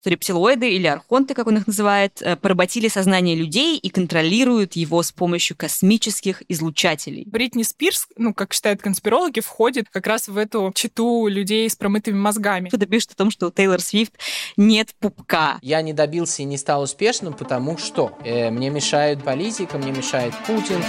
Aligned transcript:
что 0.00 0.10
рептилоиды 0.10 0.70
или 0.70 0.86
архонты, 0.86 1.34
как 1.34 1.46
он 1.46 1.58
их 1.58 1.66
называет, 1.66 2.22
э, 2.22 2.36
поработили 2.36 2.88
сознание 2.88 3.36
людей 3.36 3.76
и 3.76 3.90
контролируют 3.90 4.74
его 4.74 5.02
с 5.02 5.12
помощью 5.12 5.56
космических 5.56 6.42
излучателей. 6.48 7.24
Бритни 7.26 7.62
Спирс, 7.62 8.06
ну, 8.16 8.32
как 8.32 8.54
считают 8.54 8.80
конспирологи, 8.80 9.40
входит 9.40 9.88
как 9.90 10.06
раз 10.06 10.28
в 10.28 10.36
эту 10.38 10.72
читу 10.74 11.26
людей 11.26 11.68
с 11.68 11.76
промытыми 11.76 12.16
мозгами. 12.16 12.68
Кто-то 12.68 12.86
пишет 12.86 13.12
о 13.12 13.16
том, 13.16 13.30
что 13.30 13.48
у 13.48 13.50
Тейлор 13.50 13.80
Свифт 13.80 14.14
нет 14.56 14.94
пупка. 14.98 15.58
Я 15.60 15.82
не 15.82 15.92
добился 15.92 16.42
и 16.42 16.46
не 16.46 16.56
стал 16.56 16.82
успешным, 16.82 17.34
потому 17.34 17.76
что 17.76 18.16
э, 18.24 18.50
мне 18.50 18.70
мешает 18.70 19.22
политика, 19.22 19.76
мне 19.76 19.92
мешает 19.92 20.32
Путин. 20.46 20.82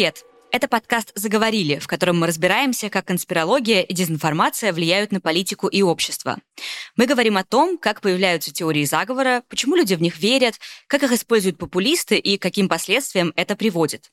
Привет! 0.00 0.24
Это 0.50 0.66
подкаст 0.66 1.12
«Заговорили», 1.14 1.78
в 1.78 1.86
котором 1.86 2.20
мы 2.20 2.26
разбираемся, 2.26 2.88
как 2.88 3.04
конспирология 3.04 3.82
и 3.82 3.92
дезинформация 3.92 4.72
влияют 4.72 5.12
на 5.12 5.20
политику 5.20 5.68
и 5.68 5.82
общество. 5.82 6.38
Мы 6.96 7.04
говорим 7.04 7.36
о 7.36 7.44
том, 7.44 7.76
как 7.76 8.00
появляются 8.00 8.50
теории 8.50 8.86
заговора, 8.86 9.42
почему 9.50 9.76
люди 9.76 9.94
в 9.94 10.00
них 10.00 10.16
верят, 10.18 10.54
как 10.86 11.02
их 11.02 11.12
используют 11.12 11.58
популисты 11.58 12.16
и 12.16 12.38
каким 12.38 12.66
последствиям 12.66 13.34
это 13.36 13.56
приводит. 13.56 14.10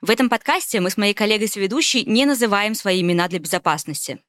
В 0.00 0.10
этом 0.10 0.28
подкасте 0.28 0.78
мы 0.78 0.90
с 0.90 0.96
моей 0.96 1.12
коллегой-соведущей 1.12 2.04
не 2.04 2.24
называем 2.24 2.76
свои 2.76 3.00
имена 3.00 3.26
для 3.26 3.40
безопасности. 3.40 4.20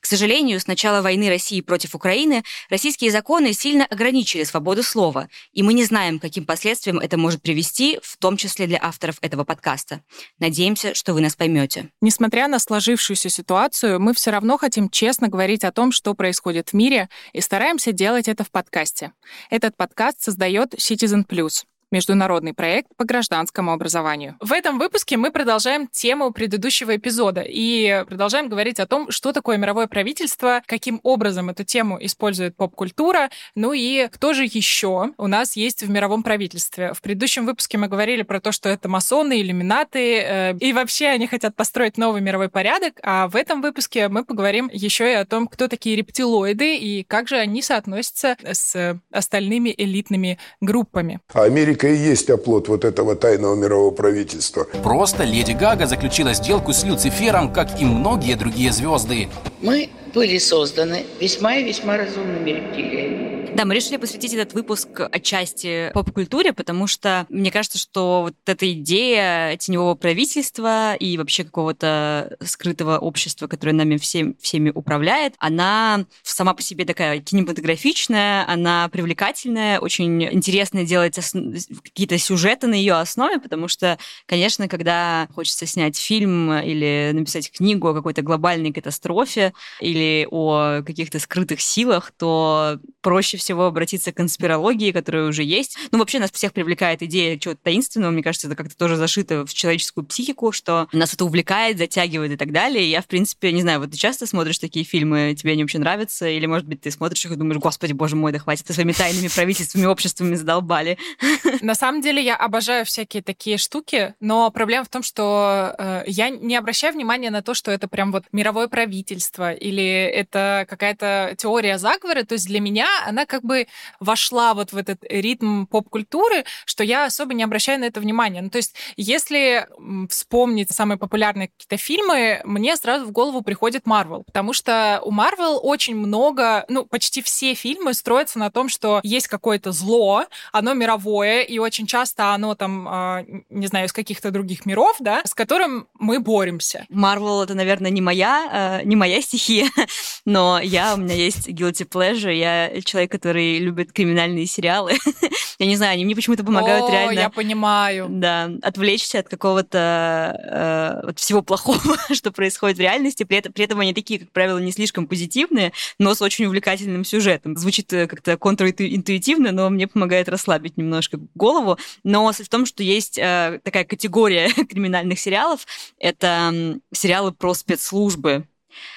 К 0.00 0.06
сожалению, 0.06 0.60
с 0.60 0.66
начала 0.66 1.02
войны 1.02 1.28
России 1.28 1.60
против 1.60 1.94
Украины 1.94 2.44
российские 2.70 3.10
законы 3.10 3.52
сильно 3.52 3.84
ограничили 3.84 4.44
свободу 4.44 4.82
слова, 4.82 5.28
и 5.52 5.62
мы 5.62 5.74
не 5.74 5.84
знаем, 5.84 6.18
каким 6.18 6.44
последствиям 6.44 6.98
это 6.98 7.16
может 7.16 7.42
привести, 7.42 7.98
в 8.02 8.16
том 8.16 8.36
числе 8.36 8.66
для 8.66 8.78
авторов 8.80 9.16
этого 9.20 9.44
подкаста. 9.44 10.02
Надеемся, 10.38 10.94
что 10.94 11.14
вы 11.14 11.20
нас 11.20 11.36
поймете. 11.36 11.90
Несмотря 12.00 12.48
на 12.48 12.58
сложившуюся 12.58 13.28
ситуацию, 13.28 14.00
мы 14.00 14.14
все 14.14 14.30
равно 14.30 14.58
хотим 14.58 14.90
честно 14.90 15.28
говорить 15.28 15.64
о 15.64 15.72
том, 15.72 15.92
что 15.92 16.14
происходит 16.14 16.70
в 16.70 16.74
мире, 16.74 17.08
и 17.32 17.40
стараемся 17.40 17.92
делать 17.92 18.28
это 18.28 18.44
в 18.44 18.50
подкасте. 18.50 19.12
Этот 19.50 19.76
подкаст 19.76 20.22
создает 20.22 20.74
Citizen 20.74 21.26
Plus 21.26 21.64
международный 21.90 22.54
проект 22.54 22.88
по 22.96 23.04
гражданскому 23.04 23.72
образованию. 23.72 24.36
В 24.40 24.52
этом 24.52 24.78
выпуске 24.78 25.16
мы 25.16 25.30
продолжаем 25.30 25.86
тему 25.88 26.32
предыдущего 26.32 26.96
эпизода 26.96 27.44
и 27.46 28.04
продолжаем 28.06 28.48
говорить 28.48 28.80
о 28.80 28.86
том, 28.86 29.10
что 29.10 29.32
такое 29.32 29.56
мировое 29.56 29.86
правительство, 29.86 30.62
каким 30.66 31.00
образом 31.02 31.50
эту 31.50 31.64
тему 31.64 31.98
использует 32.00 32.56
поп-культура, 32.56 33.30
ну 33.54 33.72
и 33.72 34.08
кто 34.08 34.34
же 34.34 34.44
еще 34.44 35.10
у 35.16 35.26
нас 35.26 35.56
есть 35.56 35.82
в 35.82 35.90
мировом 35.90 36.22
правительстве. 36.22 36.92
В 36.94 37.00
предыдущем 37.00 37.46
выпуске 37.46 37.78
мы 37.78 37.88
говорили 37.88 38.22
про 38.22 38.40
то, 38.40 38.52
что 38.52 38.68
это 38.68 38.88
масоны, 38.88 39.40
иллюминаты, 39.40 40.18
э, 40.20 40.56
и 40.58 40.72
вообще 40.72 41.08
они 41.08 41.26
хотят 41.26 41.56
построить 41.56 41.96
новый 41.98 42.20
мировой 42.20 42.48
порядок, 42.48 42.94
а 43.02 43.28
в 43.28 43.36
этом 43.36 43.62
выпуске 43.62 44.08
мы 44.08 44.24
поговорим 44.24 44.68
еще 44.72 45.10
и 45.10 45.14
о 45.14 45.24
том, 45.24 45.46
кто 45.46 45.68
такие 45.68 45.96
рептилоиды 45.96 46.76
и 46.76 47.04
как 47.04 47.28
же 47.28 47.36
они 47.36 47.62
соотносятся 47.62 48.36
с 48.44 49.00
остальными 49.10 49.74
элитными 49.76 50.38
группами. 50.60 51.20
Америка 51.32 51.77
Америка 51.78 51.88
и 51.88 52.10
есть 52.10 52.30
оплот 52.30 52.68
вот 52.68 52.84
этого 52.84 53.14
тайного 53.14 53.54
мирового 53.54 53.90
правительства. 53.90 54.66
Просто 54.82 55.24
Леди 55.24 55.52
Гага 55.52 55.86
заключила 55.86 56.34
сделку 56.34 56.72
с 56.72 56.84
Люцифером, 56.84 57.52
как 57.52 57.80
и 57.80 57.84
многие 57.84 58.34
другие 58.36 58.72
звезды. 58.72 59.28
Мы 59.62 59.88
были 60.14 60.38
созданы 60.38 61.04
весьма 61.20 61.56
и 61.56 61.64
весьма 61.64 61.96
разумными 61.96 62.50
рептилиями. 62.50 63.27
Да, 63.58 63.64
мы 63.64 63.74
решили 63.74 63.96
посвятить 63.96 64.34
этот 64.34 64.54
выпуск 64.54 65.00
отчасти 65.10 65.90
поп-культуре, 65.92 66.52
потому 66.52 66.86
что 66.86 67.26
мне 67.28 67.50
кажется, 67.50 67.76
что 67.76 68.22
вот 68.22 68.34
эта 68.46 68.72
идея 68.72 69.56
теневого 69.56 69.96
правительства 69.96 70.94
и 70.94 71.18
вообще 71.18 71.42
какого-то 71.42 72.36
скрытого 72.40 72.98
общества, 72.98 73.48
которое 73.48 73.72
нами 73.72 73.96
всем, 73.96 74.36
всеми 74.40 74.70
управляет, 74.70 75.34
она 75.40 76.04
сама 76.22 76.54
по 76.54 76.62
себе 76.62 76.84
такая 76.84 77.18
кинематографичная, 77.18 78.48
она 78.48 78.88
привлекательная, 78.90 79.80
очень 79.80 80.22
интересно 80.22 80.84
делать 80.84 81.18
основ... 81.18 81.52
какие-то 81.82 82.16
сюжеты 82.16 82.68
на 82.68 82.74
ее 82.74 82.94
основе, 82.94 83.40
потому 83.40 83.66
что, 83.66 83.98
конечно, 84.26 84.68
когда 84.68 85.26
хочется 85.34 85.66
снять 85.66 85.98
фильм 85.98 86.52
или 86.52 87.10
написать 87.12 87.50
книгу 87.50 87.88
о 87.88 87.94
какой-то 87.94 88.22
глобальной 88.22 88.72
катастрофе 88.72 89.52
или 89.80 90.28
о 90.30 90.82
каких-то 90.86 91.18
скрытых 91.18 91.60
силах, 91.60 92.12
то 92.16 92.78
проще 93.00 93.36
всего 93.36 93.47
обратиться 93.52 94.12
к 94.12 94.16
конспирологии, 94.16 94.92
которая 94.92 95.26
уже 95.26 95.42
есть. 95.42 95.76
Ну, 95.90 95.98
вообще 95.98 96.18
нас 96.18 96.30
всех 96.30 96.52
привлекает 96.52 97.02
идея 97.02 97.38
чего-то 97.38 97.60
таинственного. 97.62 98.10
Мне 98.10 98.22
кажется, 98.22 98.46
это 98.46 98.56
как-то 98.56 98.76
тоже 98.76 98.96
зашито 98.96 99.44
в 99.46 99.54
человеческую 99.54 100.04
психику, 100.06 100.52
что 100.52 100.88
нас 100.92 101.14
это 101.14 101.24
увлекает, 101.24 101.78
затягивает 101.78 102.32
и 102.32 102.36
так 102.36 102.52
далее. 102.52 102.88
Я, 102.90 103.02
в 103.02 103.06
принципе, 103.06 103.52
не 103.52 103.62
знаю, 103.62 103.80
вот 103.80 103.90
ты 103.90 103.96
часто 103.96 104.26
смотришь 104.26 104.58
такие 104.58 104.84
фильмы, 104.84 105.34
тебе 105.36 105.52
они 105.52 105.62
вообще 105.62 105.78
нравятся? 105.78 106.28
Или, 106.28 106.46
может 106.46 106.66
быть, 106.66 106.80
ты 106.80 106.90
смотришь 106.90 107.24
их 107.24 107.32
и 107.32 107.36
думаешь, 107.36 107.60
господи, 107.60 107.92
боже 107.92 108.16
мой, 108.16 108.32
да 108.32 108.38
хватит, 108.38 108.66
своими 108.68 108.92
тайными 108.92 109.28
правительствами, 109.28 109.86
обществами 109.86 110.34
задолбали. 110.34 110.98
На 111.60 111.74
самом 111.74 112.00
деле 112.00 112.22
я 112.22 112.36
обожаю 112.36 112.84
всякие 112.84 113.22
такие 113.22 113.58
штуки, 113.58 114.14
но 114.20 114.50
проблема 114.50 114.84
в 114.84 114.88
том, 114.88 115.02
что 115.02 115.74
э, 115.78 116.04
я 116.06 116.30
не 116.30 116.56
обращаю 116.56 116.94
внимания 116.94 117.30
на 117.30 117.42
то, 117.42 117.54
что 117.54 117.70
это 117.70 117.88
прям 117.88 118.12
вот 118.12 118.24
мировое 118.32 118.68
правительство 118.68 119.52
или 119.52 119.82
это 119.82 120.66
какая-то 120.68 121.34
теория 121.36 121.78
заговора. 121.78 122.22
То 122.24 122.34
есть 122.34 122.46
для 122.46 122.60
меня 122.60 122.86
она 123.06 123.26
как 123.26 123.37
бы 123.44 123.66
вошла 124.00 124.54
вот 124.54 124.72
в 124.72 124.76
этот 124.76 125.04
ритм 125.08 125.66
поп-культуры, 125.66 126.44
что 126.64 126.84
я 126.84 127.06
особо 127.06 127.34
не 127.34 127.42
обращаю 127.42 127.80
на 127.80 127.84
это 127.84 128.00
внимания. 128.00 128.42
Ну, 128.42 128.50
то 128.50 128.58
есть, 128.58 128.74
если 128.96 129.66
вспомнить 130.08 130.70
самые 130.70 130.98
популярные 130.98 131.48
какие-то 131.48 131.76
фильмы, 131.76 132.40
мне 132.44 132.76
сразу 132.76 133.06
в 133.06 133.12
голову 133.12 133.42
приходит 133.42 133.86
Марвел, 133.86 134.24
потому 134.24 134.52
что 134.52 135.00
у 135.04 135.10
Марвел 135.10 135.60
очень 135.62 135.96
много, 135.96 136.64
ну, 136.68 136.84
почти 136.84 137.22
все 137.22 137.54
фильмы 137.54 137.94
строятся 137.94 138.38
на 138.38 138.50
том, 138.50 138.68
что 138.68 139.00
есть 139.02 139.28
какое-то 139.28 139.72
зло, 139.72 140.24
оно 140.52 140.74
мировое, 140.74 141.42
и 141.42 141.58
очень 141.58 141.86
часто 141.86 142.32
оно 142.32 142.54
там, 142.54 142.88
э, 142.88 143.42
не 143.50 143.66
знаю, 143.66 143.86
из 143.86 143.92
каких-то 143.92 144.30
других 144.30 144.66
миров, 144.66 144.96
да, 145.00 145.22
с 145.24 145.34
которым 145.34 145.88
мы 145.98 146.20
боремся. 146.20 146.86
Марвел 146.88 147.42
это, 147.42 147.54
наверное, 147.54 147.90
не 147.90 148.00
моя, 148.00 148.80
э, 148.80 148.84
не 148.84 148.96
моя 148.96 149.20
стихия, 149.20 149.68
но 150.24 150.60
я, 150.60 150.94
у 150.94 150.98
меня 150.98 151.14
есть 151.14 151.48
guilty 151.48 151.88
pleasure, 151.88 152.34
я 152.34 152.80
человек, 152.82 153.14
который 153.18 153.58
любит 153.58 153.92
криминальные 153.92 154.46
сериалы. 154.46 154.92
я 155.58 155.66
не 155.66 155.76
знаю, 155.76 155.94
они 155.94 156.04
мне 156.04 156.14
почему-то 156.14 156.44
помогают 156.44 156.88
О, 156.88 156.92
реально... 156.92 157.18
я 157.18 157.30
понимаю. 157.30 158.06
Да, 158.08 158.50
отвлечься 158.62 159.18
от 159.18 159.28
какого-то 159.28 161.00
э, 161.04 161.08
от 161.08 161.18
всего 161.18 161.42
плохого, 161.42 161.96
что 162.12 162.30
происходит 162.30 162.78
в 162.78 162.80
реальности. 162.80 163.24
При 163.24 163.38
этом, 163.38 163.52
при 163.52 163.64
этом 163.64 163.80
они 163.80 163.92
такие, 163.92 164.20
как 164.20 164.30
правило, 164.30 164.58
не 164.58 164.70
слишком 164.70 165.08
позитивные, 165.08 165.72
но 165.98 166.14
с 166.14 166.22
очень 166.22 166.46
увлекательным 166.46 167.04
сюжетом. 167.04 167.56
Звучит 167.56 167.92
э, 167.92 168.06
как-то 168.06 168.36
контринтуитивно, 168.36 169.50
но 169.50 169.68
мне 169.68 169.88
помогает 169.88 170.28
расслабить 170.28 170.76
немножко 170.76 171.18
голову. 171.34 171.76
Но 172.04 172.32
суть 172.32 172.46
в 172.46 172.50
том, 172.50 172.66
что 172.66 172.84
есть 172.84 173.18
э, 173.18 173.60
такая 173.64 173.84
категория 173.84 174.48
криминальных 174.70 175.18
сериалов. 175.18 175.66
Это 175.98 176.78
сериалы 176.92 177.32
про 177.32 177.54
спецслужбы 177.54 178.46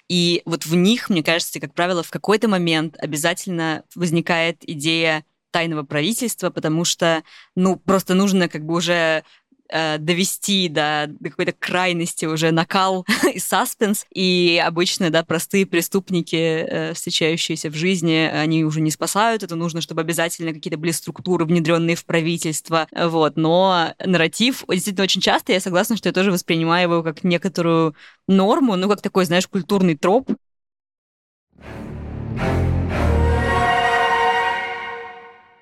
и 0.08 0.42
вот 0.46 0.66
в 0.66 0.76
них, 0.76 1.10
мне 1.10 1.24
кажется, 1.24 1.60
как 1.60 1.74
правило, 1.74 2.04
в 2.04 2.12
какой-то 2.12 2.48
момент 2.48 2.96
обязательно 2.98 3.84
возникает 3.96 4.58
идея 4.62 5.26
тайного 5.52 5.84
правительства, 5.84 6.50
потому 6.50 6.86
что, 6.86 7.24
ну, 7.56 7.76
просто 7.76 8.14
нужно 8.14 8.48
как 8.48 8.66
бы 8.66 8.76
уже 8.76 9.24
э, 9.72 9.98
довести 9.98 10.68
до, 10.70 11.10
какой-то 11.24 11.54
крайности 11.54 12.26
уже 12.26 12.52
накал 12.52 13.06
и 13.34 13.40
саспенс. 13.40 14.06
И 14.14 14.62
обычно, 14.64 15.10
да, 15.10 15.24
простые 15.24 15.66
преступники, 15.66 16.36
э, 16.36 16.94
встречающиеся 16.94 17.70
в 17.70 17.76
жизни, 17.76 18.30
они 18.32 18.64
уже 18.64 18.82
не 18.82 18.92
спасают. 18.92 19.44
Это 19.44 19.56
нужно, 19.56 19.82
чтобы 19.82 20.02
обязательно 20.02 20.54
какие-то 20.54 20.78
были 20.78 20.92
структуры, 20.92 21.46
внедренные 21.46 21.96
в 21.96 22.06
правительство. 22.06 22.88
Вот. 22.92 23.38
Но 23.38 23.94
нарратив 24.04 24.64
действительно 24.68 25.04
очень 25.04 25.22
часто, 25.22 25.54
я 25.54 25.60
согласна, 25.60 25.98
что 25.98 26.10
я 26.10 26.14
тоже 26.14 26.32
воспринимаю 26.32 26.90
его 26.90 27.04
как 27.04 27.24
некоторую 27.24 27.96
норму, 28.28 28.76
ну, 28.76 28.90
как 28.90 29.02
такой, 29.02 29.26
знаешь, 29.26 29.48
культурный 29.48 29.98
троп. 29.98 30.32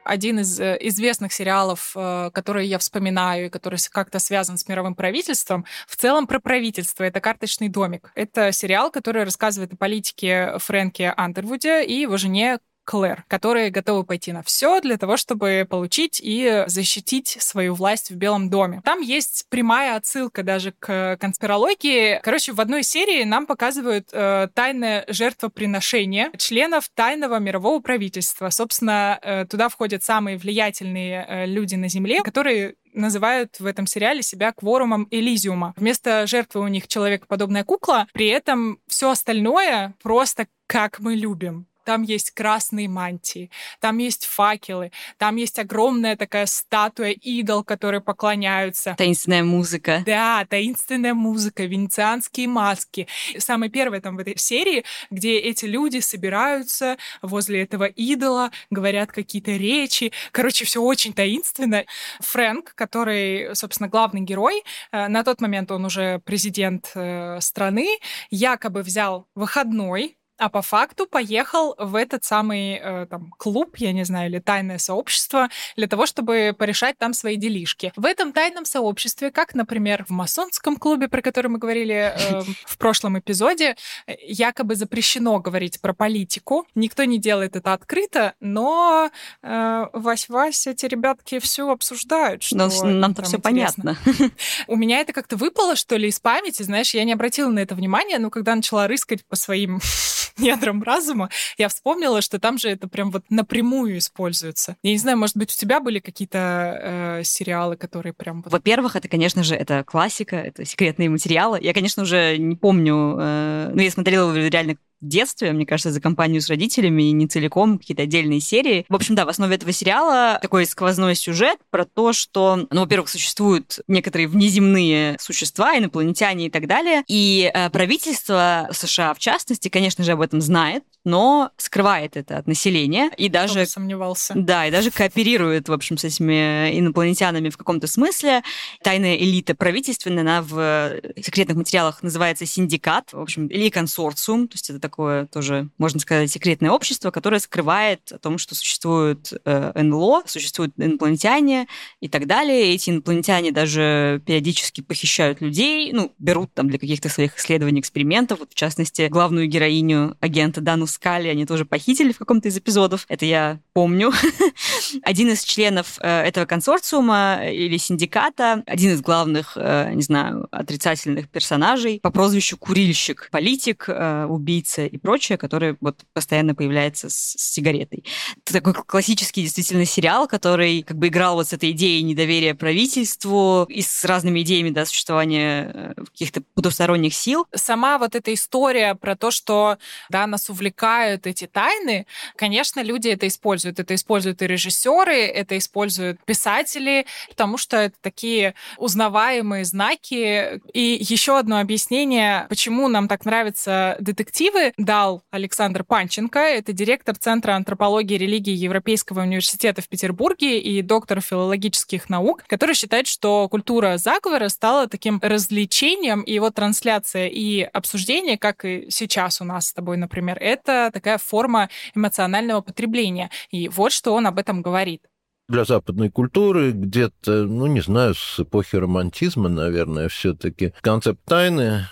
Один 0.09 0.39
из 0.39 0.59
э, 0.59 0.77
известных 0.81 1.31
сериалов, 1.31 1.93
э, 1.95 2.31
которые 2.33 2.67
я 2.67 2.79
вспоминаю 2.79 3.45
и 3.45 3.49
который 3.49 3.79
как-то 3.91 4.19
связан 4.19 4.57
с 4.57 4.67
мировым 4.67 4.95
правительством, 4.95 5.65
в 5.87 5.95
целом 5.95 6.27
про 6.27 6.39
правительство. 6.39 7.03
Это 7.03 7.21
«Карточный 7.21 7.69
домик». 7.69 8.11
Это 8.15 8.51
сериал, 8.51 8.91
который 8.91 9.23
рассказывает 9.23 9.73
о 9.73 9.77
политике 9.77 10.53
Фрэнке 10.57 11.13
Андервуде 11.15 11.83
и 11.83 12.01
его 12.01 12.17
жене 12.17 12.59
Клэр, 12.89 13.23
которые 13.27 13.69
готовы 13.69 14.03
пойти 14.03 14.31
на 14.31 14.41
все 14.41 14.81
для 14.81 14.97
того, 14.97 15.15
чтобы 15.15 15.67
получить 15.69 16.19
и 16.23 16.63
защитить 16.65 17.37
свою 17.39 17.75
власть 17.75 18.09
в 18.09 18.15
Белом 18.15 18.49
доме. 18.49 18.81
Там 18.83 18.99
есть 19.01 19.45
прямая 19.49 19.95
отсылка 19.95 20.41
даже 20.41 20.71
к 20.71 21.15
конспирологии. 21.21 22.19
Короче, 22.23 22.51
в 22.51 22.59
одной 22.59 22.81
серии 22.81 23.25
нам 23.25 23.45
показывают 23.45 24.09
э, 24.11 24.47
тайное 24.55 25.05
жертвоприношение 25.07 26.31
членов 26.39 26.89
тайного 26.95 27.37
мирового 27.37 27.79
правительства. 27.79 28.49
Собственно, 28.49 29.19
э, 29.21 29.45
туда 29.45 29.69
входят 29.69 30.01
самые 30.01 30.37
влиятельные 30.37 31.27
э, 31.29 31.45
люди 31.45 31.75
на 31.75 31.89
Земле, 31.89 32.23
которые 32.23 32.73
называют 32.95 33.59
в 33.59 33.67
этом 33.67 33.85
сериале 33.85 34.23
себя 34.23 34.51
кворумом 34.51 35.07
Элизиума. 35.11 35.75
Вместо 35.77 36.25
жертвы 36.25 36.61
у 36.61 36.67
них 36.67 36.87
человекоподобная 36.87 37.63
кукла, 37.63 38.07
при 38.13 38.29
этом 38.29 38.79
все 38.87 39.11
остальное 39.11 39.93
просто 40.01 40.47
как 40.65 40.99
мы 40.99 41.13
любим 41.15 41.68
там 41.89 42.03
есть 42.03 42.29
красные 42.29 42.87
мантии, 42.87 43.49
там 43.79 43.97
есть 43.97 44.27
факелы, 44.27 44.91
там 45.17 45.37
есть 45.37 45.57
огромная 45.57 46.15
такая 46.15 46.45
статуя 46.45 47.09
идол, 47.09 47.63
которой 47.63 47.99
поклоняются. 47.99 48.93
Таинственная 48.95 49.43
музыка. 49.43 50.03
Да, 50.05 50.45
таинственная 50.47 51.15
музыка, 51.15 51.63
венецианские 51.63 52.47
маски. 52.47 53.07
Самое 53.39 53.71
первое 53.71 54.01
там 54.01 54.17
в 54.17 54.19
этой 54.19 54.37
серии, 54.37 54.83
где 55.09 55.39
эти 55.39 55.65
люди 55.65 55.99
собираются 55.99 56.97
возле 57.23 57.63
этого 57.63 57.85
идола, 57.85 58.51
говорят 58.69 59.11
какие-то 59.11 59.53
речи. 59.53 60.11
Короче, 60.31 60.65
все 60.65 60.83
очень 60.83 61.13
таинственно. 61.13 61.85
Фрэнк, 62.19 62.75
который, 62.75 63.55
собственно, 63.55 63.89
главный 63.89 64.21
герой, 64.21 64.63
э, 64.91 65.07
на 65.07 65.23
тот 65.23 65.41
момент 65.41 65.71
он 65.71 65.85
уже 65.85 66.19
президент 66.19 66.91
э, 66.93 67.39
страны, 67.41 67.87
якобы 68.29 68.83
взял 68.83 69.25
выходной 69.33 70.18
а 70.39 70.49
по 70.49 70.61
факту 70.61 71.05
поехал 71.05 71.75
в 71.77 71.95
этот 71.95 72.23
самый 72.23 72.79
э, 72.81 73.07
там, 73.09 73.31
клуб, 73.37 73.75
я 73.77 73.91
не 73.91 74.05
знаю, 74.05 74.29
или 74.29 74.39
тайное 74.39 74.77
сообщество 74.77 75.49
для 75.75 75.87
того, 75.87 76.05
чтобы 76.05 76.55
порешать 76.57 76.97
там 76.97 77.13
свои 77.13 77.35
делишки. 77.35 77.91
В 77.95 78.05
этом 78.05 78.31
тайном 78.31 78.65
сообществе, 78.65 79.31
как, 79.31 79.53
например, 79.53 80.05
в 80.07 80.11
масонском 80.11 80.77
клубе, 80.77 81.09
про 81.09 81.21
который 81.21 81.47
мы 81.47 81.59
говорили 81.59 82.13
э, 82.15 82.41
в 82.65 82.77
прошлом 82.77 83.19
эпизоде, 83.19 83.75
якобы 84.21 84.75
запрещено 84.75 85.39
говорить 85.39 85.81
про 85.81 85.93
политику. 85.93 86.65
Никто 86.73 87.03
не 87.03 87.19
делает 87.19 87.57
это 87.57 87.73
открыто, 87.73 88.33
но 88.39 89.11
э, 89.43 89.85
Вась-Вась, 89.93 90.71
эти 90.71 90.85
ребятки 90.85 91.39
все 91.39 91.69
обсуждают. 91.69 92.43
Что 92.43 92.55
но 92.57 92.69
нам-то 92.85 93.23
все 93.23 93.39
понятно. 93.39 93.97
У 94.67 94.77
меня 94.77 95.01
это 95.01 95.11
как-то 95.11 95.35
выпало, 95.35 95.75
что 95.75 95.97
ли, 95.97 96.07
из 96.07 96.19
памяти, 96.21 96.63
знаешь, 96.63 96.93
я 96.93 97.03
не 97.03 97.11
обратила 97.13 97.49
на 97.49 97.59
это 97.59 97.75
внимания, 97.75 98.19
но 98.19 98.29
когда 98.29 98.55
начала 98.55 98.87
рыскать 98.87 99.25
по 99.25 99.35
своим 99.35 99.79
недрам 100.39 100.81
разума, 100.83 101.29
я 101.57 101.69
вспомнила, 101.69 102.21
что 102.21 102.39
там 102.39 102.57
же 102.57 102.69
это 102.69 102.87
прям 102.87 103.11
вот 103.11 103.23
напрямую 103.29 103.97
используется. 103.97 104.77
Я 104.83 104.91
не 104.91 104.97
знаю, 104.97 105.17
может 105.17 105.37
быть, 105.37 105.53
у 105.53 105.57
тебя 105.57 105.79
были 105.79 105.99
какие-то 105.99 107.19
э, 107.19 107.23
сериалы, 107.23 107.77
которые 107.77 108.13
прям... 108.13 108.41
Во-первых, 108.45 108.95
это, 108.95 109.07
конечно 109.07 109.43
же, 109.43 109.55
это 109.55 109.83
классика, 109.83 110.35
это 110.35 110.65
секретные 110.65 111.09
материалы. 111.09 111.59
Я, 111.61 111.73
конечно, 111.73 112.03
уже 112.03 112.37
не 112.37 112.55
помню, 112.55 113.17
э, 113.19 113.71
ну, 113.73 113.81
я 113.81 113.91
смотрела 113.91 114.33
реально 114.35 114.77
детстве, 115.01 115.51
мне 115.51 115.65
кажется, 115.65 115.91
за 115.91 116.01
компанию 116.01 116.41
с 116.41 116.47
родителями, 116.49 117.03
и 117.03 117.11
не 117.11 117.27
целиком, 117.27 117.77
какие-то 117.77 118.03
отдельные 118.03 118.39
серии. 118.39 118.85
В 118.89 118.95
общем, 118.95 119.15
да, 119.15 119.25
в 119.25 119.29
основе 119.29 119.55
этого 119.55 119.71
сериала 119.71 120.39
такой 120.41 120.65
сквозной 120.65 121.15
сюжет 121.15 121.59
про 121.69 121.85
то, 121.85 122.13
что, 122.13 122.67
ну, 122.69 122.81
во-первых, 122.81 123.09
существуют 123.09 123.79
некоторые 123.87 124.27
внеземные 124.27 125.17
существа, 125.19 125.77
инопланетяне 125.77 126.47
и 126.47 126.49
так 126.49 126.67
далее, 126.67 127.03
и 127.07 127.51
э, 127.53 127.69
правительство 127.69 128.69
США, 128.71 129.13
в 129.13 129.19
частности, 129.19 129.69
конечно 129.69 130.03
же, 130.03 130.13
об 130.13 130.21
этом 130.21 130.41
знает, 130.41 130.83
но 131.09 131.51
скрывает 131.57 132.15
это 132.15 132.37
от 132.37 132.47
населения 132.47 133.11
и 133.17 133.29
даже... 133.29 133.65
сомневался. 133.65 134.33
Да, 134.35 134.67
и 134.67 134.71
даже 134.71 134.91
кооперирует, 134.91 135.67
в 135.67 135.73
общем, 135.73 135.97
с 135.97 136.03
этими 136.03 136.77
инопланетянами 136.77 137.49
в 137.49 137.57
каком-то 137.57 137.87
смысле. 137.87 138.43
Тайная 138.83 139.15
элита 139.15 139.55
правительственная, 139.55 140.21
она 140.21 140.41
в 140.41 141.01
секретных 141.17 141.57
материалах 141.57 142.03
называется 142.03 142.45
синдикат, 142.45 143.13
в 143.13 143.19
общем, 143.19 143.47
или 143.47 143.69
консорциум, 143.69 144.47
то 144.47 144.55
есть 144.55 144.69
это 144.69 144.79
такое 144.79 145.25
тоже, 145.25 145.69
можно 145.77 145.99
сказать, 145.99 146.31
секретное 146.31 146.71
общество, 146.71 147.11
которое 147.11 147.39
скрывает 147.39 148.11
о 148.11 148.19
том, 148.19 148.37
что 148.37 148.55
существует 148.55 149.33
э, 149.45 149.81
НЛО, 149.81 150.23
существуют 150.27 150.73
инопланетяне 150.77 151.67
и 152.01 152.07
так 152.07 152.27
далее. 152.27 152.73
Эти 152.73 152.91
инопланетяне 152.91 153.51
даже 153.51 154.21
периодически 154.25 154.81
похищают 154.81 155.41
людей, 155.41 155.91
ну, 155.91 156.13
берут 156.19 156.53
там 156.53 156.69
для 156.69 156.77
каких-то 156.77 157.09
своих 157.09 157.37
исследований, 157.37 157.79
экспериментов. 157.79 158.39
Вот, 158.39 158.51
в 158.51 158.55
частности, 158.55 159.07
главную 159.07 159.47
героиню 159.47 160.15
агента 160.19 160.61
Дану 160.61 160.85
Скали 160.99 161.29
они 161.29 161.45
тоже 161.45 161.63
похитили 161.63 162.11
в 162.11 162.17
каком-то 162.17 162.49
из 162.49 162.57
эпизодов. 162.57 163.05
Это 163.07 163.25
я 163.25 163.61
помню. 163.71 164.11
один 165.03 165.29
из 165.31 165.43
членов 165.43 165.97
э, 166.01 166.23
этого 166.23 166.45
консорциума 166.45 167.39
или 167.49 167.77
синдиката, 167.77 168.63
один 168.65 168.91
из 168.91 169.01
главных, 169.01 169.53
э, 169.55 169.93
не 169.93 170.01
знаю, 170.01 170.49
отрицательных 170.51 171.29
персонажей 171.29 172.01
по 172.01 172.11
прозвищу 172.11 172.57
Курильщик, 172.57 173.29
политик, 173.31 173.85
э, 173.87 174.25
убийца 174.25 174.85
и 174.85 174.97
прочее, 174.97 175.37
который 175.37 175.77
вот 175.79 176.01
постоянно 176.11 176.53
появляется 176.53 177.09
с, 177.09 177.13
с 177.13 177.53
сигаретой. 177.53 178.03
Это 178.43 178.61
такой 178.61 178.73
классический 178.73 179.43
действительно 179.43 179.85
сериал, 179.85 180.27
который 180.27 180.83
как 180.83 180.97
бы 180.97 181.07
играл 181.07 181.35
вот 181.35 181.47
с 181.47 181.53
этой 181.53 181.71
идеей 181.71 182.03
недоверия 182.03 182.55
правительству 182.55 183.65
и 183.69 183.81
с 183.81 184.03
разными 184.03 184.41
идеями 184.41 184.71
да, 184.71 184.85
существования 184.85 185.95
каких-то 186.11 186.41
потусторонних 186.55 187.13
сил. 187.13 187.45
Сама 187.55 187.97
вот 187.99 188.15
эта 188.15 188.33
история 188.33 188.95
про 188.95 189.15
то, 189.15 189.31
что 189.31 189.77
да, 190.09 190.27
нас 190.27 190.49
увлекают 190.49 190.78
эти 190.81 191.47
тайны, 191.47 192.05
конечно, 192.35 192.81
люди 192.81 193.09
это 193.09 193.27
используют. 193.27 193.79
Это 193.79 193.95
используют 193.95 194.41
и 194.41 194.47
режиссеры, 194.47 195.25
это 195.25 195.57
используют 195.57 196.23
писатели, 196.25 197.05
потому 197.29 197.57
что 197.57 197.77
это 197.77 197.95
такие 198.01 198.55
узнаваемые 198.77 199.65
знаки. 199.65 200.61
И 200.73 200.97
еще 200.99 201.37
одно 201.37 201.59
объяснение, 201.59 202.45
почему 202.49 202.87
нам 202.87 203.07
так 203.07 203.25
нравятся 203.25 203.97
детективы, 203.99 204.73
дал 204.77 205.23
Александр 205.31 205.83
Панченко. 205.83 206.39
Это 206.39 206.73
директор 206.73 207.15
Центра 207.15 207.53
антропологии 207.53 208.15
и 208.15 208.19
религии 208.19 208.53
Европейского 208.53 209.21
университета 209.21 209.81
в 209.81 209.87
Петербурге 209.89 210.59
и 210.59 210.81
доктор 210.81 211.21
филологических 211.21 212.09
наук, 212.09 212.43
который 212.47 212.75
считает, 212.75 213.07
что 213.07 213.47
культура 213.49 213.97
заговора 213.97 214.49
стала 214.49 214.87
таким 214.87 215.19
развлечением, 215.21 216.21
и 216.21 216.33
его 216.33 216.49
трансляция 216.49 217.27
и 217.27 217.61
обсуждение, 217.61 218.37
как 218.37 218.65
и 218.65 218.87
сейчас 218.89 219.41
у 219.41 219.43
нас 219.43 219.67
с 219.67 219.73
тобой, 219.73 219.97
например, 219.97 220.37
это 220.39 220.68
такая 220.93 221.17
форма 221.17 221.69
эмоционального 221.95 222.61
потребления. 222.61 223.29
И 223.51 223.69
вот 223.69 223.91
что 223.91 224.13
он 224.13 224.27
об 224.27 224.39
этом 224.39 224.61
говорит 224.61 225.01
для 225.49 225.65
западной 225.65 226.11
культуры 226.11 226.71
где-то, 226.71 227.43
ну, 227.45 227.65
не 227.65 227.81
знаю, 227.81 228.13
с 228.13 228.39
эпохи 228.39 228.75
романтизма, 228.75 229.49
наверное, 229.49 230.07
все-таки 230.07 230.73
концепт 230.81 231.19
тайны 231.25 231.87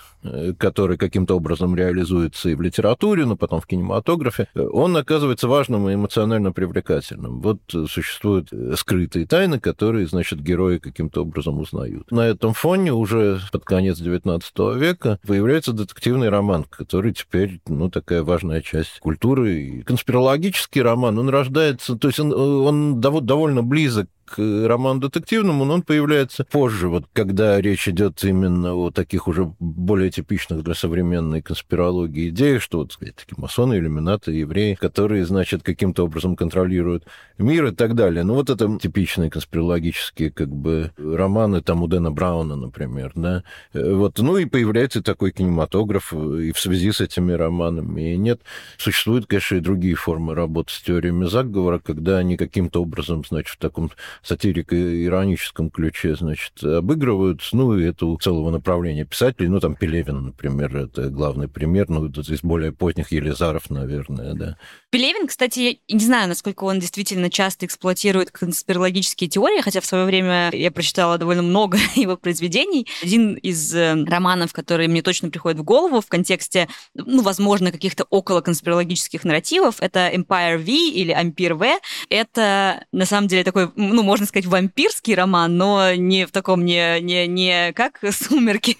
который 0.58 0.98
каким-то 0.98 1.36
образом 1.36 1.76
реализуется 1.76 2.50
и 2.50 2.56
в 2.56 2.62
литературе, 2.62 3.26
но 3.26 3.36
потом 3.36 3.62
в 3.62 3.68
кинематографе, 3.68 4.48
он 4.56 4.98
оказывается 4.98 5.48
важным 5.48 5.90
и 5.90 5.94
эмоционально 5.94 6.52
привлекательным. 6.52 7.42
Вот 7.42 7.60
существуют 7.68 8.50
скрытые 8.76 9.26
тайны, 9.26 9.60
которые, 9.60 10.08
значит, 10.08 10.42
герои 10.42 10.78
каким-то 10.78 11.22
образом 11.22 11.60
узнают. 11.60 12.10
На 12.12 12.28
этом 12.28 12.54
фоне 12.54 12.94
уже 12.94 13.40
под 13.52 13.64
конец 13.66 14.00
XIX 14.00 14.42
века 14.78 15.20
появляется 15.26 15.74
детективный 15.74 16.30
роман, 16.30 16.66
который 16.70 17.14
теперь, 17.14 17.62
ну, 17.68 17.90
такая 17.90 18.24
важная 18.24 18.62
часть 18.62 19.00
культуры. 19.00 19.62
И 19.62 19.82
конспирологический 19.84 20.82
роман, 20.82 21.18
он 21.20 21.30
рождается, 21.30 21.96
то 21.96 22.08
есть 22.08 22.20
он, 22.20 22.34
он 22.34 23.00
довольно 23.00 23.64
близок 23.64 24.08
к 24.28 24.68
роману 24.68 25.00
детективному, 25.00 25.66
но 25.66 25.76
он 25.76 25.82
появляется 25.82 26.44
позже, 26.44 26.90
вот 26.90 27.06
когда 27.14 27.60
речь 27.62 27.88
идет 27.88 28.24
именно 28.24 28.76
о 28.76 28.92
таких 28.92 29.28
уже 29.28 29.54
более 29.60 30.12
типичных 30.12 30.64
для 30.64 30.74
современной 30.74 31.42
конспирологии 31.42 32.30
идеях, 32.30 32.62
что 32.62 32.80
вот, 32.80 32.92
сказать, 32.94 33.16
такие 33.16 33.36
масоны, 33.38 33.76
иллюминаты, 33.76 34.32
евреи, 34.32 34.76
которые, 34.76 35.26
значит, 35.26 35.64
каким-то 35.64 36.06
образом 36.06 36.36
контролируют 36.36 37.06
мир 37.38 37.68
и 37.68 37.72
так 37.72 37.96
далее. 37.96 38.24
Ну, 38.24 38.34
вот 38.36 38.50
это 38.50 38.78
типичные 38.80 39.30
конспирологические, 39.30 40.32
как 40.32 40.50
бы, 40.50 40.92
романы, 40.98 41.62
там, 41.62 41.84
у 41.84 41.88
Дэна 41.88 42.12
Брауна, 42.12 42.56
например, 42.56 43.12
да. 43.16 43.44
Вот, 43.74 44.20
ну, 44.20 44.38
и 44.38 44.46
появляется 44.46 45.02
такой 45.02 45.32
кинематограф 45.32 46.14
и 46.14 46.52
в 46.52 46.60
связи 46.60 46.92
с 46.92 47.02
этими 47.02 47.32
романами. 47.32 48.14
И 48.14 48.18
нет, 48.18 48.42
существуют, 48.78 49.28
конечно, 49.28 49.56
и 49.56 49.62
другие 49.62 49.96
формы 49.96 50.36
работы 50.36 50.74
с 50.74 50.82
теориями 50.82 51.26
заговора, 51.26 51.80
когда 51.80 52.18
они 52.18 52.38
каким-то 52.38 52.82
образом, 52.82 53.24
значит, 53.28 53.56
в 53.56 53.58
таком 53.58 53.92
сатирико-ироническом 54.24 55.70
ключе, 55.70 56.16
значит, 56.16 56.64
обыгрывают, 56.64 57.42
ну, 57.52 57.78
и 57.78 57.84
это 57.84 58.06
у 58.06 58.18
целого 58.18 58.50
направления 58.50 59.06
писателей, 59.06 59.50
ну, 59.50 59.60
там 59.60 59.76
Пелевин, 59.76 60.26
например, 60.26 60.76
это 60.76 61.10
главный 61.10 61.48
пример, 61.48 61.90
ну, 61.90 62.06
из 62.06 62.42
более 62.42 62.72
поздних 62.72 63.12
Елизаров, 63.12 63.70
наверное, 63.70 64.34
да. 64.34 64.58
Пелевин, 64.90 65.28
кстати, 65.28 65.82
не 65.90 66.00
знаю, 66.00 66.30
насколько 66.30 66.64
он 66.64 66.80
действительно 66.80 67.30
часто 67.30 67.66
эксплуатирует 67.66 68.32
конспирологические 68.32 69.30
теории, 69.30 69.62
хотя 69.62 69.82
в 69.82 69.86
свое 69.86 70.06
время 70.06 70.50
я 70.54 70.72
прочитала 70.72 71.18
довольно 71.18 71.44
много 71.44 71.78
его 71.96 72.16
произведений. 72.16 72.88
Один 73.04 73.36
из 73.36 73.76
э, 73.76 73.96
романов, 74.06 74.54
который 74.54 74.88
мне 74.88 75.02
точно 75.02 75.30
приходит 75.30 75.60
в 75.60 75.64
голову 75.64 76.00
в 76.00 76.08
контексте, 76.08 76.70
ну, 76.94 77.22
возможно, 77.22 77.72
каких-то 77.72 78.06
около 78.10 78.40
конспирологических 78.42 79.26
нарративов, 79.26 79.82
это 79.82 80.10
Empire 80.10 80.58
V 80.58 80.72
или 80.72 81.12
Ампир 81.12 81.56
В. 81.56 81.66
Это, 82.10 82.86
на 82.94 83.06
самом 83.06 83.28
деле, 83.28 83.44
такой, 83.44 83.70
ну, 83.76 84.04
можно 84.08 84.26
сказать, 84.26 84.46
вампирский 84.46 85.16
роман, 85.16 85.58
но 85.58 85.94
не 85.94 86.26
в 86.26 86.32
таком, 86.32 86.64
не, 86.64 87.00
не, 87.02 87.28
не 87.28 87.74
как 87.74 88.00
«Сумерки», 88.12 88.78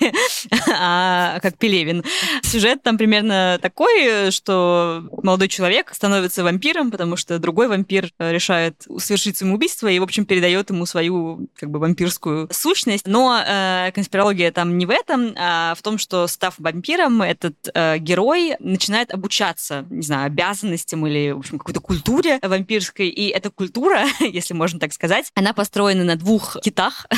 а 0.74 1.40
как 1.42 1.58
Пелевин. 1.58 2.04
Сюжет 2.44 2.82
там 2.82 2.98
примерно 2.98 3.60
такой, 3.62 4.32
что 4.32 5.04
молодой 5.22 5.50
человек 5.50 5.94
становится 5.94 6.44
вампиром, 6.44 6.92
потому 6.92 7.18
что 7.18 7.40
другой 7.40 7.68
вампир 7.68 8.10
э, 8.20 8.32
решает 8.32 8.88
совершить 9.00 9.38
самоубийство 9.38 9.90
и, 9.90 10.00
в 10.00 10.04
общем, 10.04 10.26
передает 10.26 10.70
ему 10.70 10.86
свою 10.86 11.50
как 11.58 11.70
бы 11.70 11.80
вампирскую 11.80 12.48
сущность. 12.52 13.06
Но 13.06 13.44
э, 13.46 13.92
конспирология 13.94 14.52
там 14.52 14.78
не 14.78 14.86
в 14.86 14.92
этом, 14.92 15.34
а 15.38 15.76
в 15.76 15.82
том, 15.82 15.98
что 15.98 16.28
став 16.28 16.56
вампиром, 16.58 17.22
этот 17.22 17.56
э, 17.74 17.98
герой 17.98 18.56
начинает 18.60 19.14
обучаться, 19.14 19.86
не 19.90 20.04
знаю, 20.04 20.28
обязанностям 20.28 21.06
или, 21.06 21.32
в 21.32 21.40
общем, 21.40 21.58
какой-то 21.58 21.82
культуре 21.82 22.40
вампирской. 22.42 23.10
И 23.10 23.28
эта 23.28 23.50
культура, 23.50 24.06
если 24.20 24.54
можно 24.54 24.80
так 24.80 24.94
сказать, 24.94 25.17
она 25.36 25.54
построена 25.54 26.04
на 26.04 26.16
двух 26.16 26.58
китах. 26.62 27.08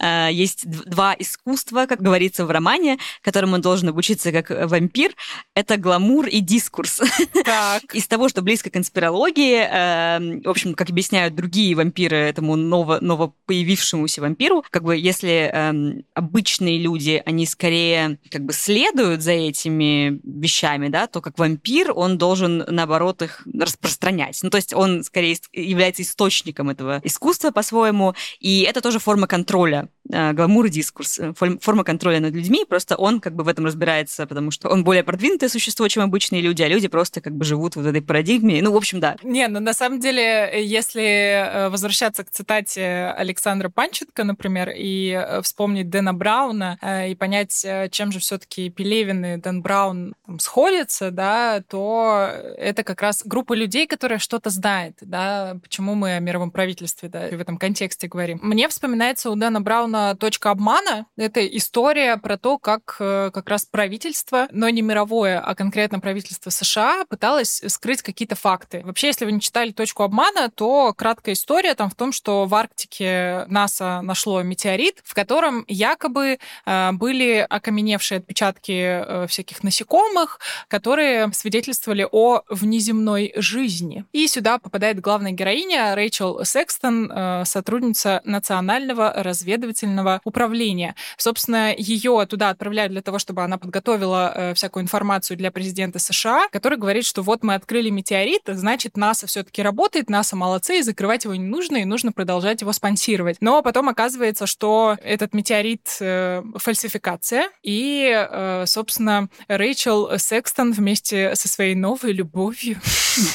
Э, 0.00 0.28
есть 0.32 0.68
два 0.68 1.14
искусства, 1.18 1.86
как 1.86 2.00
говорится 2.00 2.44
в 2.44 2.50
романе, 2.50 2.98
которым 3.22 3.54
он 3.54 3.60
должен 3.60 3.88
обучиться 3.88 4.32
как 4.32 4.50
вампир. 4.50 5.12
Это 5.54 5.76
гламур 5.76 6.26
и 6.26 6.40
дискурс. 6.40 7.00
Так. 7.44 7.82
Из 7.94 8.06
того, 8.06 8.28
что 8.28 8.42
близко 8.42 8.70
к 8.70 8.72
конспирологии, 8.72 9.58
э, 9.58 10.40
в 10.44 10.48
общем, 10.48 10.74
как 10.74 10.90
объясняют 10.90 11.34
другие 11.34 11.74
вампиры 11.74 12.16
этому 12.16 12.56
ново, 12.56 12.98
ново 13.00 13.34
появившемуся 13.46 14.20
вампиру, 14.20 14.64
как 14.70 14.84
бы 14.84 14.96
если 14.96 15.50
э, 15.52 16.02
обычные 16.14 16.78
люди, 16.78 17.22
они 17.24 17.46
скорее 17.46 18.18
как 18.30 18.44
бы 18.44 18.52
следуют 18.52 19.22
за 19.22 19.32
этими 19.32 20.20
вещами, 20.24 20.88
да, 20.88 21.06
то 21.06 21.20
как 21.20 21.38
вампир 21.38 21.92
он 21.94 22.18
должен, 22.18 22.64
наоборот, 22.68 23.22
их 23.22 23.46
распространять. 23.58 24.38
Ну, 24.42 24.50
то 24.50 24.56
есть 24.56 24.74
он 24.74 25.02
скорее 25.04 25.36
является 25.52 26.02
источником 26.02 26.70
этого 26.70 26.91
искусства 27.02 27.50
по-своему, 27.50 28.14
и 28.40 28.62
это 28.62 28.80
тоже 28.80 28.98
форма 28.98 29.26
контроля 29.26 29.88
Э, 30.10 30.32
гламур 30.32 30.68
дискурс, 30.68 31.18
э, 31.18 31.32
форма 31.32 31.84
контроля 31.84 32.20
над 32.20 32.34
людьми, 32.34 32.64
просто 32.68 32.96
он 32.96 33.20
как 33.20 33.34
бы 33.34 33.44
в 33.44 33.48
этом 33.48 33.64
разбирается, 33.66 34.26
потому 34.26 34.50
что 34.50 34.68
он 34.68 34.82
более 34.84 35.04
продвинутое 35.04 35.48
существо, 35.48 35.86
чем 35.88 36.02
обычные 36.02 36.42
люди, 36.42 36.62
а 36.62 36.68
люди 36.68 36.88
просто 36.88 37.20
как 37.20 37.34
бы 37.34 37.44
живут 37.44 37.76
в 37.76 37.86
этой 37.86 38.02
парадигме. 38.02 38.60
Ну, 38.62 38.72
в 38.72 38.76
общем, 38.76 39.00
да. 39.00 39.16
Не, 39.22 39.46
ну 39.48 39.60
на 39.60 39.72
самом 39.72 40.00
деле, 40.00 40.60
если 40.64 41.02
э, 41.02 41.68
возвращаться 41.68 42.24
к 42.24 42.30
цитате 42.30 43.14
Александра 43.16 43.68
Панченко, 43.68 44.24
например, 44.24 44.70
и 44.76 45.40
вспомнить 45.42 45.88
Дэна 45.88 46.12
Брауна, 46.12 46.78
и 47.08 47.14
понять, 47.14 47.64
чем 47.90 48.12
же 48.12 48.18
все 48.18 48.38
таки 48.38 48.70
Пелевин 48.70 49.24
и 49.24 49.36
Дэн 49.36 49.62
Браун 49.62 50.14
там, 50.26 50.40
сходятся, 50.40 51.10
да, 51.10 51.62
то 51.68 52.28
это 52.58 52.82
как 52.82 53.02
раз 53.02 53.22
группа 53.24 53.54
людей, 53.54 53.86
которая 53.86 54.18
что-то 54.18 54.50
знает, 54.50 54.96
да, 55.00 55.56
почему 55.62 55.94
мы 55.94 56.16
о 56.16 56.20
мировом 56.20 56.50
правительстве 56.50 56.81
да, 57.08 57.28
в 57.28 57.40
этом 57.40 57.56
контексте 57.58 58.08
говорим. 58.08 58.38
Мне 58.42 58.68
вспоминается 58.68 59.30
у 59.30 59.36
Дэна 59.36 59.60
Брауна 59.60 60.16
точка 60.16 60.50
обмана. 60.50 61.06
Это 61.16 61.46
история 61.46 62.16
про 62.16 62.36
то, 62.36 62.58
как 62.58 62.96
э, 62.98 63.30
как 63.32 63.48
раз 63.48 63.64
правительство, 63.64 64.48
но 64.50 64.68
не 64.68 64.82
мировое, 64.82 65.40
а 65.40 65.54
конкретно 65.54 66.00
правительство 66.00 66.50
США 66.50 67.04
пыталось 67.08 67.62
скрыть 67.68 68.02
какие-то 68.02 68.34
факты. 68.34 68.82
Вообще, 68.84 69.08
если 69.08 69.24
вы 69.24 69.32
не 69.32 69.40
читали 69.40 69.72
точку 69.72 70.02
обмана, 70.02 70.50
то 70.50 70.92
краткая 70.94 71.34
история 71.34 71.74
там 71.74 71.90
в 71.90 71.94
том, 71.94 72.12
что 72.12 72.46
в 72.46 72.54
Арктике 72.54 73.44
НАСА 73.48 74.00
нашло 74.02 74.42
метеорит, 74.42 75.00
в 75.04 75.14
котором 75.14 75.64
якобы 75.68 76.38
э, 76.66 76.92
были 76.92 77.46
окаменевшие 77.48 78.18
отпечатки 78.18 78.72
э, 78.72 79.26
всяких 79.28 79.62
насекомых, 79.62 80.40
которые 80.68 81.32
свидетельствовали 81.32 82.06
о 82.10 82.42
внеземной 82.48 83.32
жизни. 83.36 84.04
И 84.12 84.26
сюда 84.26 84.58
попадает 84.58 85.00
главная 85.00 85.32
героиня 85.32 85.94
Рэйчел 85.94 86.44
Секстон, 86.62 87.12
сотрудница 87.44 88.20
Национального 88.24 89.12
разведывательного 89.16 90.20
управления. 90.24 90.94
Собственно, 91.16 91.74
ее 91.76 92.26
туда 92.28 92.50
отправляют 92.50 92.92
для 92.92 93.02
того, 93.02 93.18
чтобы 93.18 93.42
она 93.42 93.58
подготовила 93.58 94.32
э, 94.34 94.54
всякую 94.54 94.84
информацию 94.84 95.36
для 95.36 95.50
президента 95.50 95.98
США, 95.98 96.48
который 96.52 96.78
говорит, 96.78 97.04
что 97.04 97.22
вот 97.22 97.42
мы 97.42 97.54
открыли 97.54 97.90
метеорит, 97.90 98.42
значит, 98.46 98.96
НАСА 98.96 99.26
все-таки 99.26 99.62
работает, 99.62 100.08
НАСА 100.08 100.36
молодцы, 100.36 100.78
и 100.78 100.82
закрывать 100.82 101.24
его 101.24 101.34
не 101.34 101.46
нужно, 101.46 101.78
и 101.78 101.84
нужно 101.84 102.12
продолжать 102.12 102.60
его 102.60 102.72
спонсировать. 102.72 103.38
Но 103.40 103.62
потом 103.62 103.88
оказывается, 103.88 104.46
что 104.46 104.96
этот 105.02 105.34
метеорит 105.34 105.96
э, 106.00 106.42
фальсификация, 106.56 107.48
и, 107.62 108.10
э, 108.12 108.64
собственно, 108.66 109.28
Рэйчел 109.48 110.18
Секстон 110.18 110.72
вместе 110.72 111.34
со 111.34 111.48
своей 111.48 111.74
новой 111.74 112.12
любовью 112.12 112.80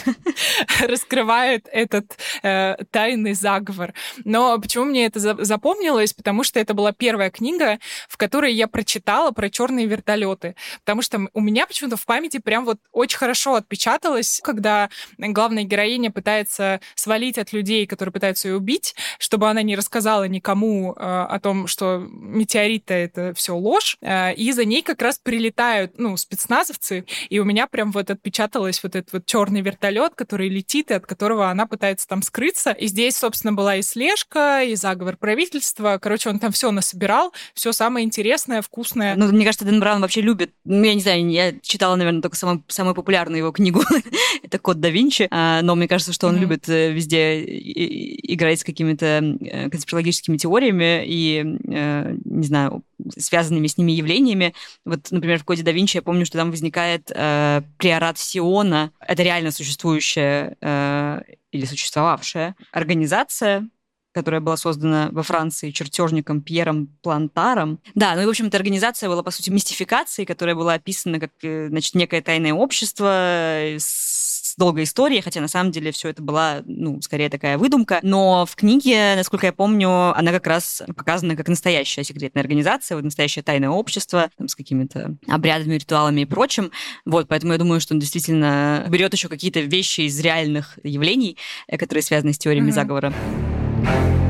раскрывает 0.87 1.67
этот 1.71 2.17
э, 2.43 2.75
тайный 3.17 3.33
заговор. 3.33 3.93
Но 4.23 4.59
почему 4.59 4.85
мне 4.85 5.05
это 5.05 5.19
запомнилось? 5.43 6.13
Потому 6.13 6.43
что 6.43 6.59
это 6.59 6.73
была 6.73 6.91
первая 6.91 7.29
книга, 7.29 7.79
в 8.07 8.17
которой 8.17 8.53
я 8.53 8.67
прочитала 8.67 9.31
про 9.31 9.49
черные 9.49 9.87
вертолеты. 9.87 10.55
Потому 10.85 11.01
что 11.01 11.27
у 11.33 11.41
меня 11.41 11.65
почему-то 11.65 11.97
в 11.97 12.05
памяти 12.05 12.37
прям 12.37 12.65
вот 12.65 12.77
очень 12.91 13.17
хорошо 13.17 13.55
отпечаталось, 13.55 14.39
когда 14.43 14.89
главная 15.17 15.63
героиня 15.63 16.11
пытается 16.11 16.79
свалить 16.95 17.37
от 17.37 17.53
людей, 17.53 17.87
которые 17.87 18.13
пытаются 18.13 18.47
ее 18.47 18.55
убить, 18.55 18.95
чтобы 19.19 19.49
она 19.49 19.63
не 19.63 19.75
рассказала 19.75 20.27
никому 20.27 20.93
э, 20.93 20.95
о 20.97 21.39
том, 21.39 21.67
что 21.67 22.05
метеориты 22.09 22.93
это 22.93 23.33
все 23.33 23.55
ложь. 23.55 23.97
Э, 24.01 24.33
и 24.33 24.51
за 24.51 24.65
ней 24.65 24.81
как 24.81 25.01
раз 25.01 25.19
прилетают, 25.19 25.93
ну, 25.97 26.17
спецназовцы, 26.17 27.05
и 27.29 27.39
у 27.39 27.45
меня 27.45 27.67
прям 27.67 27.91
вот 27.91 28.11
отпечаталось 28.11 28.83
вот 28.83 28.95
этот 28.95 29.13
вот 29.13 29.25
черный 29.25 29.61
вертолет, 29.61 30.13
который 30.15 30.49
летит, 30.49 30.91
и 30.91 30.93
от 30.93 31.05
которого 31.05 31.49
она 31.49 31.65
пытается 31.65 32.07
там 32.07 32.21
скрыться. 32.27 32.71
И 32.71 32.87
здесь, 32.87 33.06
собственно, 33.15 33.53
была 33.53 33.77
и 33.77 33.81
слежка, 33.81 34.63
и 34.63 34.75
заговор 34.75 35.17
правительства. 35.17 35.99
Короче, 36.01 36.29
он 36.29 36.39
там 36.39 36.51
все 36.51 36.71
насобирал, 36.71 37.33
все 37.53 37.71
самое 37.71 38.05
интересное, 38.05 38.61
вкусное. 38.61 39.15
Ну, 39.15 39.27
мне 39.31 39.45
кажется, 39.45 39.65
Дэн 39.65 39.79
Браун 39.79 40.01
вообще 40.01 40.21
любит, 40.21 40.51
ну, 40.65 40.83
я 40.83 40.93
не 40.93 41.01
знаю, 41.01 41.29
я 41.29 41.53
читала, 41.61 41.95
наверное, 41.95 42.21
только 42.21 42.37
самую, 42.37 42.63
самую 42.67 42.95
популярную 42.95 43.39
его 43.39 43.51
книгу, 43.51 43.81
это 44.43 44.59
«Код 44.59 44.79
да 44.79 44.89
Винчи», 44.89 45.27
а, 45.31 45.61
но 45.61 45.75
мне 45.75 45.87
кажется, 45.87 46.13
что 46.13 46.27
он 46.27 46.37
любит 46.37 46.67
э, 46.69 46.91
везде 46.91 47.43
играть 47.43 48.59
с 48.59 48.63
какими-то 48.63 49.37
э, 49.39 49.69
конспирологическими 49.69 50.37
теориями 50.37 51.03
и, 51.05 51.57
э, 51.67 52.15
не 52.25 52.45
знаю, 52.45 52.83
связанными 53.17 53.67
с 53.67 53.77
ними 53.77 53.91
явлениями. 53.91 54.53
Вот, 54.85 55.11
например, 55.11 55.39
в 55.39 55.43
коде 55.43 55.63
да 55.63 55.71
Винчи 55.71 55.97
я 55.97 56.01
помню, 56.01 56.25
что 56.25 56.37
там 56.37 56.51
возникает 56.51 57.11
э, 57.13 57.61
приорат 57.77 58.17
Сиона. 58.17 58.91
Это 58.99 59.23
реально 59.23 59.51
существующая 59.51 60.57
э, 60.61 61.21
или 61.51 61.65
существовавшая 61.65 62.55
организация, 62.71 63.69
которая 64.13 64.41
была 64.41 64.57
создана 64.57 65.09
во 65.11 65.21
Франции 65.21 65.69
чертежником 65.71 66.41
Пьером 66.41 66.87
Плантаром. 67.03 67.79
Да, 67.93 68.15
ну 68.15 68.23
и, 68.23 68.25
в 68.25 68.29
общем-то, 68.29 68.57
организация 68.57 69.09
была, 69.09 69.21
по 69.21 69.31
сути, 69.31 69.51
мистификацией, 69.51 70.25
которая 70.25 70.55
была 70.55 70.73
описана 70.73 71.19
как, 71.19 71.31
э, 71.43 71.67
значит, 71.69 71.93
некое 71.93 72.21
тайное 72.21 72.53
общество 72.53 73.75
с 73.77 74.16
долгой 74.57 74.83
историей, 74.83 75.21
хотя 75.21 75.39
на 75.39 75.47
самом 75.47 75.71
деле 75.71 75.91
все 75.91 76.09
это 76.09 76.21
была, 76.21 76.61
ну, 76.65 77.01
скорее 77.01 77.29
такая 77.29 77.57
выдумка. 77.57 77.99
Но 78.01 78.45
в 78.45 78.55
книге, 78.55 79.13
насколько 79.15 79.45
я 79.45 79.53
помню, 79.53 80.17
она 80.17 80.31
как 80.31 80.47
раз 80.47 80.81
показана 80.95 81.35
как 81.35 81.47
настоящая 81.47 82.03
секретная 82.03 82.41
организация, 82.41 82.95
вот 82.95 83.03
настоящее 83.03 83.43
тайное 83.43 83.69
общество 83.69 84.29
там, 84.37 84.47
с 84.47 84.55
какими-то 84.55 85.15
обрядами, 85.27 85.75
ритуалами 85.75 86.21
и 86.21 86.25
прочим. 86.25 86.71
Вот, 87.05 87.27
поэтому 87.27 87.53
я 87.53 87.59
думаю, 87.59 87.79
что 87.79 87.93
он 87.93 87.99
действительно 87.99 88.85
берет 88.89 89.13
еще 89.13 89.29
какие-то 89.29 89.59
вещи 89.59 90.01
из 90.01 90.19
реальных 90.19 90.79
явлений, 90.83 91.37
э, 91.67 91.77
которые 91.77 92.01
связаны 92.01 92.33
с 92.33 92.37
теориями 92.37 92.69
mm-hmm. 92.69 92.73
заговора. 92.73 94.26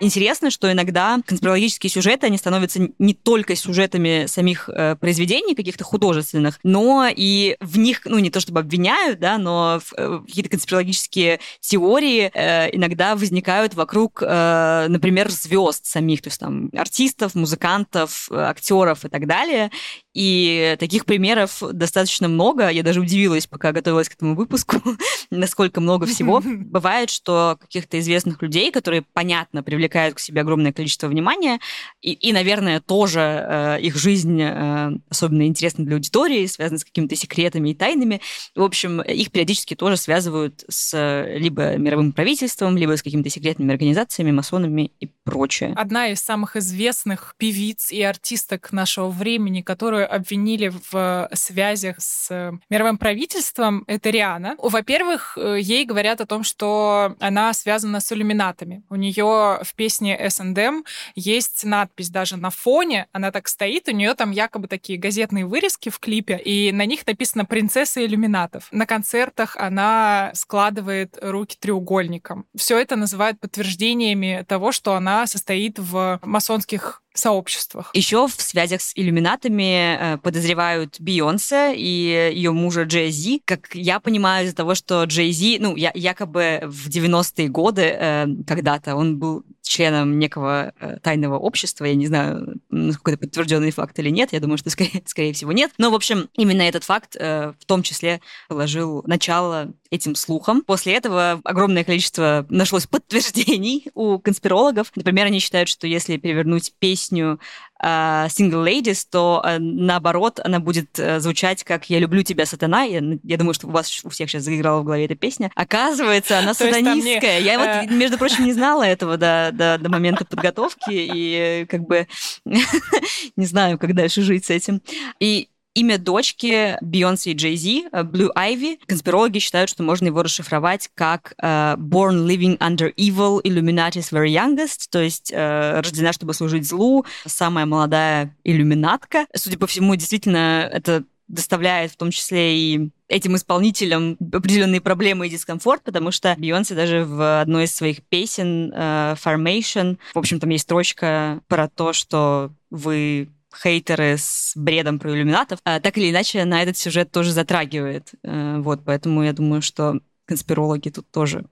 Интересно, 0.00 0.50
что 0.50 0.72
иногда 0.72 1.20
конспирологические 1.26 1.90
сюжеты, 1.90 2.26
они 2.26 2.38
становятся 2.38 2.88
не 2.98 3.12
только 3.12 3.54
сюжетами 3.54 4.24
самих 4.26 4.70
э, 4.70 4.96
произведений 4.96 5.54
каких-то 5.54 5.84
художественных, 5.84 6.58
но 6.62 7.06
и 7.14 7.56
в 7.60 7.78
них, 7.78 8.02
ну, 8.06 8.18
не 8.18 8.30
то 8.30 8.40
чтобы 8.40 8.60
обвиняют, 8.60 9.20
да, 9.20 9.36
но 9.36 9.80
э, 9.96 10.20
какие-то 10.26 10.48
конспирологические 10.48 11.40
теории 11.60 12.30
э, 12.32 12.74
иногда 12.74 13.14
возникают 13.14 13.74
вокруг, 13.74 14.22
э, 14.22 14.86
например, 14.88 15.30
звезд 15.30 15.84
самих, 15.84 16.22
то 16.22 16.28
есть 16.28 16.40
там 16.40 16.70
артистов, 16.74 17.34
музыкантов, 17.34 18.28
актеров 18.30 19.04
и 19.04 19.08
так 19.08 19.26
далее. 19.26 19.70
И 20.12 20.76
таких 20.80 21.04
примеров 21.04 21.62
достаточно 21.72 22.26
много. 22.26 22.68
Я 22.68 22.82
даже 22.82 23.00
удивилась, 23.00 23.46
пока 23.46 23.70
готовилась 23.70 24.08
к 24.08 24.14
этому 24.14 24.34
выпуску, 24.34 24.76
насколько 25.30 25.80
много 25.80 26.06
всего. 26.06 26.40
Бывает, 26.44 27.10
что 27.10 27.56
каких-то 27.60 27.98
известных 28.00 28.42
людей, 28.42 28.72
которые, 28.72 29.02
понятно, 29.02 29.62
привлекают 29.62 30.16
к 30.16 30.18
себе 30.18 30.40
огромное 30.40 30.72
количество 30.72 31.06
внимания, 31.06 31.60
и, 32.00 32.12
и 32.12 32.32
наверное, 32.32 32.80
тоже 32.80 33.20
э, 33.20 33.80
их 33.82 33.96
жизнь 33.96 34.40
э, 34.42 34.90
особенно 35.08 35.46
интересна 35.46 35.84
для 35.84 35.94
аудитории, 35.94 36.46
связана 36.46 36.78
с 36.78 36.84
какими-то 36.84 37.14
секретами 37.14 37.70
и 37.70 37.74
тайнами. 37.74 38.20
В 38.56 38.62
общем, 38.62 39.00
их 39.00 39.30
периодически 39.30 39.76
тоже 39.76 39.96
связывают 39.96 40.64
с 40.68 40.92
э, 40.92 41.38
либо 41.38 41.76
мировым 41.76 42.12
правительством, 42.12 42.76
либо 42.76 42.96
с 42.96 43.02
какими-то 43.02 43.30
секретными 43.30 43.72
организациями, 43.72 44.32
масонами 44.32 44.90
и 44.98 45.06
прочее. 45.24 45.72
Одна 45.76 46.08
из 46.08 46.20
самых 46.20 46.56
известных 46.56 47.34
певиц 47.38 47.92
и 47.92 48.02
артисток 48.02 48.72
нашего 48.72 49.08
времени, 49.08 49.60
которую 49.62 49.99
обвинили 50.04 50.72
в 50.90 51.28
связях 51.32 51.96
с 51.98 52.52
мировым 52.68 52.98
правительством, 52.98 53.84
это 53.86 54.10
Риана. 54.10 54.54
Во-первых, 54.58 55.36
ей 55.36 55.84
говорят 55.84 56.20
о 56.20 56.26
том, 56.26 56.44
что 56.44 57.16
она 57.20 57.52
связана 57.52 58.00
с 58.00 58.12
иллюминатами. 58.12 58.82
У 58.88 58.96
нее 58.96 59.60
в 59.62 59.74
песне 59.74 60.16
S&M 60.18 60.84
есть 61.14 61.64
надпись 61.64 62.10
даже 62.10 62.36
на 62.36 62.50
фоне, 62.50 63.06
она 63.12 63.30
так 63.30 63.48
стоит, 63.48 63.88
у 63.88 63.92
нее 63.92 64.14
там 64.14 64.30
якобы 64.30 64.68
такие 64.68 64.98
газетные 64.98 65.46
вырезки 65.46 65.88
в 65.88 65.98
клипе, 65.98 66.36
и 66.36 66.72
на 66.72 66.86
них 66.86 67.06
написано 67.06 67.44
«Принцесса 67.44 68.04
иллюминатов». 68.04 68.68
На 68.70 68.86
концертах 68.86 69.56
она 69.56 70.30
складывает 70.34 71.18
руки 71.20 71.56
треугольником. 71.58 72.46
Все 72.56 72.78
это 72.78 72.96
называют 72.96 73.40
подтверждениями 73.40 74.44
того, 74.48 74.72
что 74.72 74.94
она 74.94 75.26
состоит 75.26 75.78
в 75.78 76.20
масонских 76.22 77.02
сообществах. 77.20 77.90
Еще 77.94 78.26
в 78.26 78.40
связях 78.40 78.80
с 78.80 78.92
иллюминатами 78.94 80.14
э, 80.14 80.18
подозревают 80.18 80.96
Бейонсе 81.00 81.74
и 81.76 82.32
ее 82.34 82.52
мужа 82.52 82.82
Джей 82.82 83.10
Зи. 83.10 83.42
Как 83.44 83.74
я 83.74 84.00
понимаю, 84.00 84.46
из-за 84.46 84.56
того, 84.56 84.74
что 84.74 85.04
Джей 85.04 85.30
Зи, 85.32 85.58
ну, 85.60 85.76
я, 85.76 85.92
якобы 85.94 86.60
в 86.64 86.88
90-е 86.88 87.48
годы 87.48 87.82
э, 87.82 88.26
когда-то 88.46 88.96
он 88.96 89.18
был 89.18 89.44
членом 89.62 90.18
некого 90.18 90.72
э, 90.80 90.98
тайного 91.00 91.38
общества. 91.38 91.84
Я 91.84 91.94
не 91.94 92.06
знаю, 92.06 92.60
насколько 92.70 93.12
это 93.12 93.20
подтвержденный 93.20 93.70
факт 93.70 93.98
или 93.98 94.10
нет. 94.10 94.32
Я 94.32 94.40
думаю, 94.40 94.58
что 94.58 94.70
скорее, 94.70 95.02
скорее 95.06 95.32
всего 95.32 95.52
нет. 95.52 95.70
Но, 95.78 95.90
в 95.90 95.94
общем, 95.94 96.28
именно 96.34 96.62
этот 96.62 96.84
факт 96.84 97.16
э, 97.16 97.52
в 97.58 97.64
том 97.66 97.82
числе 97.82 98.20
положил 98.48 99.04
начало 99.06 99.72
этим 99.90 100.14
слухам. 100.14 100.62
После 100.62 100.94
этого 100.94 101.40
огромное 101.44 101.84
количество 101.84 102.46
нашлось 102.48 102.86
подтверждений 102.86 103.88
у 103.94 104.18
конспирологов. 104.18 104.92
Например, 104.94 105.26
они 105.26 105.40
считают, 105.40 105.68
что 105.68 105.86
если 105.86 106.16
перевернуть 106.16 106.72
песню 106.78 107.40
uh, 107.82 108.28
Single 108.28 108.64
Ladies, 108.64 109.04
то 109.10 109.42
uh, 109.44 109.58
наоборот 109.58 110.40
она 110.42 110.60
будет 110.60 110.98
uh, 110.98 111.18
звучать 111.18 111.64
как 111.64 111.90
«Я 111.90 111.98
люблю 111.98 112.22
тебя, 112.22 112.46
сатана». 112.46 112.84
Я, 112.84 113.02
я 113.24 113.36
думаю, 113.36 113.54
что 113.54 113.66
у 113.66 113.70
вас 113.70 114.04
у 114.04 114.10
всех 114.10 114.30
сейчас 114.30 114.44
заиграла 114.44 114.80
в 114.80 114.84
голове 114.84 115.06
эта 115.06 115.16
песня. 115.16 115.50
Оказывается, 115.56 116.38
она 116.38 116.54
сатанистская. 116.54 117.40
Я 117.40 117.58
вот, 117.58 117.90
между 117.90 118.16
прочим, 118.16 118.44
не 118.44 118.52
знала 118.52 118.84
этого 118.84 119.16
до, 119.16 119.50
до, 119.52 119.78
до 119.78 119.88
момента 119.88 120.24
подготовки 120.24 120.90
и 120.90 121.66
как 121.68 121.82
бы 121.82 122.06
не 123.36 123.46
знаю, 123.46 123.78
как 123.78 123.94
дальше 123.94 124.22
жить 124.22 124.46
с 124.46 124.50
этим. 124.50 124.82
И 125.18 125.49
Имя 125.74 125.98
дочки 125.98 126.76
Бейонсе 126.80 127.30
и 127.30 127.34
Джей 127.34 127.54
Зи, 127.54 127.86
Blue 127.92 128.30
Ivy, 128.36 128.78
конспирологи 128.86 129.38
считают, 129.38 129.70
что 129.70 129.84
можно 129.84 130.06
его 130.06 130.22
расшифровать 130.22 130.90
как 130.94 131.34
uh, 131.40 131.76
Born 131.76 132.26
Living 132.26 132.58
Under 132.58 132.92
Evil, 132.96 133.40
Illuminati's 133.42 134.10
Very 134.10 134.34
Youngest, 134.34 134.88
то 134.90 135.00
есть 135.00 135.32
uh, 135.32 135.80
рождена, 135.80 136.12
чтобы 136.12 136.34
служить 136.34 136.66
злу, 136.66 137.06
самая 137.24 137.66
молодая 137.66 138.36
иллюминатка. 138.42 139.26
Судя 139.32 139.58
по 139.58 139.68
всему, 139.68 139.94
действительно, 139.94 140.68
это 140.72 141.04
доставляет 141.28 141.92
в 141.92 141.96
том 141.96 142.10
числе 142.10 142.58
и 142.58 142.90
этим 143.06 143.36
исполнителям 143.36 144.16
определенные 144.32 144.80
проблемы 144.80 145.28
и 145.28 145.30
дискомфорт, 145.30 145.84
потому 145.84 146.10
что 146.10 146.34
Бейонсе 146.36 146.74
даже 146.74 147.04
в 147.04 147.40
одной 147.40 147.64
из 147.64 147.74
своих 147.74 148.02
песен 148.02 148.72
uh, 148.72 149.16
Formation, 149.22 149.98
в 150.14 150.18
общем, 150.18 150.40
там 150.40 150.50
есть 150.50 150.64
строчка 150.64 151.40
про 151.46 151.68
то, 151.68 151.92
что 151.92 152.50
вы 152.70 153.28
хейтеры 153.54 154.16
с 154.16 154.52
бредом 154.56 154.98
про 154.98 155.14
иллюминатов, 155.14 155.60
а, 155.64 155.80
так 155.80 155.98
или 155.98 156.10
иначе 156.10 156.44
на 156.44 156.62
этот 156.62 156.76
сюжет 156.76 157.10
тоже 157.10 157.32
затрагивает. 157.32 158.12
Э, 158.22 158.58
вот, 158.58 158.84
поэтому 158.84 159.22
я 159.22 159.32
думаю, 159.32 159.62
что 159.62 160.00
конспирологи 160.24 160.90
тут 160.90 161.10
тоже 161.10 161.44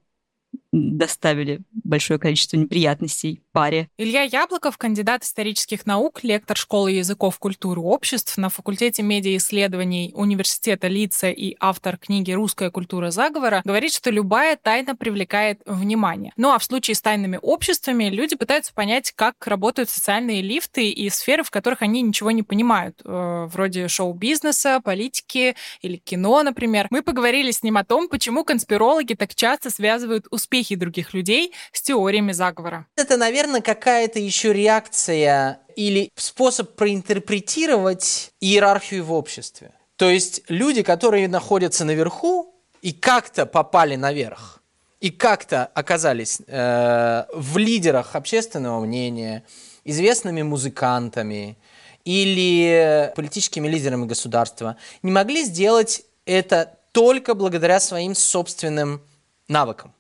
доставили 0.73 1.61
большое 1.73 2.19
количество 2.19 2.57
неприятностей 2.57 3.43
паре. 3.59 3.89
Илья 3.99 4.23
Яблоков, 4.23 4.79
кандидат 4.79 5.25
исторических 5.25 5.85
наук, 5.85 6.23
лектор 6.23 6.57
школы 6.57 6.93
языков 6.93 7.41
культуры 7.41 7.81
обществ 7.81 8.37
на 8.37 8.51
факультете 8.51 9.03
медиаисследований 9.03 10.13
Университета 10.15 10.87
Лица 10.87 11.31
и 11.31 11.57
автор 11.59 11.97
книги 11.97 12.31
«Русская 12.31 12.71
культура 12.71 13.11
заговора», 13.11 13.63
говорит, 13.65 13.93
что 13.93 14.11
любая 14.11 14.57
тайна 14.57 14.95
привлекает 14.95 15.61
внимание. 15.67 16.33
Ну 16.37 16.53
а 16.53 16.61
в 16.61 16.65
случае 16.65 16.95
с 16.95 17.01
тайными 17.01 17.41
обществами 17.43 18.05
люди 18.05 18.37
пытаются 18.37 18.73
понять, 18.73 19.11
как 19.17 19.35
работают 19.45 19.91
социальные 19.91 20.41
лифты 20.41 20.91
и 20.91 21.11
сферы, 21.11 21.43
в 21.43 21.51
которых 21.51 21.83
они 21.83 22.03
ничего 22.03 22.31
не 22.31 22.45
понимают, 22.45 23.01
э, 23.05 23.49
вроде 23.53 23.89
шоу-бизнеса, 23.89 24.81
политики 24.85 25.57
или 25.83 25.97
кино, 25.97 26.45
например. 26.45 26.87
Мы 26.91 27.03
поговорили 27.03 27.51
с 27.51 27.65
ним 27.65 27.77
о 27.77 27.85
том, 27.85 28.09
почему 28.09 28.45
конспирологи 28.45 29.15
так 29.15 29.35
часто 29.35 29.71
связывают 29.71 30.29
успехи 30.31 30.77
других 30.77 31.13
людей 31.13 31.53
с 31.73 31.83
теориями 31.83 32.31
заговора. 32.31 32.87
Это, 32.95 33.17
наверное, 33.17 33.48
какая-то 33.61 34.19
еще 34.19 34.53
реакция 34.53 35.61
или 35.77 36.11
способ 36.17 36.75
проинтерпретировать 36.77 38.33
иерархию 38.41 39.05
в 39.05 39.13
обществе. 39.13 39.73
То 39.97 40.09
есть 40.09 40.43
люди, 40.49 40.83
которые 40.83 41.29
находятся 41.29 41.85
наверху 41.85 42.55
и 42.83 42.93
как-то 42.93 43.47
попали 43.47 43.97
наверх, 43.97 44.63
и 45.01 45.11
как-то 45.11 45.67
оказались 45.75 46.41
э, 46.47 47.25
в 47.33 47.59
лидерах 47.59 48.15
общественного 48.15 48.85
мнения, 48.85 49.45
известными 49.85 50.43
музыкантами 50.43 51.57
или 52.05 53.13
политическими 53.17 53.69
лидерами 53.69 54.07
государства, 54.07 54.77
не 55.03 55.11
могли 55.11 55.45
сделать 55.45 56.03
это 56.27 56.77
только 56.93 57.35
благодаря 57.35 57.81
своим 57.81 58.15
собственным 58.15 59.03
навыкам 59.47 59.95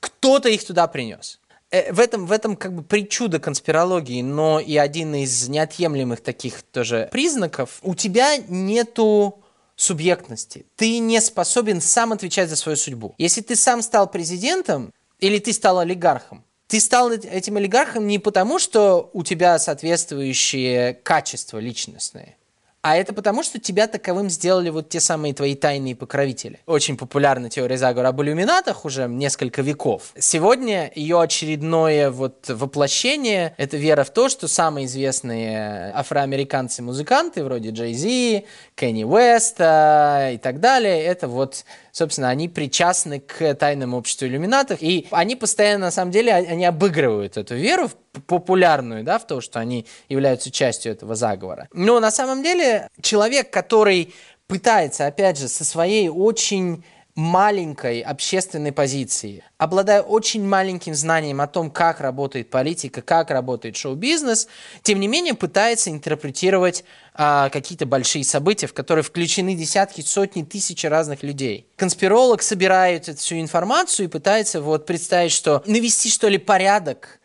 кто-то 0.00 0.48
их 0.48 0.64
туда 0.64 0.86
принес. 0.86 1.40
Э, 1.70 1.92
в 1.92 2.00
этом, 2.00 2.26
в 2.26 2.32
этом 2.32 2.56
как 2.56 2.72
бы 2.72 2.82
причуда 2.82 3.38
конспирологии, 3.38 4.22
но 4.22 4.60
и 4.60 4.76
один 4.76 5.14
из 5.14 5.48
неотъемлемых 5.48 6.20
таких 6.20 6.62
тоже 6.62 7.08
признаков. 7.12 7.78
У 7.82 7.94
тебя 7.94 8.36
нету 8.48 9.42
субъектности. 9.76 10.66
Ты 10.76 10.98
не 10.98 11.20
способен 11.20 11.80
сам 11.80 12.12
отвечать 12.12 12.48
за 12.48 12.56
свою 12.56 12.76
судьбу. 12.76 13.14
Если 13.18 13.42
ты 13.42 13.54
сам 13.54 13.82
стал 13.82 14.10
президентом 14.10 14.92
или 15.20 15.38
ты 15.38 15.52
стал 15.52 15.78
олигархом, 15.78 16.42
ты 16.66 16.80
стал 16.80 17.10
этим 17.10 17.56
олигархом 17.56 18.06
не 18.06 18.18
потому, 18.18 18.58
что 18.58 19.08
у 19.12 19.22
тебя 19.22 19.58
соответствующие 19.58 20.94
качества 20.94 21.58
личностные, 21.58 22.36
а 22.82 22.96
это 22.96 23.12
потому, 23.12 23.42
что 23.42 23.58
тебя 23.58 23.86
таковым 23.86 24.30
сделали 24.30 24.70
вот 24.70 24.88
те 24.88 25.00
самые 25.00 25.34
твои 25.34 25.54
тайные 25.54 25.96
покровители. 25.96 26.60
Очень 26.66 26.96
популярна 26.96 27.50
теория 27.50 27.76
заговора 27.76 28.08
об 28.08 28.22
иллюминатах 28.22 28.84
уже 28.84 29.08
несколько 29.08 29.62
веков. 29.62 30.12
Сегодня 30.18 30.90
ее 30.94 31.20
очередное 31.20 32.10
вот 32.10 32.48
воплощение– 32.48 33.54
это 33.56 33.76
вера 33.76 34.04
в 34.04 34.10
то, 34.10 34.28
что 34.28 34.48
самые 34.48 34.86
известные 34.86 35.92
афроамериканцы-музыканты, 35.94 37.42
вроде 37.42 37.70
Джей 37.70 37.94
Зи, 37.94 38.46
Кенни 38.74 39.04
Уэста 39.04 40.30
и 40.34 40.38
так 40.38 40.60
далее, 40.60 41.02
это 41.02 41.26
вот 41.26 41.64
собственно, 41.98 42.28
они 42.28 42.48
причастны 42.48 43.18
к 43.20 43.54
тайному 43.54 43.96
обществу 43.96 44.26
иллюминатов, 44.26 44.78
и 44.80 45.08
они 45.10 45.34
постоянно, 45.36 45.86
на 45.86 45.90
самом 45.90 46.12
деле, 46.12 46.32
они 46.32 46.64
обыгрывают 46.64 47.36
эту 47.36 47.56
веру 47.56 47.90
популярную, 48.26 49.04
да, 49.04 49.18
в 49.18 49.26
то, 49.26 49.40
что 49.40 49.58
они 49.58 49.86
являются 50.08 50.50
частью 50.50 50.92
этого 50.92 51.14
заговора. 51.14 51.68
Но 51.72 52.00
на 52.00 52.10
самом 52.10 52.42
деле 52.42 52.67
человек, 53.00 53.50
который 53.50 54.14
пытается, 54.46 55.06
опять 55.06 55.38
же, 55.38 55.48
со 55.48 55.64
своей 55.64 56.08
очень 56.08 56.82
маленькой 57.18 58.00
общественной 58.00 58.70
позиции, 58.70 59.42
обладая 59.56 60.02
очень 60.02 60.46
маленьким 60.46 60.94
знанием 60.94 61.40
о 61.40 61.48
том, 61.48 61.68
как 61.68 62.00
работает 62.00 62.48
политика, 62.48 63.02
как 63.02 63.30
работает 63.32 63.76
шоу-бизнес, 63.76 64.46
тем 64.82 65.00
не 65.00 65.08
менее 65.08 65.34
пытается 65.34 65.90
интерпретировать 65.90 66.84
а, 67.14 67.50
какие-то 67.50 67.86
большие 67.86 68.22
события, 68.22 68.68
в 68.68 68.72
которые 68.72 69.02
включены 69.02 69.56
десятки, 69.56 70.00
сотни, 70.00 70.44
тысячи 70.44 70.86
разных 70.86 71.24
людей. 71.24 71.66
Конспиролог 71.74 72.40
собирает 72.40 73.08
эту 73.08 73.18
всю 73.18 73.40
информацию 73.40 74.06
и 74.06 74.08
пытается 74.08 74.60
вот 74.60 74.86
представить, 74.86 75.32
что 75.32 75.64
навести 75.66 76.10
что 76.10 76.28
ли 76.28 76.38
порядок 76.38 77.18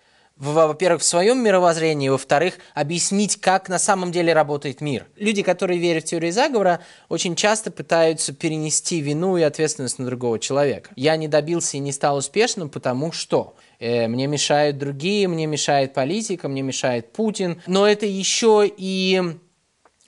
во-первых, 0.52 1.02
в 1.02 1.06
своем 1.06 1.44
мировоззрении, 1.44 2.10
во-вторых, 2.10 2.56
объяснить, 2.74 3.40
как 3.40 3.70
на 3.70 3.80
самом 3.80 4.12
деле 4.12 4.34
работает 4.34 4.82
мир. 4.82 5.08
Люди, 5.16 5.42
которые 5.42 5.80
верят 5.80 6.04
в 6.04 6.08
теорию 6.08 6.34
заговора, 6.34 6.82
очень 7.10 7.36
часто 7.36 7.72
пытаются 7.72 8.34
перенести 8.34 9.00
вину 9.00 9.38
и 9.38 9.42
ответственность 9.42 10.00
на 10.00 10.06
другого 10.06 10.40
человека. 10.40 10.90
Я 10.96 11.16
не 11.16 11.28
добился 11.28 11.78
и 11.78 11.80
не 11.80 11.92
стал 11.92 12.18
успешным, 12.18 12.70
потому 12.70 13.12
что 13.12 13.56
э, 13.80 14.08
мне 14.08 14.28
мешают 14.28 14.78
другие, 14.78 15.28
мне 15.28 15.46
мешает 15.46 15.94
политика, 15.94 16.48
мне 16.50 16.62
мешает 16.62 17.14
Путин. 17.14 17.62
Но 17.68 17.88
это 17.88 18.06
еще 18.06 18.70
и 18.78 19.22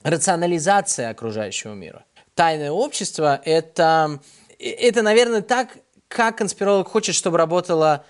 рационализация 0.02 1.10
окружающего 1.10 1.72
мира. 1.72 2.04
Тайное 2.34 2.70
общество– 2.70 3.40
это, 3.44 4.20
это, 4.58 5.02
наверное, 5.02 5.40
так, 5.40 5.78
как 6.08 6.38
конспиролог 6.38 6.88
хочет, 6.88 7.14
чтобы 7.14 7.38
работало 7.38 8.04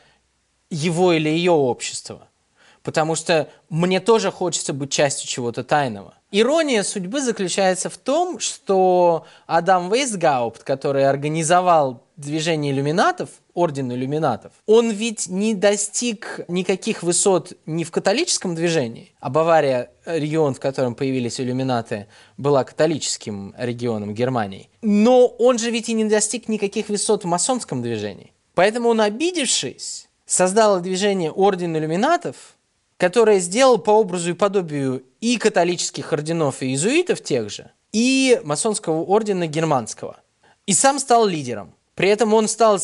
его 0.70 1.12
или 1.12 1.28
ее 1.28 1.52
общество. 1.52 2.28
Потому 2.82 3.16
что 3.16 3.48
мне 3.68 3.98
тоже 3.98 4.30
хочется 4.30 4.72
быть 4.72 4.92
частью 4.92 5.28
чего-то 5.28 5.64
тайного. 5.64 6.14
Ирония 6.30 6.82
судьбы 6.82 7.20
заключается 7.20 7.88
в 7.88 7.96
том, 7.96 8.38
что 8.40 9.26
Адам 9.46 9.92
Вейсгаупт, 9.92 10.62
который 10.62 11.08
организовал 11.08 12.04
движение 12.16 12.72
иллюминатов, 12.72 13.30
орден 13.54 13.92
иллюминатов, 13.92 14.52
он 14.66 14.90
ведь 14.90 15.28
не 15.28 15.54
достиг 15.54 16.40
никаких 16.48 17.02
высот 17.02 17.54
ни 17.64 17.84
в 17.84 17.90
католическом 17.90 18.54
движении, 18.54 19.12
а 19.20 19.30
Бавария, 19.30 19.90
регион, 20.04 20.54
в 20.54 20.60
котором 20.60 20.94
появились 20.94 21.40
иллюминаты, 21.40 22.06
была 22.36 22.64
католическим 22.64 23.54
регионом 23.56 24.14
Германии. 24.14 24.68
Но 24.82 25.26
он 25.26 25.58
же 25.58 25.70
ведь 25.70 25.88
и 25.88 25.94
не 25.94 26.04
достиг 26.04 26.48
никаких 26.48 26.88
высот 26.88 27.24
в 27.24 27.26
масонском 27.26 27.82
движении. 27.82 28.32
Поэтому 28.54 28.88
он, 28.88 29.00
обидевшись, 29.00 30.05
создал 30.26 30.80
движение 30.80 31.30
Орден 31.30 31.76
иллюминатов, 31.76 32.36
которое 32.96 33.38
сделал 33.38 33.78
по 33.78 33.90
образу 33.90 34.30
и 34.30 34.34
подобию 34.34 35.04
и 35.20 35.38
католических 35.38 36.12
орденов 36.12 36.62
и 36.62 36.66
иезуитов 36.66 37.22
тех 37.22 37.50
же, 37.50 37.70
и 37.92 38.40
масонского 38.44 39.02
ордена 39.02 39.46
германского. 39.46 40.16
И 40.66 40.72
сам 40.72 40.98
стал 40.98 41.26
лидером. 41.26 41.74
При 41.94 42.10
этом 42.10 42.34
он 42.34 42.46
стал 42.46 42.78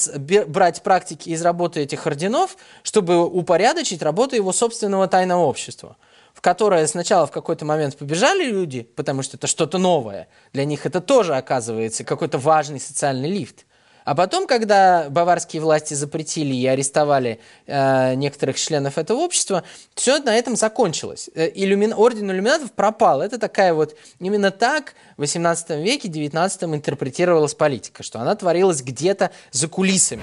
брать 0.46 0.83
практики 0.83 1.28
из 1.31 1.42
работы 1.42 1.81
этих 1.81 2.07
орденов, 2.07 2.57
чтобы 2.83 3.24
упорядочить 3.26 4.02
работу 4.02 4.37
его 4.37 4.52
собственного 4.52 5.07
тайного 5.07 5.42
общества, 5.42 5.96
в 6.33 6.40
которое 6.40 6.87
сначала 6.87 7.26
в 7.26 7.31
какой-то 7.31 7.66
момент 7.66 7.98
побежали 7.98 8.44
люди, 8.44 8.83
потому 8.83 9.22
что 9.22 9.37
это 9.37 9.46
что-то 9.46 9.76
новое. 9.76 10.28
Для 10.55 10.64
них 10.64 10.87
это 10.87 11.02
тоже 11.02 11.37
оказывается 11.37 12.05
какой-то 12.05 12.38
важный 12.38 12.81
социальный 12.81 13.31
лифт. 13.31 13.66
А 14.05 14.15
потом, 14.15 14.47
когда 14.47 15.09
баварские 15.11 15.62
власти 15.62 15.95
запретили 15.95 16.55
и 16.55 16.67
арестовали 16.67 17.41
э, 17.67 18.15
некоторых 18.15 18.57
членов 18.57 18.99
этого 18.99 19.19
общества, 19.19 19.62
все 19.95 20.19
на 20.19 20.37
этом 20.37 20.57
закончилось. 20.57 21.31
Э, 21.35 21.51
иллюмин... 21.55 21.93
Орден 21.93 22.31
иллюминатов 22.31 22.73
пропал. 22.73 23.23
Это 23.23 23.38
такая 23.38 23.75
вот... 23.75 23.97
Именно 24.19 24.51
так 24.51 24.95
в 25.17 25.21
18 25.21 25.71
веке, 25.83 26.09
19 26.09 26.65
интерпретировалась 26.65 27.55
политика, 27.55 28.03
что 28.03 28.21
она 28.21 28.35
творилась 28.35 28.83
где-то 28.83 29.31
за 29.51 29.69
кулисами. 29.69 30.23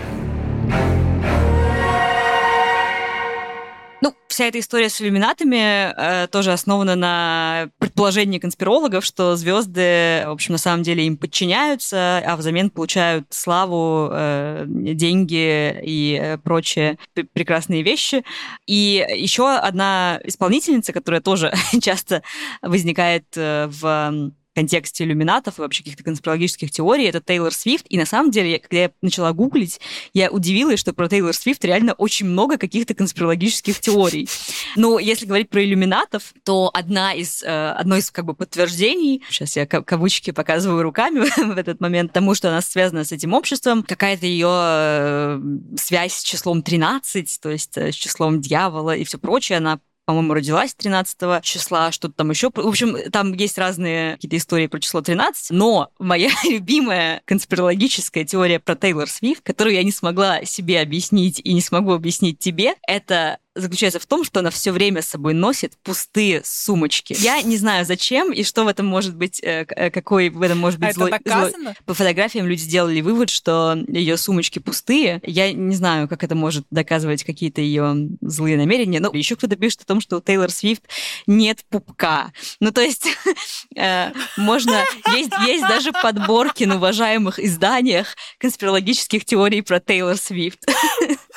Вся 4.39 4.45
эта 4.45 4.59
история 4.61 4.87
с 4.87 5.01
иллюминатами 5.01 5.91
э, 5.97 6.27
тоже 6.27 6.53
основана 6.53 6.95
на 6.95 7.71
предположении 7.77 8.39
конспирологов, 8.39 9.03
что 9.03 9.35
звезды, 9.35 10.23
в 10.25 10.29
общем, 10.29 10.53
на 10.53 10.57
самом 10.57 10.81
деле 10.81 11.05
им 11.05 11.17
подчиняются, 11.17 12.19
а 12.25 12.37
взамен 12.37 12.69
получают 12.69 13.25
славу, 13.31 14.07
э, 14.09 14.63
деньги 14.65 15.77
и 15.83 16.17
э, 16.17 16.37
прочие 16.37 16.97
прекрасные 17.33 17.83
вещи. 17.83 18.23
И 18.65 19.05
еще 19.13 19.53
одна 19.53 20.21
исполнительница, 20.23 20.93
которая 20.93 21.19
тоже 21.19 21.53
часто 21.81 22.23
возникает 22.61 23.25
э, 23.35 23.67
в 23.67 24.31
контексте 24.59 25.05
иллюминатов 25.05 25.57
и 25.57 25.61
вообще 25.61 25.83
каких-то 25.83 26.03
конспирологических 26.03 26.69
теорий, 26.69 27.05
это 27.05 27.21
Тейлор 27.21 27.53
Свифт. 27.53 27.85
И 27.87 27.97
на 27.97 28.05
самом 28.05 28.29
деле, 28.29 28.59
когда 28.59 28.77
я 28.83 28.91
начала 29.01 29.31
гуглить, 29.31 29.79
я 30.13 30.29
удивилась, 30.29 30.81
что 30.81 30.91
про 30.91 31.07
Тейлор 31.07 31.33
Свифт 31.33 31.63
реально 31.63 31.93
очень 31.93 32.25
много 32.25 32.57
каких-то 32.57 32.93
конспирологических 32.93 33.79
теорий. 33.79 34.27
Но 34.75 34.99
если 34.99 35.25
говорить 35.25 35.49
про 35.49 35.63
иллюминатов, 35.63 36.33
то 36.43 36.69
одна 36.73 37.13
из, 37.13 37.41
э, 37.41 37.47
одно 37.47 37.95
из 37.95 38.11
как 38.11 38.25
бы 38.25 38.33
подтверждений, 38.33 39.23
сейчас 39.29 39.55
я 39.55 39.65
кавычки 39.65 40.31
показываю 40.31 40.83
руками 40.83 41.19
в 41.53 41.57
этот 41.57 41.79
момент, 41.79 42.11
тому, 42.11 42.35
что 42.35 42.49
она 42.49 42.61
связана 42.61 43.05
с 43.05 43.13
этим 43.13 43.33
обществом, 43.33 43.83
какая-то 43.83 44.25
ее 44.25 44.49
э, 44.51 45.41
связь 45.77 46.15
с 46.15 46.23
числом 46.23 46.63
13, 46.63 47.39
то 47.41 47.49
есть 47.49 47.77
э, 47.77 47.93
с 47.93 47.95
числом 47.95 48.41
дьявола 48.41 48.93
и 48.93 49.05
все 49.05 49.17
прочее, 49.17 49.59
она 49.59 49.79
по-моему, 50.09 50.33
родилась 50.33 50.73
13 50.73 51.43
числа, 51.43 51.91
что-то 51.91 52.15
там 52.15 52.31
еще. 52.31 52.49
В 52.51 52.67
общем, 52.67 52.97
там 53.11 53.31
есть 53.33 53.59
разные 53.59 54.13
какие-то 54.13 54.37
истории 54.37 54.65
про 54.65 54.79
число 54.79 55.01
13, 55.01 55.51
но 55.51 55.91
моя 55.99 56.31
любимая 56.49 57.21
конспирологическая 57.25 58.25
теория 58.25 58.59
про 58.59 58.75
Тейлор 58.75 59.07
Свифт, 59.07 59.43
которую 59.43 59.75
я 59.75 59.83
не 59.83 59.91
смогла 59.91 60.43
себе 60.45 60.81
объяснить 60.81 61.39
и 61.43 61.53
не 61.53 61.61
смогу 61.61 61.93
объяснить 61.93 62.39
тебе, 62.39 62.73
это 62.87 63.37
заключается 63.55 63.99
в 63.99 64.05
том, 64.05 64.23
что 64.23 64.39
она 64.39 64.49
все 64.49 64.71
время 64.71 65.01
с 65.01 65.07
собой 65.07 65.33
носит 65.33 65.73
пустые 65.83 66.41
сумочки. 66.43 67.15
Я 67.17 67.41
не 67.41 67.57
знаю, 67.57 67.85
зачем 67.85 68.31
и 68.31 68.43
что 68.43 68.63
в 68.63 68.67
этом 68.67 68.85
может 68.85 69.15
быть, 69.15 69.41
э, 69.43 69.65
э, 69.69 69.89
какой 69.89 70.29
в 70.29 70.41
этом 70.41 70.57
может 70.57 70.79
быть 70.79 70.89
а 70.89 70.93
злой, 70.93 71.11
это 71.11 71.23
доказано? 71.23 71.63
злой. 71.63 71.75
По 71.85 71.93
фотографиям 71.93 72.47
люди 72.47 72.61
сделали 72.61 73.01
вывод, 73.01 73.29
что 73.29 73.77
ее 73.87 74.17
сумочки 74.17 74.59
пустые. 74.59 75.21
Я 75.25 75.51
не 75.51 75.75
знаю, 75.75 76.07
как 76.07 76.23
это 76.23 76.35
может 76.35 76.65
доказывать 76.69 77.23
какие-то 77.23 77.61
ее 77.61 78.09
злые 78.21 78.57
намерения. 78.57 78.99
Но 78.99 79.11
еще 79.13 79.35
кто-то 79.35 79.55
пишет 79.55 79.81
о 79.81 79.85
том, 79.85 80.01
что 80.01 80.17
у 80.17 80.21
Тейлор 80.21 80.51
Свифт 80.51 80.83
нет 81.27 81.65
пупка. 81.69 82.31
Ну, 82.59 82.71
то 82.71 82.81
есть 82.81 83.07
э, 83.75 84.11
можно... 84.37 84.83
Есть, 85.15 85.31
есть 85.45 85.67
даже 85.67 85.91
подборки 85.91 86.63
на 86.63 86.75
уважаемых 86.75 87.39
изданиях 87.39 88.15
конспирологических 88.37 89.25
теорий 89.25 89.61
про 89.61 89.79
Тейлор 89.79 90.17
Свифт. 90.17 90.65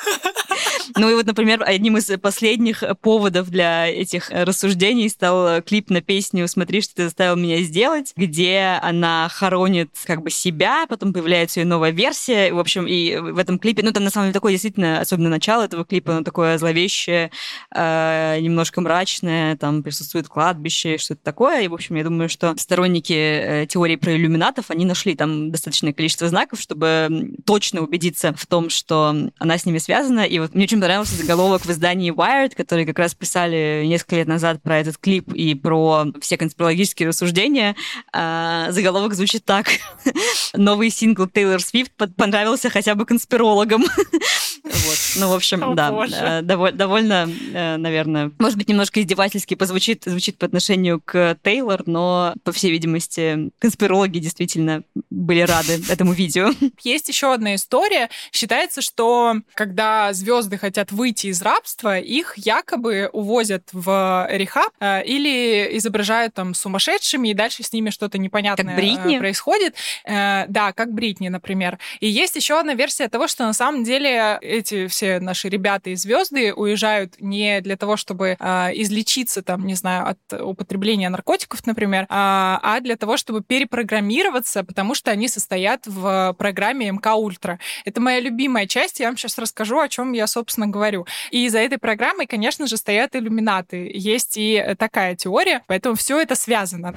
Ну 0.95 1.09
и 1.09 1.15
вот, 1.15 1.25
например, 1.25 1.63
одним 1.65 1.97
из 1.97 2.05
последних 2.19 2.83
поводов 3.01 3.49
для 3.49 3.87
этих 3.87 4.29
рассуждений 4.29 5.09
стал 5.09 5.61
клип 5.61 5.89
на 5.89 6.01
песню 6.01 6.47
«Смотри, 6.47 6.81
что 6.81 6.95
ты 6.95 7.03
заставил 7.05 7.35
меня 7.35 7.61
сделать», 7.61 8.13
где 8.15 8.79
она 8.81 9.29
хоронит 9.31 9.89
как 10.05 10.21
бы 10.21 10.29
себя, 10.29 10.85
потом 10.87 11.13
появляется 11.13 11.61
ее 11.61 11.65
новая 11.65 11.91
версия. 11.91 12.53
В 12.53 12.59
общем, 12.59 12.85
и 12.85 13.17
в 13.17 13.37
этом 13.37 13.59
клипе, 13.59 13.83
ну, 13.83 13.91
там 13.91 14.03
на 14.03 14.09
самом 14.09 14.27
деле 14.27 14.33
такое 14.33 14.51
действительно, 14.51 14.99
особенно 14.99 15.29
начало 15.29 15.63
этого 15.63 15.85
клипа, 15.85 16.13
оно 16.13 16.23
такое 16.23 16.57
зловещее, 16.57 17.31
э, 17.73 18.39
немножко 18.41 18.81
мрачное, 18.81 19.57
там 19.57 19.83
присутствует 19.83 20.27
кладбище, 20.27 20.97
что-то 20.97 21.21
такое. 21.23 21.61
И, 21.61 21.67
в 21.67 21.73
общем, 21.73 21.95
я 21.95 22.03
думаю, 22.03 22.29
что 22.29 22.55
сторонники 22.57 23.13
э, 23.13 23.65
теории 23.67 23.95
про 23.95 24.15
иллюминатов, 24.15 24.69
они 24.69 24.85
нашли 24.85 25.15
там 25.15 25.51
достаточное 25.51 25.93
количество 25.93 26.27
знаков, 26.27 26.59
чтобы 26.59 27.33
точно 27.45 27.81
убедиться 27.81 28.33
в 28.37 28.45
том, 28.45 28.69
что 28.69 29.15
она 29.39 29.57
с 29.57 29.65
ними 29.65 29.77
связана. 29.77 29.92
И 29.93 30.39
вот 30.39 30.55
мне 30.55 30.63
очень 30.63 30.79
понравился 30.79 31.15
заголовок 31.15 31.65
в 31.65 31.69
издании 31.69 32.11
Wired, 32.11 32.55
который 32.55 32.85
как 32.85 32.97
раз 32.99 33.13
писали 33.13 33.83
несколько 33.85 34.15
лет 34.15 34.27
назад 34.27 34.61
про 34.61 34.79
этот 34.79 34.97
клип 34.97 35.31
и 35.33 35.53
про 35.55 36.05
все 36.21 36.37
конспирологические 36.37 37.09
рассуждения. 37.09 37.75
А, 38.11 38.71
заголовок 38.71 39.13
звучит 39.13 39.45
так. 39.45 39.67
Новый 40.53 40.89
сингл 40.89 41.27
Тейлор 41.27 41.61
Свифт 41.61 41.91
понравился 42.17 42.69
хотя 42.69 42.95
бы 42.95 43.05
конспирологам. 43.05 43.85
Вот. 44.63 44.97
Ну, 45.17 45.29
в 45.29 45.33
общем, 45.33 45.63
О, 45.63 45.75
да, 45.75 45.91
боже. 45.91 46.15
Э, 46.15 46.41
довольно, 46.41 46.77
довольно, 46.77 47.29
э, 47.53 47.77
наверное, 47.77 48.31
может 48.39 48.57
быть, 48.57 48.69
немножко 48.69 49.01
издевательски 49.01 49.55
позвучит, 49.55 50.03
звучит 50.05 50.37
по 50.37 50.45
отношению 50.45 51.01
к 51.03 51.37
Тейлор, 51.43 51.83
но, 51.85 52.33
по 52.43 52.53
всей 52.53 52.71
видимости, 52.71 53.51
конспирологи 53.59 54.19
действительно 54.19 54.83
были 55.09 55.41
рады 55.41 55.81
этому 55.89 56.13
видео. 56.13 56.51
Есть 56.81 57.09
еще 57.09 57.33
одна 57.33 57.55
история. 57.55 58.09
Считается, 58.31 58.81
что 58.81 59.35
когда 59.53 60.13
звезды 60.13 60.57
хотят 60.57 60.93
выйти 60.93 61.27
из 61.27 61.41
рабства, 61.41 61.99
их 61.99 62.33
якобы 62.37 63.09
увозят 63.11 63.67
в 63.73 64.27
рехаб 64.31 64.71
э, 64.79 65.03
или 65.03 65.77
изображают 65.77 66.35
там 66.35 66.53
сумасшедшими, 66.53 67.29
и 67.29 67.33
дальше 67.33 67.63
с 67.63 67.73
ними 67.73 67.89
что-то 67.89 68.17
непонятное 68.17 68.65
как 68.65 68.75
Бритни? 68.75 69.17
происходит. 69.17 69.75
Да, 70.05 70.73
как 70.75 70.93
Бритни, 70.93 71.29
например. 71.29 71.79
И 71.99 72.07
есть 72.07 72.35
еще 72.35 72.59
одна 72.59 72.73
версия 72.73 73.07
того, 73.09 73.27
что 73.27 73.43
на 73.43 73.53
самом 73.53 73.83
деле 73.83 74.39
эти 74.53 74.87
все 74.87 75.19
наши 75.19 75.49
ребята 75.49 75.89
и 75.89 75.95
звезды 75.95 76.53
уезжают 76.53 77.15
не 77.19 77.61
для 77.61 77.75
того, 77.75 77.97
чтобы 77.97 78.37
а, 78.39 78.69
излечиться, 78.73 79.41
там, 79.41 79.65
не 79.65 79.73
знаю, 79.73 80.07
от 80.07 80.41
употребления 80.41 81.09
наркотиков, 81.09 81.65
например, 81.65 82.05
а, 82.09 82.59
а 82.61 82.79
для 82.79 82.95
того, 82.95 83.17
чтобы 83.17 83.41
перепрограммироваться, 83.41 84.63
потому 84.63 84.95
что 84.95 85.11
они 85.11 85.27
состоят 85.27 85.87
в 85.87 86.35
программе 86.37 86.91
МК 86.91 87.15
Ультра. 87.15 87.59
Это 87.85 88.01
моя 88.01 88.19
любимая 88.19 88.67
часть, 88.67 88.99
я 88.99 89.07
вам 89.07 89.17
сейчас 89.17 89.37
расскажу, 89.37 89.79
о 89.79 89.89
чем 89.89 90.13
я, 90.13 90.27
собственно, 90.27 90.67
говорю. 90.67 91.05
И 91.31 91.47
за 91.49 91.59
этой 91.59 91.77
программой, 91.77 92.27
конечно 92.27 92.67
же, 92.67 92.77
стоят 92.77 93.15
иллюминаты. 93.15 93.89
Есть 93.93 94.37
и 94.37 94.75
такая 94.77 95.15
теория, 95.15 95.63
поэтому 95.67 95.95
все 95.95 96.19
это 96.21 96.35
связано. 96.35 96.93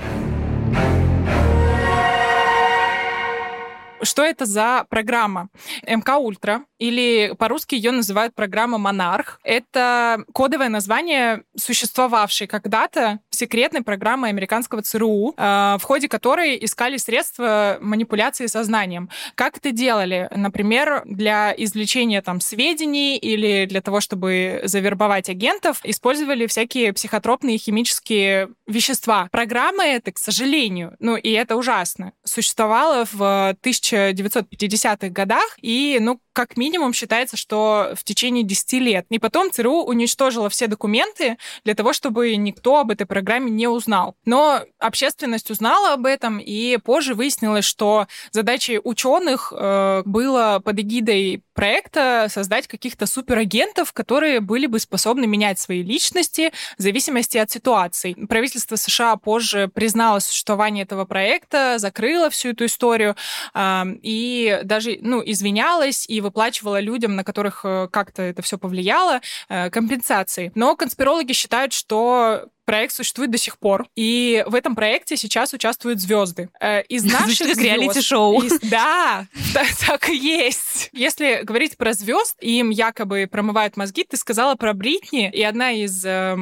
Что 4.03 4.23
это 4.23 4.45
за 4.45 4.87
программа? 4.89 5.49
МК 5.87 6.19
Ультра 6.19 6.65
или 6.79 7.35
по-русски 7.39 7.75
ее 7.75 7.91
называют 7.91 8.35
программа 8.35 8.79
«Монарх». 8.79 9.41
Это 9.43 10.25
кодовое 10.33 10.69
название 10.69 11.43
существовавшей 11.57 12.47
когда-то 12.47 13.21
секретной 13.31 13.83
программы 13.83 14.29
американского 14.29 14.83
ЦРУ, 14.83 15.35
э, 15.37 15.77
в 15.79 15.83
ходе 15.83 16.09
которой 16.09 16.63
искали 16.63 16.97
средства 16.97 17.79
манипуляции 17.81 18.47
сознанием. 18.47 19.09
Как 19.35 19.57
это 19.59 19.71
делали? 19.71 20.29
Например, 20.35 21.03
для 21.07 21.55
извлечения 21.57 22.23
там 22.23 22.41
сведений 22.41 23.17
или 23.17 23.67
для 23.67 23.81
того, 23.81 24.01
чтобы 24.01 24.61
завербовать 24.65 25.29
агентов, 25.31 25.81
использовали 25.83 26.47
всякие 26.47 26.93
психотропные 26.93 27.59
химические 27.59 28.51
вещества. 28.67 29.29
Программа 29.31 29.85
эта, 29.85 30.13
к 30.13 30.19
сожалению, 30.19 30.97
ну 30.99 31.17
и 31.17 31.31
это 31.31 31.57
ужасно, 31.57 32.13
существовала 32.25 33.07
в 33.11 33.55
1950-х 33.94 35.09
годах, 35.09 35.59
и, 35.62 35.99
ну, 36.01 36.20
как 36.37 36.59
минимум 36.59 36.92
считается, 36.92 37.38
что 37.38 37.94
в 37.94 38.05
течение 38.05 38.44
10 38.44 38.72
лет. 38.75 39.07
И 39.09 39.18
потом 39.18 39.51
ЦРУ 39.51 39.85
уничтожила 39.85 40.51
все 40.51 40.66
документы 40.66 41.38
для 41.64 41.75
того, 41.75 41.94
чтобы 41.94 42.37
никто 42.37 42.77
об 42.77 42.90
этой 42.90 43.07
программе 43.07 43.51
не 43.51 43.68
узнал. 43.68 44.16
Но 44.27 44.61
общественность 44.79 45.51
узнала 45.51 45.94
об 45.94 46.05
этом, 46.05 46.38
и 46.38 46.77
позже 46.77 47.14
выяснилось, 47.14 47.64
что 47.64 48.07
задачей 48.33 48.79
ученых 48.85 49.51
э, 49.57 50.03
было 50.05 50.61
под 50.62 50.79
эгидой 50.79 51.42
проекта 51.55 52.27
создать 52.29 52.66
каких-то 52.66 53.07
суперагентов, 53.07 53.94
которые 53.94 54.40
были 54.40 54.66
бы 54.66 54.79
способны 54.79 55.27
менять 55.27 55.59
свои 55.59 55.83
личности 55.83 56.53
в 56.77 56.83
зависимости 56.83 57.38
от 57.38 57.51
ситуации. 57.51 58.12
Правительство 58.29 58.77
США 58.77 59.16
позже 59.16 59.70
признало 59.72 60.18
существование 60.18 60.85
этого 60.85 61.07
проекта, 61.07 61.79
закрыло 61.79 62.29
всю 62.29 62.51
эту 62.51 62.66
историю 62.66 63.16
э, 63.55 63.85
и 64.03 64.61
даже 64.64 64.99
ну, 65.01 65.22
извинялось 65.25 66.05
и 66.07 66.26
выплачивала 66.27 66.81
людям, 66.81 67.17
на 67.17 67.25
которых 67.25 67.61
э, 67.65 67.89
как-то 67.91 68.23
это 68.23 68.43
все 68.43 68.59
повлияло, 68.59 69.21
э, 69.49 69.71
компенсации. 69.71 70.53
Но 70.55 70.77
конспирологи 70.77 71.33
считают, 71.33 71.73
что 71.73 72.49
проект 72.66 72.92
существует 72.92 73.31
до 73.31 73.38
сих 73.38 73.59
пор. 73.59 73.87
И 73.96 74.44
в 74.46 74.55
этом 74.55 74.74
проекте 74.74 75.16
сейчас 75.16 75.55
участвуют 75.55 76.00
звезды. 76.00 76.50
Э, 76.61 76.83
из 76.83 77.05
наших 77.12 77.46
звезд... 77.46 77.62
реалити-шоу. 77.62 78.42
Из... 78.42 78.61
Да, 78.61 79.26
так, 79.55 79.68
так 79.87 80.09
и 80.11 80.16
есть. 80.16 80.90
Если 80.92 81.40
говорить 81.42 81.79
про 81.79 81.94
звезд, 81.94 82.37
им 82.40 82.70
якобы 82.70 83.29
промывают 83.31 83.76
мозги, 83.76 84.05
ты 84.05 84.16
сказала 84.16 84.57
про 84.57 84.74
Бритни, 84.74 85.31
и 85.31 85.42
одна 85.42 85.70
из 85.70 86.05
э, 86.05 86.37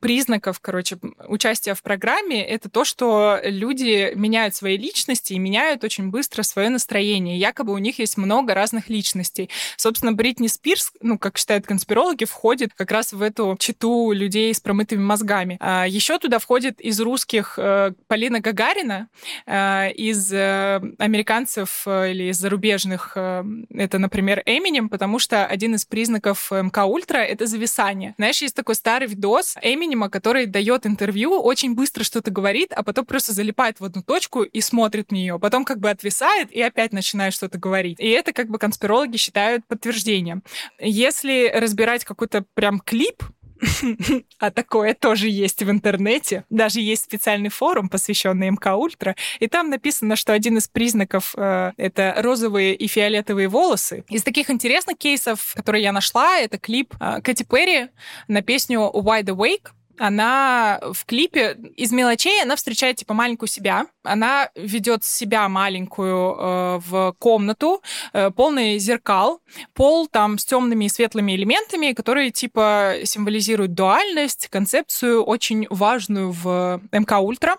признаков, 0.00 0.60
короче, 0.60 0.98
участия 1.26 1.74
в 1.74 1.82
программе 1.82 2.46
это 2.46 2.68
то, 2.68 2.84
что 2.84 3.40
люди 3.42 4.12
меняют 4.14 4.54
свои 4.54 4.76
личности 4.76 5.32
и 5.32 5.38
меняют 5.38 5.82
очень 5.82 6.10
быстро 6.10 6.42
свое 6.42 6.68
настроение. 6.68 7.38
Якобы 7.38 7.72
у 7.72 7.78
них 7.78 7.98
есть 7.98 8.18
много 8.18 8.54
разных 8.54 8.88
личностей. 8.88 9.48
Собственно, 9.76 10.12
Бритни 10.12 10.46
Спирс, 10.48 10.92
ну, 11.00 11.18
как 11.18 11.38
считают 11.38 11.66
конспирологи, 11.66 12.24
входит 12.24 12.72
как 12.74 12.90
раз 12.90 13.12
в 13.12 13.22
эту 13.22 13.56
читу 13.58 14.12
людей 14.12 14.54
с 14.54 14.60
промытыми 14.60 15.02
мозгами. 15.02 15.56
А, 15.70 15.86
Еще 15.86 16.18
туда 16.18 16.40
входит 16.40 16.80
из 16.80 17.00
русских 17.00 17.54
э, 17.56 17.92
Полина 18.08 18.40
Гагарина, 18.40 19.08
э, 19.46 19.92
из 19.92 20.32
э, 20.32 20.80
американцев 20.98 21.86
или 21.86 22.30
из 22.30 22.38
зарубежных 22.38 23.16
это, 23.16 23.98
например, 23.98 24.42
Эминем, 24.46 24.88
потому 24.88 25.18
что 25.18 25.46
один 25.46 25.74
из 25.74 25.84
признаков 25.84 26.50
МК 26.50 26.84
Ультра— 26.84 27.18
это 27.18 27.46
зависание. 27.46 28.14
Знаешь, 28.16 28.42
есть 28.42 28.56
такой 28.56 28.74
старый 28.74 29.06
видос 29.06 29.56
Эминема, 29.62 30.10
который 30.10 30.46
дает 30.46 30.86
интервью, 30.86 31.40
очень 31.40 31.74
быстро 31.74 32.02
что-то 32.04 32.30
говорит, 32.30 32.72
а 32.72 32.82
потом 32.82 33.04
просто 33.04 33.32
залипает 33.32 33.78
в 33.80 33.84
одну 33.84 34.02
точку 34.02 34.42
и 34.42 34.60
смотрит 34.60 35.12
на 35.12 35.16
нее. 35.16 35.38
Потом 35.38 35.64
как 35.64 35.78
бы 35.78 35.90
отвисает 35.90 36.50
и 36.50 36.60
опять 36.60 36.92
начинает 36.92 37.34
что-то 37.34 37.58
говорить. 37.58 38.00
И 38.00 38.08
это 38.08 38.32
как 38.32 38.48
бы 38.48 38.58
конспирологи 38.58 39.16
считают 39.16 39.66
подтверждением. 39.66 40.42
Если 40.80 41.50
разбирать 41.54 42.04
какой-то 42.04 42.44
прям 42.54 42.80
клип, 42.80 43.22
а 44.38 44.50
такое 44.50 44.94
тоже 44.94 45.28
есть 45.28 45.62
в 45.62 45.70
интернете. 45.70 46.44
Даже 46.50 46.80
есть 46.80 47.04
специальный 47.04 47.48
форум, 47.48 47.88
посвященный 47.88 48.50
МК 48.50 48.76
Ультра, 48.76 49.16
и 49.38 49.46
там 49.46 49.70
написано, 49.70 50.16
что 50.16 50.32
один 50.32 50.58
из 50.58 50.68
признаков 50.68 51.34
э, 51.36 51.72
это 51.76 52.14
розовые 52.18 52.74
и 52.74 52.86
фиолетовые 52.86 53.48
волосы. 53.48 54.04
Из 54.08 54.22
таких 54.22 54.50
интересных 54.50 54.98
кейсов, 54.98 55.52
которые 55.54 55.82
я 55.82 55.92
нашла, 55.92 56.38
это 56.38 56.58
клип 56.58 56.94
э, 57.00 57.20
Кэти 57.22 57.44
Перри 57.44 57.88
на 58.28 58.42
песню 58.42 58.90
Wide 58.92 59.26
Awake 59.26 59.70
она 60.00 60.80
в 60.92 61.04
клипе 61.04 61.58
из 61.76 61.92
мелочей, 61.92 62.42
она 62.42 62.56
встречает 62.56 62.96
типа 62.96 63.12
маленькую 63.12 63.48
себя, 63.48 63.86
она 64.02 64.48
ведет 64.54 65.04
себя 65.04 65.46
маленькую 65.48 66.36
э, 66.38 66.80
в 66.86 67.14
комнату, 67.18 67.82
э, 68.14 68.30
полный 68.30 68.78
зеркал, 68.78 69.42
пол 69.74 70.08
там 70.08 70.38
с 70.38 70.46
темными 70.46 70.86
и 70.86 70.88
светлыми 70.88 71.36
элементами, 71.36 71.92
которые 71.92 72.30
типа 72.30 72.94
символизируют 73.04 73.74
дуальность, 73.74 74.48
концепцию 74.48 75.22
очень 75.22 75.66
важную 75.68 76.32
в 76.32 76.80
МК 76.92 77.18
Ультра, 77.18 77.58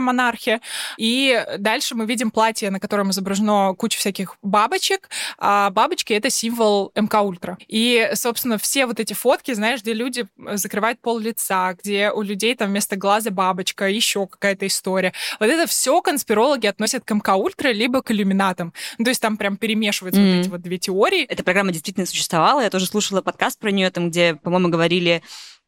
монархия. 0.00 0.60
И 0.98 1.40
дальше 1.58 1.94
мы 1.94 2.04
видим 2.06 2.32
платье, 2.32 2.70
на 2.70 2.80
котором 2.80 3.10
изображено 3.10 3.74
куча 3.78 3.98
всяких 3.98 4.36
бабочек, 4.42 5.08
а 5.38 5.70
бабочки— 5.70 6.12
это 6.14 6.30
символ 6.30 6.90
МК 6.96 7.20
Ультра. 7.20 7.56
И, 7.68 8.10
собственно, 8.14 8.58
все 8.58 8.86
вот 8.86 8.98
эти 8.98 9.12
фотки, 9.12 9.54
знаешь, 9.54 9.82
где 9.82 9.92
люди 9.92 10.26
закрывают 10.36 11.00
пол 11.00 11.20
лица, 11.20 11.75
где 11.82 12.10
у 12.10 12.22
людей 12.22 12.54
там 12.54 12.68
вместо 12.70 12.96
глаза 12.96 13.30
бабочка, 13.30 13.88
еще 13.88 14.26
какая-то 14.26 14.66
история. 14.66 15.12
Вот 15.40 15.48
это 15.48 15.66
все 15.66 16.00
конспирологи 16.02 16.66
относят 16.66 17.04
к 17.04 17.14
МК 17.14 17.34
Ультра 17.34 17.68
либо 17.68 18.02
к 18.02 18.10
иллюминатам. 18.10 18.72
Ну, 18.98 19.04
то 19.04 19.10
есть 19.10 19.20
там 19.20 19.36
прям 19.36 19.56
перемешиваются 19.56 20.20
mm-hmm. 20.20 20.36
вот 20.36 20.40
эти 20.40 20.48
вот 20.48 20.62
две 20.62 20.78
теории. 20.78 21.24
Эта 21.24 21.44
программа 21.44 21.72
действительно 21.72 22.06
существовала. 22.06 22.60
Я 22.60 22.70
тоже 22.70 22.86
слушала 22.86 23.22
подкаст 23.22 23.58
про 23.58 23.70
нее, 23.70 23.90
там, 23.90 24.10
где, 24.10 24.34
по-моему, 24.34 24.68
говорили 24.68 25.22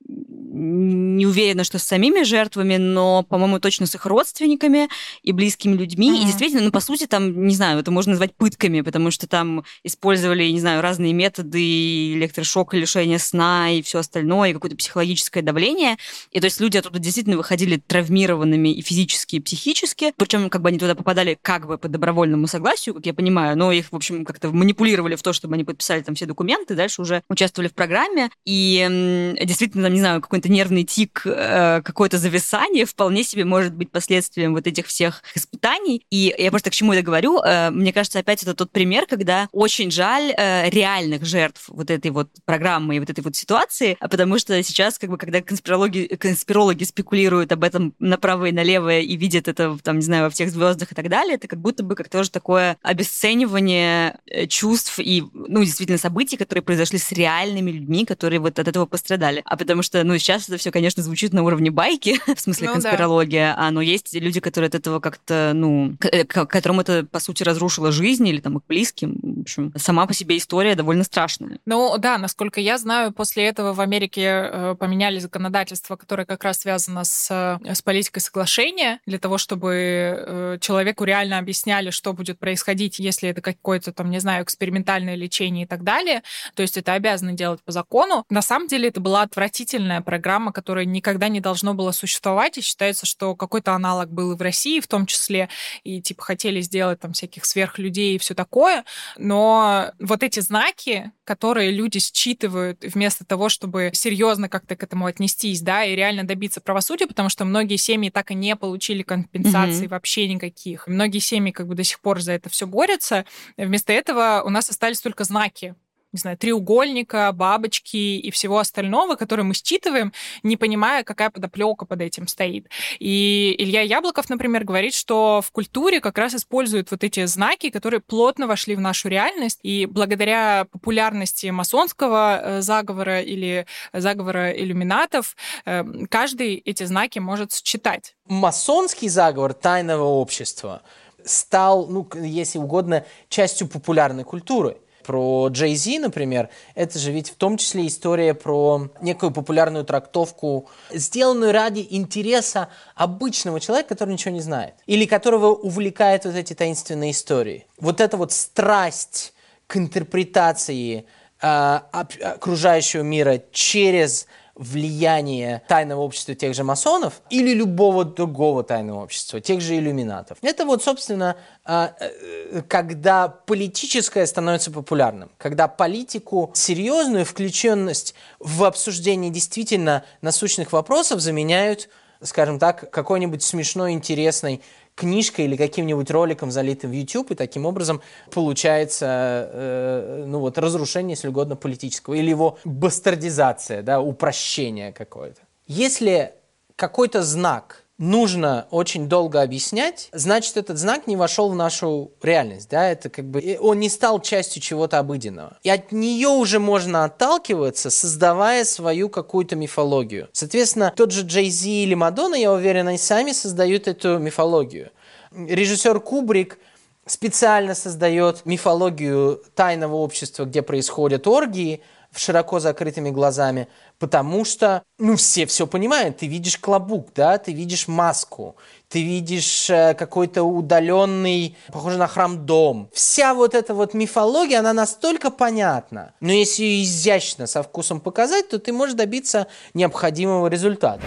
не 0.06 1.26
уверена, 1.26 1.64
что 1.64 1.78
с 1.78 1.82
самими 1.82 2.22
жертвами, 2.22 2.76
но, 2.76 3.22
по-моему, 3.22 3.60
точно 3.60 3.86
с 3.86 3.94
их 3.94 4.06
родственниками 4.06 4.88
и 5.22 5.32
близкими 5.32 5.76
людьми. 5.76 6.10
Mm-hmm. 6.10 6.22
И 6.22 6.24
действительно, 6.24 6.62
ну, 6.62 6.70
по 6.70 6.80
сути, 6.80 7.06
там, 7.06 7.46
не 7.46 7.54
знаю, 7.54 7.80
это 7.80 7.90
можно 7.90 8.10
назвать 8.12 8.34
пытками, 8.34 8.80
потому 8.80 9.10
что 9.10 9.26
там 9.26 9.64
использовали, 9.84 10.44
не 10.50 10.60
знаю, 10.60 10.80
разные 10.80 11.12
методы, 11.12 12.14
электрошок, 12.14 12.74
лишение 12.74 13.18
сна 13.18 13.70
и 13.70 13.82
все 13.82 13.98
остальное, 13.98 14.50
и 14.50 14.52
какое-то 14.52 14.76
психологическое 14.76 15.42
давление. 15.42 15.96
И 16.30 16.40
то 16.40 16.46
есть 16.46 16.60
люди 16.60 16.76
оттуда 16.78 16.98
действительно 16.98 17.36
выходили 17.36 17.76
травмированными 17.86 18.70
и 18.70 18.80
физически, 18.80 19.36
и 19.36 19.40
психически. 19.40 20.12
Причем 20.16 20.48
как 20.50 20.62
бы 20.62 20.68
они 20.68 20.78
туда 20.78 20.94
попадали 20.94 21.38
как 21.40 21.66
бы 21.66 21.78
по 21.78 21.88
добровольному 21.88 22.46
согласию, 22.46 22.94
как 22.94 23.06
я 23.06 23.14
понимаю, 23.14 23.56
но 23.56 23.72
их, 23.72 23.92
в 23.92 23.96
общем, 23.96 24.24
как-то 24.24 24.50
манипулировали 24.50 25.16
в 25.16 25.22
то, 25.22 25.32
чтобы 25.32 25.54
они 25.54 25.64
подписали 25.64 26.02
там 26.02 26.14
все 26.14 26.26
документы, 26.26 26.74
дальше 26.74 27.02
уже 27.02 27.22
участвовали 27.28 27.68
в 27.68 27.74
программе. 27.74 28.30
И 28.44 29.34
действительно, 29.44 29.87
там, 29.88 29.94
не 29.94 30.00
знаю, 30.00 30.20
какой-то 30.20 30.50
нервный 30.50 30.84
тик, 30.84 31.22
э, 31.24 31.80
какое-то 31.82 32.18
зависание 32.18 32.84
вполне 32.84 33.24
себе 33.24 33.46
может 33.46 33.72
быть 33.72 33.90
последствием 33.90 34.52
вот 34.52 34.66
этих 34.66 34.86
всех 34.86 35.22
испытаний. 35.34 36.04
И 36.10 36.34
я 36.36 36.50
просто 36.50 36.68
к 36.68 36.74
чему 36.74 36.92
это 36.92 37.00
говорю? 37.02 37.40
Э, 37.40 37.70
мне 37.70 37.90
кажется, 37.94 38.18
опять 38.18 38.42
это 38.42 38.52
тот 38.54 38.70
пример, 38.70 39.06
когда 39.06 39.48
очень 39.50 39.90
жаль 39.90 40.34
э, 40.36 40.68
реальных 40.68 41.24
жертв 41.24 41.64
вот 41.68 41.90
этой 41.90 42.10
вот 42.10 42.28
программы 42.44 42.96
и 42.96 43.00
вот 43.00 43.08
этой 43.08 43.20
вот 43.20 43.34
ситуации, 43.34 43.96
потому 43.98 44.38
что 44.38 44.62
сейчас, 44.62 44.98
как 44.98 45.08
бы, 45.08 45.16
когда 45.16 45.40
конспирологи, 45.40 46.16
конспирологи 46.16 46.84
спекулируют 46.84 47.50
об 47.52 47.64
этом 47.64 47.94
направо 47.98 48.46
и 48.46 48.52
налево 48.52 48.98
и 48.98 49.16
видят 49.16 49.48
это, 49.48 49.78
там, 49.82 49.96
не 49.96 50.04
знаю, 50.04 50.24
во 50.24 50.30
всех 50.30 50.50
звездах 50.50 50.92
и 50.92 50.94
так 50.94 51.08
далее, 51.08 51.36
это 51.36 51.48
как 51.48 51.60
будто 51.60 51.82
бы 51.82 51.94
как 51.94 52.10
тоже 52.10 52.30
такое 52.30 52.76
обесценивание 52.82 54.18
чувств 54.48 54.98
и, 54.98 55.24
ну, 55.32 55.64
действительно, 55.64 55.96
событий, 55.96 56.36
которые 56.36 56.62
произошли 56.62 56.98
с 56.98 57.10
реальными 57.10 57.70
людьми, 57.70 58.04
которые 58.04 58.40
вот 58.40 58.58
от 58.58 58.68
этого 58.68 58.84
пострадали. 58.84 59.40
А 59.46 59.56
потому 59.56 59.77
что, 59.82 60.02
ну, 60.04 60.16
сейчас 60.18 60.48
это 60.48 60.58
все, 60.58 60.70
конечно, 60.70 61.02
звучит 61.02 61.32
на 61.32 61.42
уровне 61.42 61.70
байки, 61.70 62.20
в 62.34 62.40
смысле 62.40 62.68
ну, 62.68 62.74
конспирология, 62.74 63.54
да. 63.54 63.66
а, 63.66 63.70
но 63.70 63.80
есть 63.80 64.14
люди, 64.14 64.40
которые 64.40 64.68
от 64.68 64.74
этого 64.74 65.00
как-то, 65.00 65.52
ну, 65.54 65.96
э, 66.00 66.24
к- 66.24 66.46
которым 66.46 66.80
это, 66.80 67.04
по 67.04 67.20
сути, 67.20 67.42
разрушило 67.42 67.92
жизнь 67.92 68.26
или 68.26 68.40
там 68.40 68.58
их 68.58 68.62
близким. 68.68 69.18
В 69.22 69.40
общем, 69.42 69.72
сама 69.76 70.06
по 70.06 70.14
себе 70.14 70.36
история 70.36 70.74
довольно 70.74 71.04
страшная. 71.04 71.58
Ну, 71.66 71.96
да, 71.98 72.18
насколько 72.18 72.60
я 72.60 72.78
знаю, 72.78 73.12
после 73.12 73.44
этого 73.44 73.72
в 73.72 73.80
Америке 73.80 74.22
э, 74.22 74.76
поменяли 74.78 75.18
законодательство, 75.18 75.96
которое 75.96 76.24
как 76.24 76.44
раз 76.44 76.60
связано 76.60 77.04
с, 77.04 77.28
э, 77.30 77.74
с 77.74 77.82
политикой 77.82 78.20
соглашения, 78.20 79.00
для 79.06 79.18
того, 79.18 79.38
чтобы 79.38 80.58
человеку 80.60 81.04
реально 81.04 81.38
объясняли, 81.38 81.90
что 81.90 82.12
будет 82.12 82.38
происходить, 82.38 82.98
если 82.98 83.28
это 83.28 83.40
какое-то 83.40 83.92
там, 83.92 84.10
не 84.10 84.20
знаю, 84.20 84.44
экспериментальное 84.44 85.14
лечение 85.14 85.64
и 85.64 85.66
так 85.66 85.84
далее. 85.84 86.22
То 86.54 86.62
есть 86.62 86.76
это 86.76 86.92
обязаны 86.92 87.32
делать 87.34 87.62
по 87.62 87.72
закону. 87.72 88.24
На 88.30 88.42
самом 88.42 88.68
деле 88.68 88.88
это 88.88 89.00
была 89.00 89.22
отвратительная 89.22 89.67
программа, 90.04 90.52
которая 90.52 90.84
никогда 90.84 91.28
не 91.28 91.40
должно 91.40 91.74
было 91.74 91.92
существовать, 91.92 92.58
и 92.58 92.60
считается, 92.60 93.06
что 93.06 93.34
какой-то 93.34 93.72
аналог 93.72 94.10
был 94.10 94.32
и 94.32 94.36
в 94.36 94.42
России 94.42 94.80
в 94.80 94.86
том 94.86 95.06
числе, 95.06 95.48
и 95.84 96.00
типа 96.00 96.22
хотели 96.22 96.60
сделать 96.60 97.00
там 97.00 97.12
всяких 97.12 97.44
сверхлюдей 97.44 98.16
и 98.16 98.18
все 98.18 98.34
такое, 98.34 98.84
но 99.16 99.92
вот 99.98 100.22
эти 100.22 100.40
знаки, 100.40 101.12
которые 101.24 101.70
люди 101.70 101.98
считывают 101.98 102.82
вместо 102.82 103.24
того, 103.24 103.48
чтобы 103.48 103.90
серьезно 103.92 104.48
как-то 104.48 104.76
к 104.76 104.82
этому 104.82 105.06
отнестись, 105.06 105.60
да, 105.60 105.84
и 105.84 105.94
реально 105.94 106.24
добиться 106.24 106.60
правосудия, 106.60 107.06
потому 107.06 107.28
что 107.28 107.44
многие 107.44 107.76
семьи 107.76 108.10
так 108.10 108.30
и 108.30 108.34
не 108.34 108.56
получили 108.56 109.02
компенсации 109.02 109.84
mm-hmm. 109.84 109.88
вообще 109.88 110.28
никаких. 110.28 110.86
Многие 110.86 111.18
семьи 111.18 111.52
как 111.52 111.66
бы 111.66 111.74
до 111.74 111.84
сих 111.84 112.00
пор 112.00 112.20
за 112.20 112.32
это 112.32 112.48
все 112.48 112.66
борются. 112.66 113.24
Вместо 113.56 113.92
этого 113.92 114.42
у 114.44 114.50
нас 114.50 114.70
остались 114.70 115.00
только 115.00 115.24
знаки 115.24 115.74
не 116.12 116.18
знаю, 116.18 116.38
треугольника, 116.38 117.30
бабочки 117.32 117.96
и 117.96 118.30
всего 118.30 118.58
остального, 118.58 119.14
которые 119.14 119.44
мы 119.44 119.54
считываем, 119.54 120.12
не 120.42 120.56
понимая, 120.56 121.04
какая 121.04 121.30
подоплека 121.30 121.84
под 121.84 122.00
этим 122.00 122.26
стоит. 122.28 122.68
И 122.98 123.54
Илья 123.58 123.82
Яблоков, 123.82 124.30
например, 124.30 124.64
говорит, 124.64 124.94
что 124.94 125.42
в 125.42 125.50
культуре 125.50 126.00
как 126.00 126.16
раз 126.16 126.34
используют 126.34 126.90
вот 126.90 127.04
эти 127.04 127.26
знаки, 127.26 127.70
которые 127.70 128.00
плотно 128.00 128.46
вошли 128.46 128.74
в 128.74 128.80
нашу 128.80 129.08
реальность, 129.08 129.60
и 129.62 129.86
благодаря 129.86 130.66
популярности 130.70 131.48
масонского 131.48 132.40
э, 132.40 132.60
заговора 132.62 133.20
или 133.20 133.66
заговора 133.92 134.50
иллюминатов, 134.52 135.36
э, 135.66 135.84
каждый 136.08 136.56
эти 136.56 136.84
знаки 136.84 137.18
может 137.18 137.52
считать. 137.52 138.14
Масонский 138.26 139.08
заговор 139.08 139.52
тайного 139.52 140.04
общества 140.04 140.82
стал, 141.24 141.86
ну, 141.86 142.08
если 142.14 142.58
угодно, 142.58 143.04
частью 143.28 143.68
популярной 143.68 144.24
культуры 144.24 144.78
про 145.08 145.48
Джей 145.48 145.74
Зи, 145.74 145.98
например, 145.98 146.50
это 146.74 146.98
же 146.98 147.12
ведь 147.12 147.30
в 147.30 147.36
том 147.36 147.56
числе 147.56 147.86
история 147.86 148.34
про 148.34 148.90
некую 149.00 149.32
популярную 149.32 149.86
трактовку, 149.86 150.68
сделанную 150.90 151.52
ради 151.52 151.86
интереса 151.88 152.68
обычного 152.94 153.58
человека, 153.58 153.88
который 153.88 154.10
ничего 154.12 154.34
не 154.34 154.42
знает, 154.42 154.74
или 154.84 155.06
которого 155.06 155.46
увлекает 155.46 156.26
вот 156.26 156.34
эти 156.34 156.52
таинственные 156.52 157.12
истории. 157.12 157.66
Вот 157.80 158.02
эта 158.02 158.18
вот 158.18 158.32
страсть 158.32 159.32
к 159.66 159.78
интерпретации 159.78 161.06
э, 161.40 161.46
окружающего 161.46 163.00
мира 163.00 163.40
через 163.50 164.26
влияние 164.58 165.62
тайного 165.68 166.00
общества 166.00 166.34
тех 166.34 166.54
же 166.54 166.64
масонов 166.64 167.22
или 167.30 167.54
любого 167.54 168.04
другого 168.04 168.64
тайного 168.64 169.04
общества, 169.04 169.40
тех 169.40 169.60
же 169.60 169.76
иллюминатов. 169.76 170.38
Это 170.42 170.66
вот, 170.66 170.82
собственно, 170.82 171.36
а, 171.64 171.94
э, 172.00 172.62
когда 172.66 173.28
политическое 173.28 174.26
становится 174.26 174.72
популярным, 174.72 175.30
когда 175.38 175.68
политику, 175.68 176.50
серьезную 176.54 177.24
включенность 177.24 178.14
в 178.40 178.64
обсуждение 178.64 179.30
действительно 179.30 180.04
насущных 180.20 180.72
вопросов 180.72 181.20
заменяют 181.20 181.88
скажем 182.20 182.58
так, 182.58 182.90
какой-нибудь 182.90 183.44
смешной, 183.44 183.92
интересной 183.92 184.60
книжкой 184.98 185.44
или 185.44 185.56
каким-нибудь 185.56 186.10
роликом, 186.10 186.50
залитым 186.50 186.90
в 186.90 186.94
YouTube, 186.94 187.30
и 187.30 187.34
таким 187.34 187.66
образом 187.66 188.02
получается 188.32 189.06
э, 189.52 190.24
ну 190.26 190.40
вот, 190.40 190.58
разрушение, 190.58 191.12
если 191.12 191.28
угодно, 191.28 191.56
политического, 191.56 192.14
или 192.14 192.30
его 192.30 192.58
бастардизация, 192.64 193.82
да, 193.82 194.00
упрощение 194.00 194.92
какое-то. 194.92 195.40
Если 195.66 196.32
какой-то 196.76 197.22
знак 197.22 197.84
нужно 197.98 198.66
очень 198.70 199.08
долго 199.08 199.42
объяснять, 199.42 200.08
значит, 200.12 200.56
этот 200.56 200.78
знак 200.78 201.06
не 201.06 201.16
вошел 201.16 201.50
в 201.50 201.54
нашу 201.54 202.12
реальность, 202.22 202.68
да, 202.70 202.88
это 202.88 203.10
как 203.10 203.24
бы, 203.26 203.58
он 203.60 203.80
не 203.80 203.88
стал 203.88 204.20
частью 204.20 204.62
чего-то 204.62 204.98
обыденного. 204.98 205.58
И 205.62 205.70
от 205.70 205.92
нее 205.92 206.28
уже 206.28 206.60
можно 206.60 207.04
отталкиваться, 207.04 207.90
создавая 207.90 208.64
свою 208.64 209.08
какую-то 209.08 209.56
мифологию. 209.56 210.28
Соответственно, 210.32 210.92
тот 210.94 211.10
же 211.10 211.22
Джей 211.22 211.50
Зи 211.50 211.82
или 211.82 211.94
Мадонна, 211.94 212.36
я 212.36 212.52
уверен, 212.52 212.88
они 212.88 212.98
сами 212.98 213.32
создают 213.32 213.88
эту 213.88 214.18
мифологию. 214.18 214.90
Режиссер 215.32 216.00
Кубрик 216.00 216.58
специально 217.06 217.74
создает 217.74 218.46
мифологию 218.46 219.42
тайного 219.54 219.96
общества, 219.96 220.44
где 220.44 220.62
происходят 220.62 221.26
оргии, 221.26 221.82
широко 222.16 222.60
закрытыми 222.60 223.10
глазами, 223.10 223.68
потому 223.98 224.44
что, 224.44 224.82
ну, 224.98 225.16
все 225.16 225.46
все 225.46 225.66
понимают. 225.66 226.18
Ты 226.18 226.26
видишь 226.26 226.58
клобук, 226.58 227.10
да, 227.14 227.38
ты 227.38 227.52
видишь 227.52 227.88
маску, 227.88 228.56
ты 228.88 229.02
видишь 229.02 229.68
э, 229.70 229.94
какой-то 229.94 230.42
удаленный, 230.42 231.56
похожий 231.72 231.98
на 231.98 232.06
храм 232.06 232.46
дом. 232.46 232.88
Вся 232.92 233.34
вот 233.34 233.54
эта 233.54 233.74
вот 233.74 233.94
мифология, 233.94 234.60
она 234.60 234.72
настолько 234.72 235.30
понятна. 235.30 236.14
Но 236.20 236.32
если 236.32 236.64
ее 236.64 236.84
изящно, 236.84 237.46
со 237.46 237.62
вкусом 237.62 238.00
показать, 238.00 238.48
то 238.48 238.58
ты 238.58 238.72
можешь 238.72 238.94
добиться 238.94 239.46
необходимого 239.74 240.48
результата. 240.48 241.02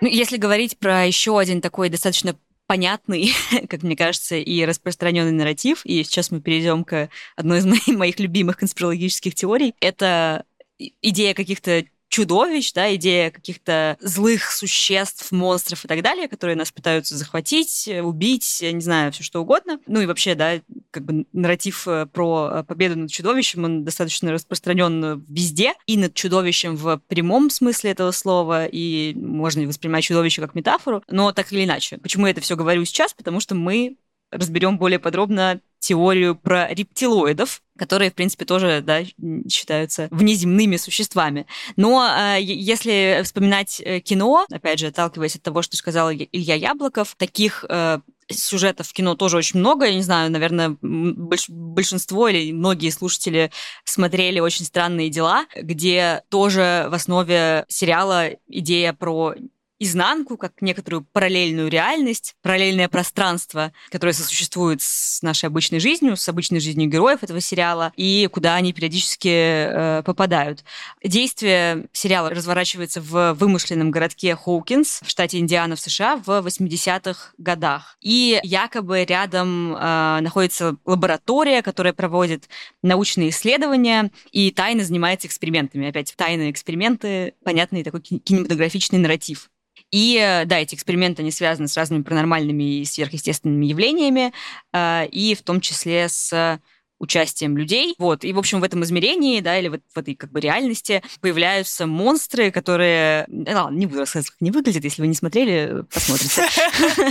Ну, 0.00 0.06
если 0.06 0.36
говорить 0.36 0.78
про 0.78 1.06
еще 1.06 1.38
один 1.38 1.60
такой 1.60 1.88
достаточно 1.88 2.36
понятный, 2.68 3.32
как 3.68 3.82
мне 3.82 3.96
кажется, 3.96 4.36
и 4.36 4.64
распространенный 4.64 5.32
нарратив. 5.32 5.84
И 5.84 6.04
сейчас 6.04 6.30
мы 6.30 6.40
перейдем 6.40 6.84
к 6.84 7.08
одной 7.34 7.58
из 7.58 7.66
моих 7.88 8.20
любимых 8.20 8.58
конспирологических 8.58 9.34
теорий. 9.34 9.74
Это 9.80 10.44
идея 10.78 11.34
каких-то 11.34 11.84
чудовищ, 12.08 12.72
да, 12.72 12.94
идея 12.94 13.30
каких-то 13.30 13.96
злых 14.00 14.50
существ, 14.50 15.30
монстров 15.32 15.84
и 15.84 15.88
так 15.88 16.02
далее, 16.02 16.28
которые 16.28 16.56
нас 16.56 16.72
пытаются 16.72 17.16
захватить, 17.16 17.88
убить, 18.02 18.58
не 18.62 18.80
знаю, 18.80 19.12
все 19.12 19.22
что 19.22 19.40
угодно. 19.40 19.78
Ну 19.86 20.00
и 20.00 20.06
вообще, 20.06 20.34
да, 20.34 20.60
как 20.90 21.04
бы 21.04 21.26
нарратив 21.32 21.86
э, 21.86 22.06
про 22.06 22.50
э, 22.50 22.64
победу 22.64 22.98
над 22.98 23.10
чудовищем, 23.10 23.64
он 23.64 23.84
достаточно 23.84 24.32
распространен 24.32 25.24
везде, 25.28 25.74
и 25.86 25.96
над 25.96 26.14
чудовищем 26.14 26.76
в 26.76 26.98
прямом 27.08 27.50
смысле 27.50 27.90
этого 27.90 28.10
слова, 28.10 28.66
и 28.66 29.14
можно 29.14 29.66
воспринимать 29.66 30.04
чудовище 30.04 30.40
как 30.40 30.54
метафору, 30.54 31.02
но 31.08 31.32
так 31.32 31.52
или 31.52 31.64
иначе. 31.64 31.98
Почему 31.98 32.26
я 32.26 32.32
это 32.32 32.40
все 32.40 32.56
говорю 32.56 32.84
сейчас? 32.84 33.12
Потому 33.12 33.40
что 33.40 33.54
мы 33.54 33.96
разберем 34.30 34.78
более 34.78 34.98
подробно 34.98 35.60
теорию 35.78 36.34
про 36.34 36.68
рептилоидов, 36.72 37.62
которые, 37.78 38.10
в 38.10 38.14
принципе, 38.14 38.44
тоже 38.44 38.82
да, 38.84 39.02
считаются 39.48 40.08
внеземными 40.10 40.76
существами. 40.76 41.46
Но 41.76 42.06
э, 42.06 42.38
если 42.40 43.20
вспоминать 43.24 43.80
э, 43.84 44.00
кино, 44.00 44.46
опять 44.50 44.80
же, 44.80 44.88
отталкиваясь 44.88 45.36
от 45.36 45.42
того, 45.42 45.62
что 45.62 45.76
сказал 45.76 46.12
Илья 46.12 46.54
Яблоков, 46.54 47.14
таких 47.16 47.64
э, 47.68 48.00
сюжетов 48.30 48.88
в 48.88 48.92
кино 48.92 49.14
тоже 49.14 49.36
очень 49.36 49.60
много. 49.60 49.86
Я 49.86 49.94
не 49.94 50.02
знаю, 50.02 50.30
наверное, 50.30 50.76
больш 50.80 51.48
большинство 51.48 52.28
или 52.28 52.52
многие 52.52 52.90
слушатели 52.90 53.50
смотрели 53.84 54.40
«Очень 54.40 54.66
странные 54.66 55.08
дела», 55.08 55.46
где 55.56 56.22
тоже 56.28 56.86
в 56.90 56.94
основе 56.94 57.64
сериала 57.68 58.30
идея 58.48 58.92
про 58.92 59.34
изнанку, 59.78 60.36
как 60.36 60.60
некоторую 60.60 61.04
параллельную 61.12 61.68
реальность, 61.68 62.34
параллельное 62.42 62.88
пространство, 62.88 63.72
которое 63.90 64.12
сосуществует 64.12 64.82
с 64.82 65.22
нашей 65.22 65.46
обычной 65.46 65.80
жизнью, 65.80 66.16
с 66.16 66.28
обычной 66.28 66.60
жизнью 66.60 66.88
героев 66.88 67.22
этого 67.22 67.40
сериала, 67.40 67.92
и 67.96 68.28
куда 68.32 68.54
они 68.54 68.72
периодически 68.72 69.28
э, 69.28 70.02
попадают. 70.04 70.64
Действие 71.02 71.86
сериала 71.92 72.30
разворачивается 72.30 73.00
в 73.00 73.34
вымышленном 73.34 73.90
городке 73.90 74.34
Хоукинс 74.34 75.00
в 75.02 75.08
штате 75.08 75.38
Индиана 75.38 75.76
в 75.76 75.80
США 75.80 76.16
в 76.16 76.28
80-х 76.28 77.32
годах. 77.38 77.96
И 78.00 78.40
якобы 78.42 79.04
рядом 79.04 79.74
э, 79.74 80.20
находится 80.20 80.76
лаборатория, 80.84 81.62
которая 81.62 81.92
проводит 81.92 82.48
научные 82.82 83.30
исследования 83.30 84.10
и 84.32 84.50
тайно 84.50 84.84
занимается 84.84 85.26
экспериментами. 85.28 85.88
Опять 85.88 86.14
тайные 86.16 86.50
эксперименты, 86.50 87.34
понятный 87.44 87.84
такой 87.84 88.00
кинематографичный 88.00 88.98
нарратив. 88.98 89.50
И 89.90 90.18
э, 90.20 90.44
да, 90.44 90.58
эти 90.58 90.74
эксперименты, 90.74 91.22
они 91.22 91.30
связаны 91.30 91.68
с 91.68 91.76
разными 91.76 92.02
паранормальными 92.02 92.80
и 92.80 92.84
сверхъестественными 92.84 93.66
явлениями, 93.66 94.32
э, 94.72 95.06
и 95.06 95.34
в 95.34 95.42
том 95.42 95.60
числе 95.60 96.08
с 96.08 96.60
участием 96.98 97.56
людей. 97.56 97.94
Вот. 97.98 98.24
И, 98.24 98.32
в 98.32 98.38
общем, 98.38 98.60
в 98.60 98.64
этом 98.64 98.82
измерении, 98.84 99.40
да, 99.40 99.58
или 99.58 99.68
вот 99.68 99.80
в 99.92 99.98
этой 99.98 100.14
как 100.14 100.30
бы 100.30 100.40
реальности 100.40 101.02
появляются 101.20 101.86
монстры, 101.86 102.50
которые... 102.50 103.26
Э, 103.46 103.54
ладно, 103.54 103.76
не 103.76 103.86
буду 103.86 104.00
рассказывать, 104.00 104.30
как 104.30 104.38
они 104.40 104.50
выглядят. 104.50 104.84
Если 104.84 105.02
вы 105.02 105.08
не 105.08 105.14
смотрели, 105.14 105.84
посмотрите. 105.92 106.42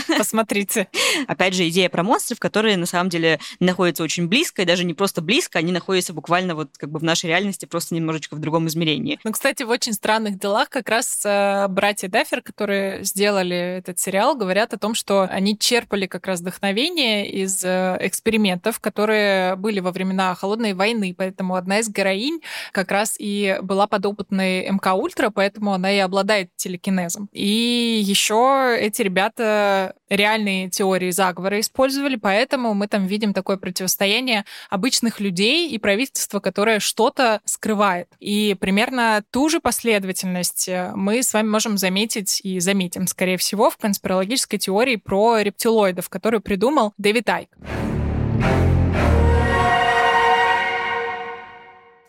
Посмотрите. 0.17 0.87
Опять 1.27 1.53
же, 1.53 1.67
идея 1.69 1.89
про 1.89 2.03
монстров, 2.03 2.39
которые 2.39 2.77
на 2.77 2.85
самом 2.85 3.09
деле 3.09 3.39
находятся 3.59 4.03
очень 4.03 4.27
близко, 4.27 4.61
и 4.61 4.65
даже 4.65 4.83
не 4.83 4.93
просто 4.93 5.21
близко, 5.21 5.59
они 5.59 5.71
находятся 5.71 6.13
буквально 6.13 6.55
вот 6.55 6.77
как 6.77 6.91
бы 6.91 6.99
в 6.99 7.03
нашей 7.03 7.27
реальности, 7.27 7.65
просто 7.65 7.95
немножечко 7.95 8.35
в 8.35 8.39
другом 8.39 8.67
измерении. 8.67 9.19
Ну, 9.23 9.31
кстати, 9.31 9.63
в 9.63 9.69
«Очень 9.69 9.93
странных 9.93 10.39
делах» 10.39 10.69
как 10.69 10.89
раз 10.89 11.21
э, 11.25 11.67
братья 11.69 12.07
Даффер, 12.07 12.41
которые 12.41 13.03
сделали 13.03 13.77
этот 13.77 13.99
сериал, 13.99 14.35
говорят 14.35 14.73
о 14.73 14.77
том, 14.77 14.93
что 14.93 15.23
они 15.23 15.57
черпали 15.57 16.07
как 16.07 16.27
раз 16.27 16.41
вдохновение 16.41 17.29
из 17.29 17.63
э, 17.63 17.97
экспериментов, 18.01 18.79
которые 18.79 19.55
были 19.55 19.76
были 19.77 19.79
во 19.79 19.91
времена 19.91 20.33
Холодной 20.35 20.73
войны, 20.73 21.13
поэтому 21.17 21.55
одна 21.55 21.79
из 21.79 21.89
героинь 21.89 22.41
как 22.71 22.91
раз 22.91 23.15
и 23.19 23.57
была 23.61 23.87
подопытной 23.87 24.69
МК 24.69 24.93
Ультра, 24.93 25.29
поэтому 25.29 25.73
она 25.73 25.91
и 25.91 25.99
обладает 25.99 26.49
телекинезом. 26.55 27.29
И 27.31 28.01
еще 28.03 28.75
эти 28.79 29.01
ребята 29.03 29.93
реальные 30.09 30.69
теории 30.69 31.11
заговора 31.11 31.59
использовали, 31.59 32.15
поэтому 32.15 32.73
мы 32.73 32.87
там 32.87 33.05
видим 33.05 33.33
такое 33.33 33.57
противостояние 33.57 34.45
обычных 34.69 35.19
людей 35.19 35.69
и 35.69 35.77
правительства, 35.77 36.39
которое 36.39 36.79
что-то 36.79 37.41
скрывает. 37.45 38.07
И 38.19 38.55
примерно 38.59 39.23
ту 39.31 39.49
же 39.49 39.59
последовательность 39.59 40.69
э, 40.69 40.91
мы 40.95 41.21
с 41.21 41.33
вами 41.33 41.49
можем 41.49 41.77
заметить 41.77 42.39
и 42.43 42.59
заметим, 42.59 43.07
скорее 43.07 43.37
всего, 43.37 43.69
в 43.69 43.77
конспирологической 43.77 44.59
теории 44.59 44.95
про 44.95 45.41
рептилоидов, 45.41 46.09
которую 46.09 46.41
придумал 46.41 46.93
Дэвид 46.97 47.29
Айк. 47.29 47.49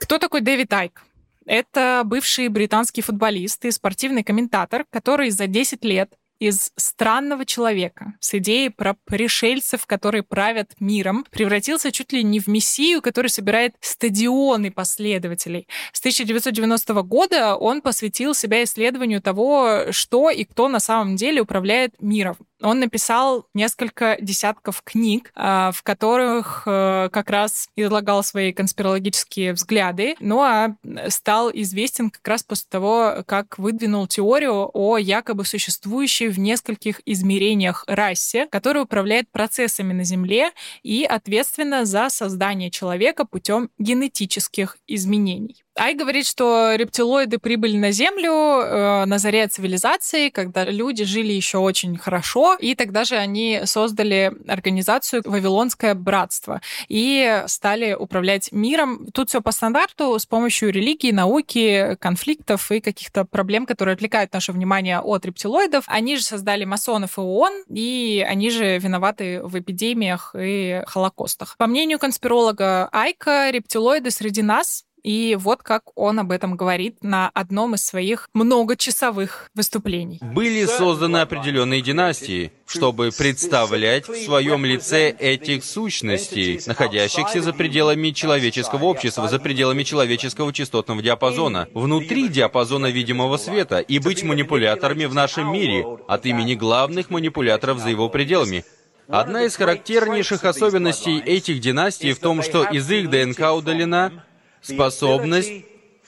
Кто 0.08 0.16
такой 0.16 0.40
Дэвид 0.40 0.72
Айк? 0.72 1.02
Это 1.44 2.00
бывший 2.02 2.48
британский 2.48 3.02
футболист 3.02 3.62
и 3.66 3.70
спортивный 3.70 4.24
комментатор, 4.24 4.86
который 4.88 5.28
за 5.28 5.46
10 5.46 5.84
лет 5.84 6.14
из 6.38 6.72
странного 6.76 7.44
человека 7.44 8.14
с 8.18 8.32
идеей 8.32 8.70
про 8.70 8.96
пришельцев, 9.04 9.84
которые 9.84 10.22
правят 10.22 10.70
миром, 10.80 11.26
превратился 11.30 11.92
чуть 11.92 12.10
ли 12.14 12.22
не 12.22 12.40
в 12.40 12.46
мессию, 12.46 13.02
который 13.02 13.26
собирает 13.26 13.74
стадионы 13.82 14.70
последователей. 14.70 15.68
С 15.92 16.00
1990 16.00 17.02
года 17.02 17.56
он 17.56 17.82
посвятил 17.82 18.34
себя 18.34 18.64
исследованию 18.64 19.20
того, 19.20 19.88
что 19.90 20.30
и 20.30 20.44
кто 20.44 20.68
на 20.68 20.80
самом 20.80 21.16
деле 21.16 21.42
управляет 21.42 22.00
миром. 22.00 22.38
Он 22.62 22.80
написал 22.80 23.46
несколько 23.54 24.16
десятков 24.20 24.82
книг, 24.82 25.30
а, 25.34 25.70
в 25.72 25.82
которых 25.82 26.62
э, 26.66 27.08
как 27.12 27.30
раз 27.30 27.68
излагал 27.76 28.22
свои 28.24 28.52
конспирологические 28.52 29.52
взгляды, 29.52 30.16
ну 30.20 30.40
а 30.40 30.74
стал 31.08 31.50
известен 31.52 32.10
как 32.10 32.26
раз 32.26 32.42
после 32.42 32.66
того, 32.68 33.22
как 33.26 33.58
выдвинул 33.58 34.06
теорию 34.06 34.70
о 34.74 34.98
якобы 34.98 35.44
существующей 35.44 36.28
в 36.28 36.38
нескольких 36.38 37.00
измерениях 37.06 37.84
расе, 37.86 38.46
которая 38.46 38.84
управляет 38.84 39.30
процессами 39.30 39.92
на 39.92 40.04
Земле 40.04 40.50
и 40.82 41.04
ответственна 41.04 41.84
за 41.84 42.08
создание 42.10 42.70
человека 42.70 43.24
путем 43.24 43.70
генетических 43.78 44.78
изменений. 44.86 45.64
Ай 45.78 45.94
говорит, 45.94 46.26
что 46.26 46.74
рептилоиды 46.74 47.38
прибыли 47.38 47.76
на 47.76 47.92
Землю 47.92 48.32
э, 48.32 49.04
на 49.04 49.18
заре 49.18 49.46
цивилизации, 49.46 50.28
когда 50.28 50.64
люди 50.64 51.04
жили 51.04 51.32
еще 51.32 51.58
очень 51.58 51.96
хорошо, 51.96 52.56
и 52.58 52.74
тогда 52.74 53.04
же 53.04 53.14
они 53.14 53.60
создали 53.64 54.32
организацию 54.48 55.22
Вавилонское 55.24 55.94
братство 55.94 56.60
и 56.88 57.44
стали 57.46 57.92
управлять 57.94 58.50
миром. 58.50 59.06
Тут 59.14 59.28
все 59.28 59.40
по 59.40 59.52
стандарту 59.52 60.18
с 60.18 60.26
помощью 60.26 60.72
религии, 60.72 61.12
науки, 61.12 61.96
конфликтов 62.00 62.72
и 62.72 62.80
каких-то 62.80 63.24
проблем, 63.24 63.64
которые 63.64 63.94
отвлекают 63.94 64.32
наше 64.32 64.50
внимание 64.50 64.98
от 64.98 65.24
рептилоидов. 65.24 65.84
Они 65.86 66.16
же 66.16 66.24
создали 66.24 66.64
масонов 66.64 67.18
и 67.18 67.20
ООН, 67.20 67.64
и 67.68 68.26
они 68.28 68.50
же 68.50 68.78
виноваты 68.78 69.40
в 69.44 69.56
эпидемиях 69.56 70.34
и 70.36 70.82
холокостах. 70.88 71.56
По 71.56 71.68
мнению 71.68 72.00
конспиролога 72.00 72.88
Айка, 72.90 73.50
рептилоиды 73.50 74.10
среди 74.10 74.42
нас 74.42 74.84
и 75.08 75.36
вот 75.36 75.62
как 75.62 75.84
он 75.94 76.18
об 76.18 76.30
этом 76.32 76.54
говорит 76.54 77.02
на 77.02 77.30
одном 77.32 77.74
из 77.74 77.82
своих 77.82 78.28
многочасовых 78.34 79.48
выступлений. 79.54 80.18
Были 80.20 80.66
созданы 80.66 81.16
определенные 81.16 81.80
династии, 81.80 82.52
чтобы 82.66 83.08
представлять 83.16 84.06
в 84.06 84.14
своем 84.14 84.66
лице 84.66 85.08
этих 85.08 85.64
сущностей, 85.64 86.60
находящихся 86.66 87.40
за 87.40 87.54
пределами 87.54 88.10
человеческого 88.10 88.84
общества, 88.84 89.28
за 89.28 89.38
пределами 89.38 89.82
человеческого 89.82 90.52
частотного 90.52 91.00
диапазона, 91.00 91.68
внутри 91.72 92.28
диапазона 92.28 92.88
видимого 92.88 93.38
света, 93.38 93.78
и 93.78 93.98
быть 94.00 94.22
манипуляторами 94.22 95.06
в 95.06 95.14
нашем 95.14 95.50
мире 95.50 95.86
от 96.06 96.26
имени 96.26 96.54
главных 96.54 97.08
манипуляторов 97.08 97.78
за 97.78 97.88
его 97.88 98.10
пределами. 98.10 98.62
Одна 99.08 99.44
из 99.44 99.56
характернейших 99.56 100.44
особенностей 100.44 101.18
этих 101.18 101.60
династий 101.60 102.12
в 102.12 102.18
том, 102.18 102.42
что 102.42 102.64
из 102.64 102.90
их 102.90 103.08
ДНК 103.08 103.54
удалена 103.56 104.26
способность 104.62 105.64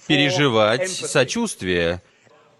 переживать 0.06 0.88
сочувствие. 0.90 2.02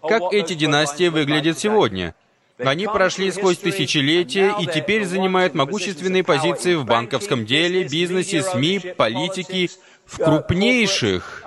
Как 0.01 0.33
эти 0.33 0.53
династии 0.53 1.09
выглядят 1.09 1.59
сегодня? 1.59 2.15
Они 2.57 2.85
прошли 2.85 3.31
сквозь 3.31 3.57
тысячелетия 3.57 4.55
и 4.59 4.67
теперь 4.67 5.05
занимают 5.05 5.55
могущественные 5.55 6.23
позиции 6.23 6.75
в 6.75 6.85
банковском 6.85 7.45
деле, 7.45 7.87
бизнесе, 7.87 8.43
СМИ, 8.43 8.93
политике, 8.97 9.69
в 10.05 10.17
крупнейших 10.17 11.41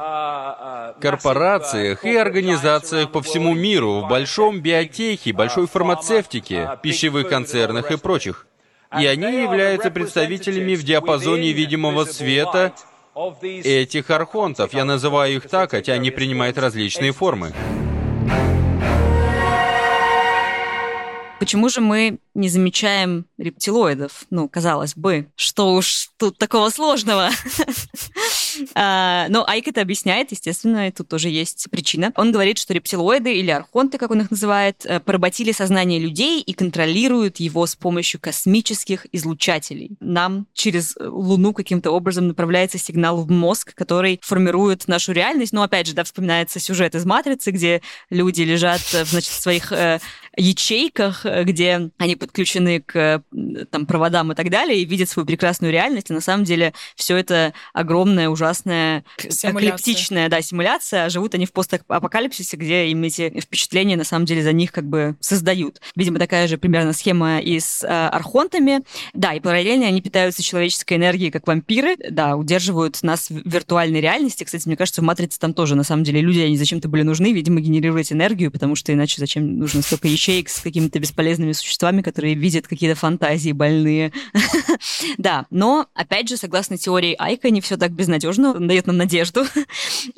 корпорациях 1.01 2.05
и 2.05 2.17
организациях 2.17 3.13
по 3.13 3.21
всему 3.23 3.55
миру, 3.55 4.01
в 4.01 4.09
большом 4.09 4.61
биотехе, 4.61 5.33
большой 5.33 5.67
фармацевтике, 5.67 6.79
пищевых 6.83 7.29
концернах 7.29 7.91
и 7.91 7.97
прочих. 7.97 8.47
И 8.99 9.07
они 9.07 9.43
являются 9.43 9.91
представителями 9.91 10.75
в 10.77 10.85
диапазоне 10.85 11.53
видимого 11.53 12.05
света 12.05 12.73
этих 13.43 14.11
архонтов. 14.11 14.75
Я 14.75 14.85
называю 14.85 15.37
их 15.37 15.49
так, 15.49 15.71
хотя 15.71 15.93
они 15.95 16.11
принимают 16.11 16.59
различные 16.59 17.13
формы. 17.13 17.53
Почему 21.45 21.69
же 21.69 21.83
мы 21.83 22.21
не 22.33 22.49
замечаем 22.49 23.27
рептилоидов? 23.37 24.25
Ну, 24.31 24.49
казалось 24.49 24.97
бы, 24.97 25.29
что 25.37 25.75
уж 25.75 26.09
тут 26.17 26.39
такого 26.39 26.71
сложного. 26.71 27.29
А, 28.77 29.27
но 29.31 29.45
Айк 29.49 29.67
это 29.67 29.81
объясняет, 29.81 30.31
естественно, 30.31 30.87
и 30.87 30.93
тут 30.93 31.09
тоже 31.09 31.29
есть 31.29 31.67
причина. 31.73 32.13
Он 32.15 32.31
говорит, 32.31 32.59
что 32.59 32.73
рептилоиды 32.73 33.35
или 33.35 33.51
архонты, 33.51 33.99
как 33.99 34.13
он 34.13 34.21
их 34.21 34.31
называет, 34.31 34.87
э, 34.87 35.01
поработили 35.01 35.51
сознание 35.51 35.99
людей 35.99 36.41
и 36.41 36.53
контролируют 36.53 37.39
его 37.39 37.67
с 37.67 37.75
помощью 37.75 38.21
космических 38.21 39.09
излучателей. 39.11 39.97
Нам 39.99 40.47
через 40.53 40.95
Луну 41.01 41.53
каким-то 41.53 41.91
образом 41.91 42.29
направляется 42.29 42.79
сигнал 42.79 43.25
в 43.25 43.29
мозг, 43.29 43.75
который 43.75 44.21
формирует 44.23 44.87
нашу 44.87 45.11
реальность. 45.11 45.53
Но 45.53 45.65
опять 45.65 45.89
же, 45.89 45.95
да, 45.95 46.05
вспоминается 46.05 46.61
сюжет 46.61 46.95
из 46.95 47.05
«Матрицы», 47.05 47.51
где 47.51 47.83
люди 48.09 48.43
лежат 48.43 48.83
э, 48.93 49.05
значит, 49.05 49.33
в 49.33 49.43
своих 49.43 49.73
э, 49.73 49.99
ячейках, 50.37 51.25
где 51.45 51.91
они 51.99 52.17
подключены 52.17 52.81
к 52.81 53.23
там, 53.71 53.87
проводам 53.87 54.33
и 54.33 54.35
так 54.35 54.51
далее, 54.51 54.81
и 54.81 54.85
видят 54.85 55.09
свою 55.09 55.27
прекрасную 55.27 55.73
реальность. 55.73 56.11
И 56.11 56.13
на 56.13 56.21
самом 56.21 56.45
деле 56.45 56.73
все 56.97 57.17
это 57.17 57.53
огромное, 57.73 58.29
ужасная, 58.29 59.05
эклиптичная 59.17 60.29
да, 60.29 60.43
симуляция, 60.43 61.07
а 61.07 61.11
живут 61.11 61.35
они 61.35 61.47
в 61.47 61.53
постапокалипсисе, 61.53 62.57
где 62.57 62.89
им 62.89 63.03
эти 63.03 63.41
впечатления 63.41 63.97
на 63.97 64.05
самом 64.05 64.27
деле 64.27 64.43
за 64.43 64.53
них 64.53 64.73
как 64.73 64.85
бы 64.89 65.17
создают. 65.21 65.81
Видимо, 65.97 66.19
такая 66.19 66.49
же 66.49 66.59
примерно 66.59 66.93
схема 66.93 67.41
и 67.41 67.59
с 67.61 67.85
э, 67.85 67.87
архонтами. 67.87 68.83
Да, 69.13 69.33
и 69.35 69.41
параллельно 69.41 69.87
они 69.87 70.01
питаются 70.01 70.43
человеческой 70.43 70.97
энергией, 70.97 71.31
как 71.31 71.47
вампиры, 71.47 71.97
да, 72.11 72.37
удерживают 72.37 73.03
нас 73.03 73.31
в 73.31 73.49
виртуальной 73.49 74.01
реальности. 74.01 74.45
Кстати, 74.45 74.67
мне 74.67 74.77
кажется, 74.77 75.01
в 75.01 75.05
«Матрице» 75.05 75.39
там 75.39 75.55
тоже, 75.55 75.75
на 75.75 75.85
самом 75.85 76.05
деле, 76.05 76.21
люди, 76.21 76.41
они 76.41 76.57
зачем-то 76.57 76.89
были 76.89 77.03
нужны, 77.03 77.33
видимо, 77.33 77.61
генерировать 77.61 78.13
энергию, 78.13 78.51
потому 78.51 78.75
что 78.75 78.93
иначе 78.93 79.17
зачем 79.19 79.59
нужно 79.59 79.83
столько 79.83 80.09
ячеек 80.25 80.49
с 80.49 80.61
какими-то 80.61 80.99
бесполезными 80.99 81.53
существами, 81.53 82.03
которые 82.03 82.35
видят 82.35 82.67
какие-то 82.67 82.99
фантазии 82.99 83.53
больные. 83.53 84.13
Да, 85.19 85.47
но, 85.51 85.87
опять 85.95 86.29
же, 86.29 86.37
согласно 86.37 86.77
теории 86.77 87.15
Айка, 87.19 87.51
не 87.51 87.61
все 87.61 87.77
так 87.77 87.93
безнадежно, 87.93 88.55
он 88.55 88.67
дает 88.69 88.87
нам 88.87 88.97
надежду. 88.97 89.45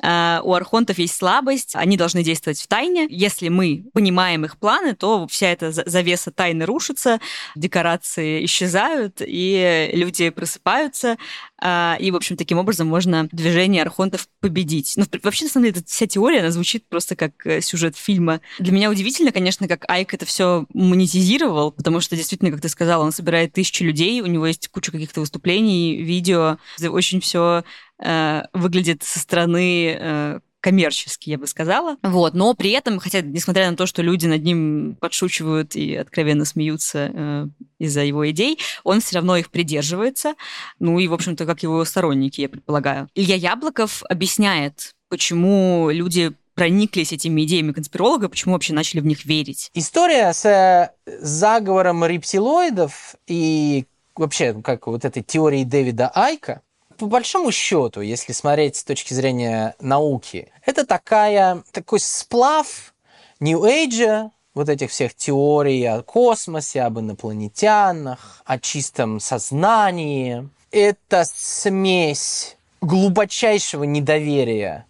А, 0.01 0.41
у 0.43 0.53
архонтов 0.53 0.97
есть 0.99 1.15
слабость, 1.15 1.75
они 1.75 1.97
должны 1.97 2.23
действовать 2.23 2.59
в 2.59 2.67
тайне. 2.67 3.07
Если 3.09 3.49
мы 3.49 3.85
понимаем 3.93 4.45
их 4.45 4.57
планы, 4.57 4.95
то 4.95 5.27
вся 5.27 5.47
эта 5.47 5.71
завеса 5.71 6.31
тайны 6.31 6.65
рушится, 6.65 7.19
декорации 7.55 8.45
исчезают, 8.45 9.21
и 9.25 9.89
люди 9.93 10.29
просыпаются, 10.29 11.17
а, 11.59 11.97
и, 11.99 12.11
в 12.11 12.15
общем, 12.15 12.37
таким 12.37 12.59
образом 12.59 12.87
можно 12.87 13.27
движение 13.31 13.81
архонтов 13.81 14.27
победить. 14.39 14.93
Ну, 14.95 15.05
вообще, 15.23 15.45
на 15.45 15.51
самом 15.51 15.65
деле, 15.65 15.79
эта 15.79 15.89
вся 15.89 16.05
теория, 16.05 16.39
она 16.39 16.51
звучит 16.51 16.87
просто 16.87 17.15
как 17.15 17.45
э, 17.45 17.61
сюжет 17.61 17.97
фильма. 17.97 18.41
Для 18.59 18.71
меня 18.71 18.91
удивительно, 18.91 19.31
конечно, 19.31 19.67
как 19.67 19.89
Айк 19.89 20.13
это 20.13 20.25
все 20.25 20.65
монетизировал, 20.73 21.71
потому 21.71 21.99
что, 21.99 22.15
действительно, 22.15 22.51
как 22.51 22.61
ты 22.61 22.69
сказала, 22.69 23.03
он 23.03 23.11
собирает 23.11 23.53
тысячи 23.53 23.81
людей, 23.81 24.21
у 24.21 24.27
него 24.27 24.46
есть 24.47 24.67
куча 24.69 24.91
каких-то 24.91 25.21
выступлений, 25.21 26.01
видео, 26.01 26.57
очень 26.81 27.21
все 27.21 27.63
э, 27.99 28.43
выглядит 28.53 29.03
со 29.03 29.19
стороны 29.19 29.97
э, 29.99 30.39
коммерческий, 30.59 31.31
я 31.31 31.37
бы 31.37 31.47
сказала. 31.47 31.97
Вот. 32.03 32.33
Но 32.33 32.53
при 32.53 32.71
этом, 32.71 32.99
хотя, 32.99 33.21
несмотря 33.21 33.69
на 33.69 33.77
то, 33.77 33.85
что 33.85 34.01
люди 34.01 34.25
над 34.27 34.43
ним 34.43 34.97
подшучивают 34.99 35.75
и 35.75 35.95
откровенно 35.95 36.45
смеются 36.45 37.11
э, 37.13 37.47
из-за 37.79 38.03
его 38.03 38.29
идей, 38.29 38.59
он 38.83 38.99
все 38.99 39.15
равно 39.15 39.37
их 39.37 39.49
придерживается. 39.49 40.35
Ну 40.79 40.99
и, 40.99 41.07
в 41.07 41.13
общем-то, 41.13 41.45
как 41.45 41.63
его 41.63 41.85
сторонники, 41.85 42.41
я 42.41 42.49
предполагаю. 42.49 43.07
Илья 43.15 43.35
Яблоков 43.35 44.03
объясняет, 44.09 44.93
почему 45.09 45.89
люди 45.91 46.33
прониклись 46.57 47.13
этими 47.13 47.43
идеями 47.43 47.71
конспиролога, 47.71 48.27
почему 48.27 48.53
вообще 48.53 48.73
начали 48.73 48.99
в 48.99 49.05
них 49.05 49.25
верить? 49.25 49.69
История 49.75 50.33
с 50.33 50.43
э, 50.43 50.91
заговором 51.21 52.03
рептилоидов 52.03 53.15
и 53.27 53.85
вообще 54.19 54.53
как 54.61 54.87
вот 54.87 55.05
этой 55.05 55.23
теорией 55.23 55.65
Дэвида 55.65 56.11
Айка, 56.13 56.61
по 56.97 57.05
большому 57.05 57.51
счету, 57.51 58.01
если 58.01 58.33
смотреть 58.33 58.77
с 58.77 58.83
точки 58.83 59.13
зрения 59.13 59.75
науки, 59.79 60.51
это 60.65 60.85
такая, 60.85 61.63
такой 61.71 61.99
сплав 61.99 62.93
Age, 63.39 64.31
вот 64.55 64.69
этих 64.69 64.89
всех 64.89 65.13
теорий 65.13 65.85
о 65.85 66.01
космосе, 66.01 66.81
об 66.81 66.99
инопланетянах, 66.99 68.41
о 68.45 68.57
чистом 68.57 69.19
сознании. 69.19 70.49
Это 70.71 71.23
смесь 71.25 72.57
глубочайшего 72.81 73.83
недоверия 73.83 74.87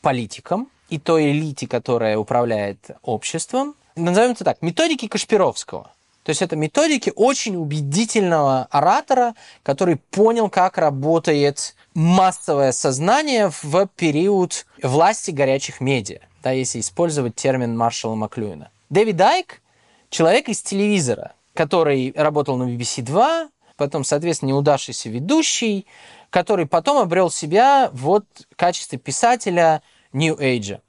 политикам 0.00 0.70
и 0.88 0.98
той 0.98 1.32
элите, 1.32 1.66
которая 1.66 2.16
управляет 2.18 2.92
обществом. 3.02 3.74
Назовем 3.96 4.30
это 4.30 4.44
так, 4.44 4.62
методики 4.62 5.08
Кашпировского– 5.08 5.90
то 6.28 6.32
есть 6.32 6.42
это 6.42 6.56
методики 6.56 7.10
очень 7.16 7.56
убедительного 7.56 8.68
оратора, 8.70 9.34
который 9.62 9.96
понял, 9.96 10.50
как 10.50 10.76
работает 10.76 11.74
массовое 11.94 12.72
сознание 12.72 13.50
в 13.62 13.86
период 13.96 14.66
власти 14.82 15.30
горячих 15.30 15.80
медиа, 15.80 16.18
да, 16.42 16.50
если 16.50 16.80
использовать 16.80 17.34
термин 17.34 17.74
Маршала 17.74 18.14
Маклюина. 18.14 18.70
Дэвид 18.90 19.16
Дайк 19.16 19.62
человек 20.10 20.50
из 20.50 20.60
телевизора, 20.60 21.32
который 21.54 22.12
работал 22.14 22.58
на 22.58 22.64
BBC 22.64 23.00
2, 23.00 23.48
потом, 23.78 24.04
соответственно, 24.04 24.50
неудавшийся 24.50 25.08
ведущий, 25.08 25.86
который 26.28 26.66
потом 26.66 26.98
обрел 26.98 27.30
себя 27.30 27.88
вот 27.94 28.26
в 28.50 28.56
качестве 28.56 28.98
писателя 28.98 29.80
New 30.12 30.36
Age. 30.36 30.80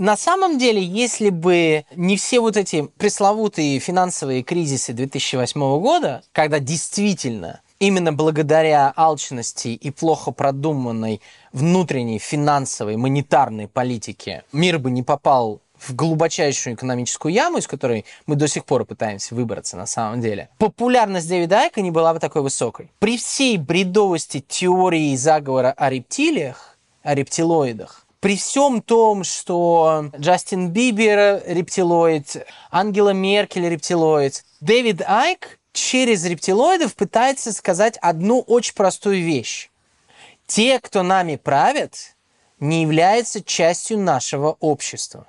На 0.00 0.16
самом 0.16 0.56
деле, 0.56 0.82
если 0.82 1.28
бы 1.28 1.84
не 1.94 2.16
все 2.16 2.40
вот 2.40 2.56
эти 2.56 2.86
пресловутые 2.96 3.78
финансовые 3.80 4.42
кризисы 4.42 4.94
2008 4.94 5.60
года, 5.78 6.22
когда 6.32 6.58
действительно 6.58 7.60
именно 7.78 8.10
благодаря 8.10 8.94
алчности 8.96 9.68
и 9.68 9.90
плохо 9.90 10.30
продуманной 10.30 11.20
внутренней 11.52 12.18
финансовой 12.18 12.96
монетарной 12.96 13.68
политике 13.68 14.42
мир 14.54 14.78
бы 14.78 14.90
не 14.90 15.02
попал 15.02 15.60
в 15.78 15.94
глубочайшую 15.94 16.76
экономическую 16.76 17.34
яму, 17.34 17.58
из 17.58 17.66
которой 17.66 18.06
мы 18.24 18.36
до 18.36 18.48
сих 18.48 18.64
пор 18.64 18.86
пытаемся 18.86 19.34
выбраться 19.34 19.76
на 19.76 19.84
самом 19.84 20.22
деле, 20.22 20.48
популярность 20.56 21.28
Дэвида 21.28 21.60
Айка 21.64 21.82
не 21.82 21.90
была 21.90 22.14
бы 22.14 22.20
такой 22.20 22.40
высокой. 22.40 22.90
При 23.00 23.18
всей 23.18 23.58
бредовости 23.58 24.42
теории 24.48 25.14
заговора 25.14 25.74
о 25.76 25.90
рептилиях, 25.90 26.78
о 27.02 27.14
рептилоидах, 27.14 28.06
при 28.20 28.36
всем 28.36 28.82
том, 28.82 29.24
что 29.24 30.10
Джастин 30.16 30.68
Бибер 30.68 31.42
рептилоид, 31.46 32.46
Ангела 32.70 33.10
Меркель 33.10 33.68
рептилоид, 33.68 34.44
Дэвид 34.60 35.02
Айк 35.06 35.58
через 35.72 36.24
рептилоидов 36.24 36.94
пытается 36.94 37.52
сказать 37.52 37.96
одну 38.02 38.40
очень 38.40 38.74
простую 38.74 39.22
вещь. 39.24 39.70
Те, 40.46 40.78
кто 40.80 41.02
нами 41.02 41.36
правят, 41.36 42.14
не 42.58 42.82
являются 42.82 43.42
частью 43.42 43.98
нашего 43.98 44.56
общества. 44.60 45.26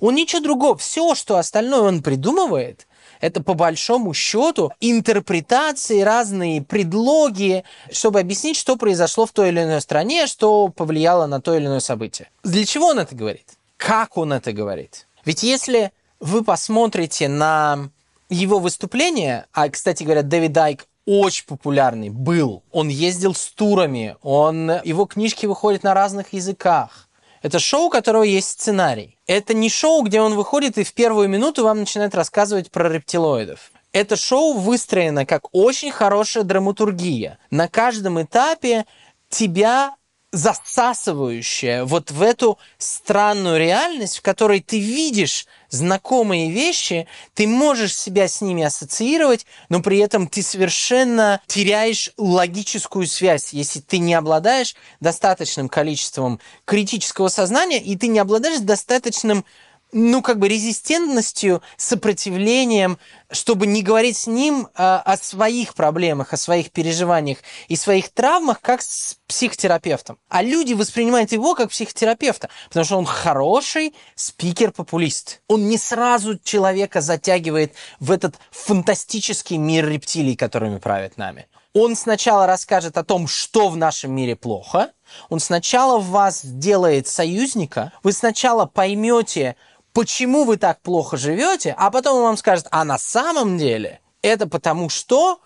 Он 0.00 0.14
ничего 0.14 0.42
другого. 0.42 0.76
Все, 0.76 1.14
что 1.14 1.38
остальное 1.38 1.82
он 1.82 2.02
придумывает, 2.02 2.86
это 3.20 3.42
по 3.42 3.54
большому 3.54 4.14
счету 4.14 4.72
интерпретации, 4.80 6.00
разные 6.00 6.62
предлоги, 6.62 7.64
чтобы 7.90 8.20
объяснить, 8.20 8.56
что 8.56 8.76
произошло 8.76 9.26
в 9.26 9.32
той 9.32 9.48
или 9.48 9.62
иной 9.62 9.80
стране, 9.80 10.26
что 10.26 10.68
повлияло 10.68 11.26
на 11.26 11.40
то 11.40 11.54
или 11.54 11.66
иное 11.66 11.80
событие. 11.80 12.30
Для 12.42 12.64
чего 12.64 12.88
он 12.88 12.98
это 12.98 13.14
говорит? 13.14 13.54
Как 13.76 14.16
он 14.16 14.32
это 14.32 14.52
говорит? 14.52 15.06
Ведь 15.24 15.42
если 15.42 15.92
вы 16.20 16.44
посмотрите 16.44 17.28
на 17.28 17.90
его 18.28 18.58
выступление, 18.58 19.46
а, 19.52 19.68
кстати 19.68 20.02
говоря, 20.02 20.22
Дэвид 20.22 20.52
Дайк 20.52 20.86
очень 21.06 21.46
популярный 21.46 22.10
был. 22.10 22.64
Он 22.72 22.88
ездил 22.88 23.34
с 23.34 23.46
турами, 23.46 24.16
он, 24.22 24.70
его 24.84 25.06
книжки 25.06 25.46
выходят 25.46 25.84
на 25.84 25.94
разных 25.94 26.32
языках. 26.32 27.05
Это 27.46 27.60
шоу, 27.60 27.86
у 27.86 27.90
которого 27.90 28.24
есть 28.24 28.48
сценарий. 28.48 29.18
Это 29.28 29.54
не 29.54 29.70
шоу, 29.70 30.02
где 30.02 30.20
он 30.20 30.34
выходит 30.34 30.78
и 30.78 30.82
в 30.82 30.92
первую 30.92 31.28
минуту 31.28 31.62
вам 31.62 31.78
начинает 31.78 32.12
рассказывать 32.16 32.72
про 32.72 32.88
рептилоидов. 32.88 33.70
Это 33.92 34.16
шоу 34.16 34.54
выстроено 34.54 35.24
как 35.24 35.42
очень 35.52 35.92
хорошая 35.92 36.42
драматургия. 36.42 37.38
На 37.52 37.68
каждом 37.68 38.20
этапе 38.20 38.84
тебя 39.28 39.94
засасывающая 40.36 41.84
вот 41.84 42.10
в 42.10 42.20
эту 42.20 42.58
странную 42.76 43.58
реальность, 43.58 44.18
в 44.18 44.22
которой 44.22 44.60
ты 44.60 44.78
видишь 44.78 45.46
знакомые 45.70 46.50
вещи, 46.50 47.08
ты 47.34 47.46
можешь 47.46 47.96
себя 47.96 48.28
с 48.28 48.42
ними 48.42 48.62
ассоциировать, 48.62 49.46
но 49.70 49.80
при 49.80 49.98
этом 49.98 50.28
ты 50.28 50.42
совершенно 50.42 51.40
теряешь 51.46 52.12
логическую 52.18 53.06
связь, 53.06 53.54
если 53.54 53.80
ты 53.80 53.98
не 53.98 54.14
обладаешь 54.14 54.76
достаточным 55.00 55.70
количеством 55.70 56.38
критического 56.66 57.28
сознания, 57.28 57.82
и 57.82 57.96
ты 57.96 58.08
не 58.08 58.18
обладаешь 58.18 58.60
достаточным 58.60 59.44
ну, 59.92 60.20
как 60.20 60.38
бы 60.38 60.48
резистентностью, 60.48 61.62
сопротивлением, 61.76 62.98
чтобы 63.30 63.66
не 63.66 63.82
говорить 63.82 64.16
с 64.16 64.26
ним 64.26 64.68
а, 64.74 65.00
о 65.04 65.16
своих 65.16 65.74
проблемах, 65.74 66.32
о 66.32 66.36
своих 66.36 66.70
переживаниях 66.70 67.38
и 67.68 67.76
своих 67.76 68.10
травмах, 68.10 68.60
как 68.60 68.82
с 68.82 69.16
психотерапевтом. 69.26 70.18
А 70.28 70.42
люди 70.42 70.72
воспринимают 70.72 71.32
его 71.32 71.54
как 71.54 71.70
психотерапевта, 71.70 72.48
потому 72.68 72.84
что 72.84 72.98
он 72.98 73.06
хороший 73.06 73.94
спикер-популист. 74.14 75.40
Он 75.48 75.68
не 75.68 75.78
сразу 75.78 76.38
человека 76.38 77.00
затягивает 77.00 77.74
в 78.00 78.10
этот 78.10 78.36
фантастический 78.50 79.56
мир 79.56 79.88
рептилий, 79.88 80.36
которыми 80.36 80.78
правят 80.78 81.16
нами. 81.16 81.46
Он 81.78 81.94
сначала 81.94 82.46
расскажет 82.46 82.96
о 82.96 83.04
том, 83.04 83.28
что 83.28 83.68
в 83.68 83.76
нашем 83.76 84.12
мире 84.12 84.34
плохо, 84.34 84.92
он 85.28 85.40
сначала 85.40 85.98
в 85.98 86.08
вас 86.08 86.40
делает 86.42 87.06
союзника, 87.06 87.92
вы 88.02 88.12
сначала 88.12 88.64
поймете, 88.64 89.56
почему 89.96 90.44
вы 90.44 90.58
так 90.58 90.82
плохо 90.82 91.16
живете, 91.16 91.74
а 91.78 91.90
потом 91.90 92.18
он 92.18 92.22
вам 92.24 92.36
скажет, 92.36 92.66
а 92.70 92.84
на 92.84 92.98
самом 92.98 93.56
деле 93.56 94.00
это 94.20 94.46
потому 94.46 94.90
что 94.90 95.40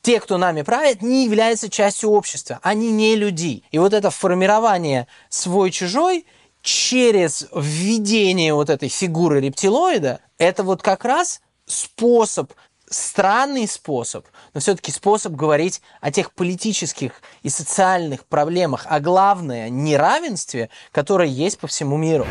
те, 0.00 0.20
кто 0.20 0.38
нами 0.38 0.62
правит, 0.62 1.02
не 1.02 1.24
являются 1.24 1.68
частью 1.68 2.10
общества. 2.10 2.60
Они 2.62 2.92
не 2.92 3.16
люди. 3.16 3.64
И 3.72 3.80
вот 3.80 3.92
это 3.92 4.10
формирование 4.10 5.08
свой-чужой 5.28 6.24
через 6.62 7.48
введение 7.52 8.54
вот 8.54 8.70
этой 8.70 8.88
фигуры 8.88 9.40
рептилоида, 9.40 10.20
это 10.38 10.62
вот 10.62 10.82
как 10.82 11.04
раз 11.04 11.40
способ, 11.64 12.52
странный 12.88 13.66
способ, 13.66 14.24
но 14.54 14.60
все-таки 14.60 14.92
способ 14.92 15.32
говорить 15.32 15.82
о 16.00 16.12
тех 16.12 16.32
политических 16.32 17.10
и 17.42 17.48
социальных 17.48 18.24
проблемах, 18.26 18.86
а 18.88 19.00
главное, 19.00 19.68
неравенстве, 19.68 20.70
которое 20.92 21.28
есть 21.28 21.58
по 21.58 21.66
всему 21.66 21.96
миру. 21.96 22.24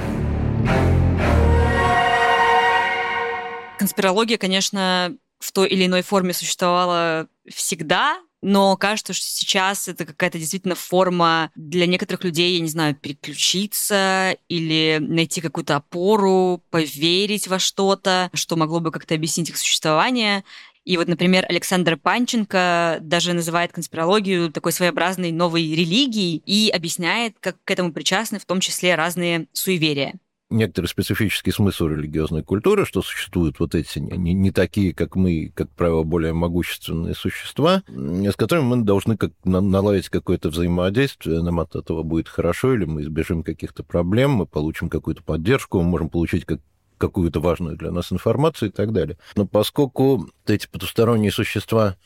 Конспирология, 3.86 4.40
конечно, 4.40 5.16
в 5.38 5.52
той 5.52 5.70
или 5.70 5.86
иной 5.86 6.02
форме 6.02 6.34
существовала 6.34 7.28
всегда, 7.48 8.20
но 8.42 8.76
кажется, 8.78 9.14
что 9.14 9.24
сейчас 9.24 9.88
это 9.88 10.06
какая-то 10.06 10.40
действительно 10.40 10.74
форма 10.74 11.52
для 11.54 11.86
некоторых 11.86 12.24
людей, 12.24 12.56
я 12.56 12.62
не 12.62 12.68
знаю, 12.68 12.96
переключиться 12.96 14.38
или 14.50 14.98
найти 15.00 15.40
какую-то 15.40 15.76
опору, 15.76 16.64
поверить 16.72 17.48
во 17.48 17.60
что-то, 17.60 18.32
что 18.34 18.56
могло 18.56 18.80
бы 18.80 18.90
как-то 18.90 19.14
объяснить 19.14 19.52
их 19.52 19.58
существование. 19.58 20.44
И 20.84 20.98
вот, 20.98 21.08
например, 21.08 21.46
Александр 21.48 21.96
Панченко 21.96 22.98
даже 23.02 23.34
называет 23.34 23.72
конспирологию 23.72 24.52
такой 24.52 24.72
своеобразной 24.72 25.32
новой 25.32 25.62
религией 25.62 26.42
и 26.44 26.72
объясняет, 26.72 27.36
как 27.40 27.58
к 27.64 27.70
этому 27.70 27.94
причастны 27.94 28.40
в 28.40 28.46
том 28.46 28.62
числе 28.62 28.96
разные 28.96 29.46
суеверия 29.54 30.16
некоторый 30.50 30.88
специфический 30.88 31.52
смысл 31.52 31.88
религиозной 31.88 32.44
культуры, 32.44 32.86
что 32.86 33.02
существуют 33.02 33.60
вот 33.60 33.76
эти 33.76 34.00
не, 34.00 34.34
не 34.34 34.52
такие, 34.52 34.94
как 34.94 35.16
мы, 35.16 35.52
как 35.54 35.70
правило, 35.72 36.04
более 36.04 36.34
могущественные 36.34 37.16
существа, 37.16 37.84
с 37.88 38.36
которыми 38.36 38.66
мы 38.66 38.84
должны 38.84 39.18
как, 39.18 39.32
наладить 39.44 40.10
какое-то 40.10 40.50
взаимодействие, 40.50 41.42
нам 41.42 41.60
от 41.60 41.76
этого 41.76 42.04
будет 42.04 42.30
хорошо, 42.30 42.74
или 42.74 42.86
мы 42.86 43.02
избежим 43.02 43.44
каких-то 43.44 43.84
проблем, 43.84 44.32
мы 44.32 44.46
получим 44.46 44.90
какую-то 44.90 45.24
поддержку, 45.24 45.80
мы 45.82 45.90
можем 45.90 46.10
получить 46.10 46.46
как, 46.46 46.60
какую-то 46.98 47.40
важную 47.40 47.76
для 47.76 47.92
нас 47.92 48.12
информацию 48.12 48.70
и 48.70 48.72
так 48.72 48.94
далее. 48.94 49.18
Но 49.36 49.46
поскольку 49.46 50.30
эти 50.46 50.68
потусторонние 50.68 51.32
существа 51.32 51.98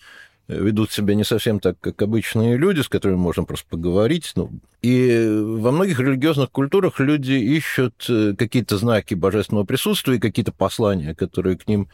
ведут 0.50 0.92
себя 0.92 1.16
не 1.16 1.24
совсем 1.24 1.60
так, 1.60 1.80
как 1.80 2.02
обычные 2.02 2.58
люди, 2.58 2.82
с 2.82 2.90
которыми 2.90 3.18
можно 3.18 3.44
просто 3.44 3.68
поговорить. 3.70 4.32
Ну, 4.36 4.50
и 4.82 5.28
во 5.42 5.72
многих 5.72 6.00
религиозных 6.00 6.50
культурах 6.52 7.00
люди 7.00 7.34
ищут 7.34 8.06
э, 8.10 8.34
какие-то 8.38 8.78
знаки 8.78 9.14
божественного 9.14 9.66
присутствия, 9.66 10.20
какие-то 10.20 10.52
послания, 10.52 11.14
которые 11.14 11.58
к 11.58 11.68
ним 11.68 11.88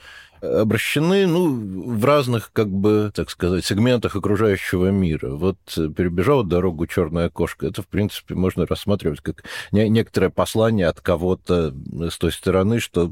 обращены 0.61 1.27
ну, 1.27 1.93
в 1.95 2.05
разных, 2.05 2.51
как 2.53 2.69
бы, 2.69 3.11
так 3.13 3.29
сказать, 3.29 3.65
сегментах 3.65 4.15
окружающего 4.15 4.87
мира. 4.87 5.35
Вот 5.35 5.57
э, 5.77 5.89
перебежала 5.89 6.43
дорогу 6.43 6.87
черная 6.87 7.29
кошка. 7.29 7.67
Это, 7.67 7.81
в 7.81 7.87
принципе, 7.87 8.35
можно 8.35 8.65
рассматривать 8.65 9.21
как 9.21 9.43
некоторое 9.71 10.29
послание 10.29 10.87
от 10.87 11.01
кого-то 11.01 11.73
с 12.09 12.17
той 12.17 12.31
стороны, 12.31 12.79
что 12.79 13.11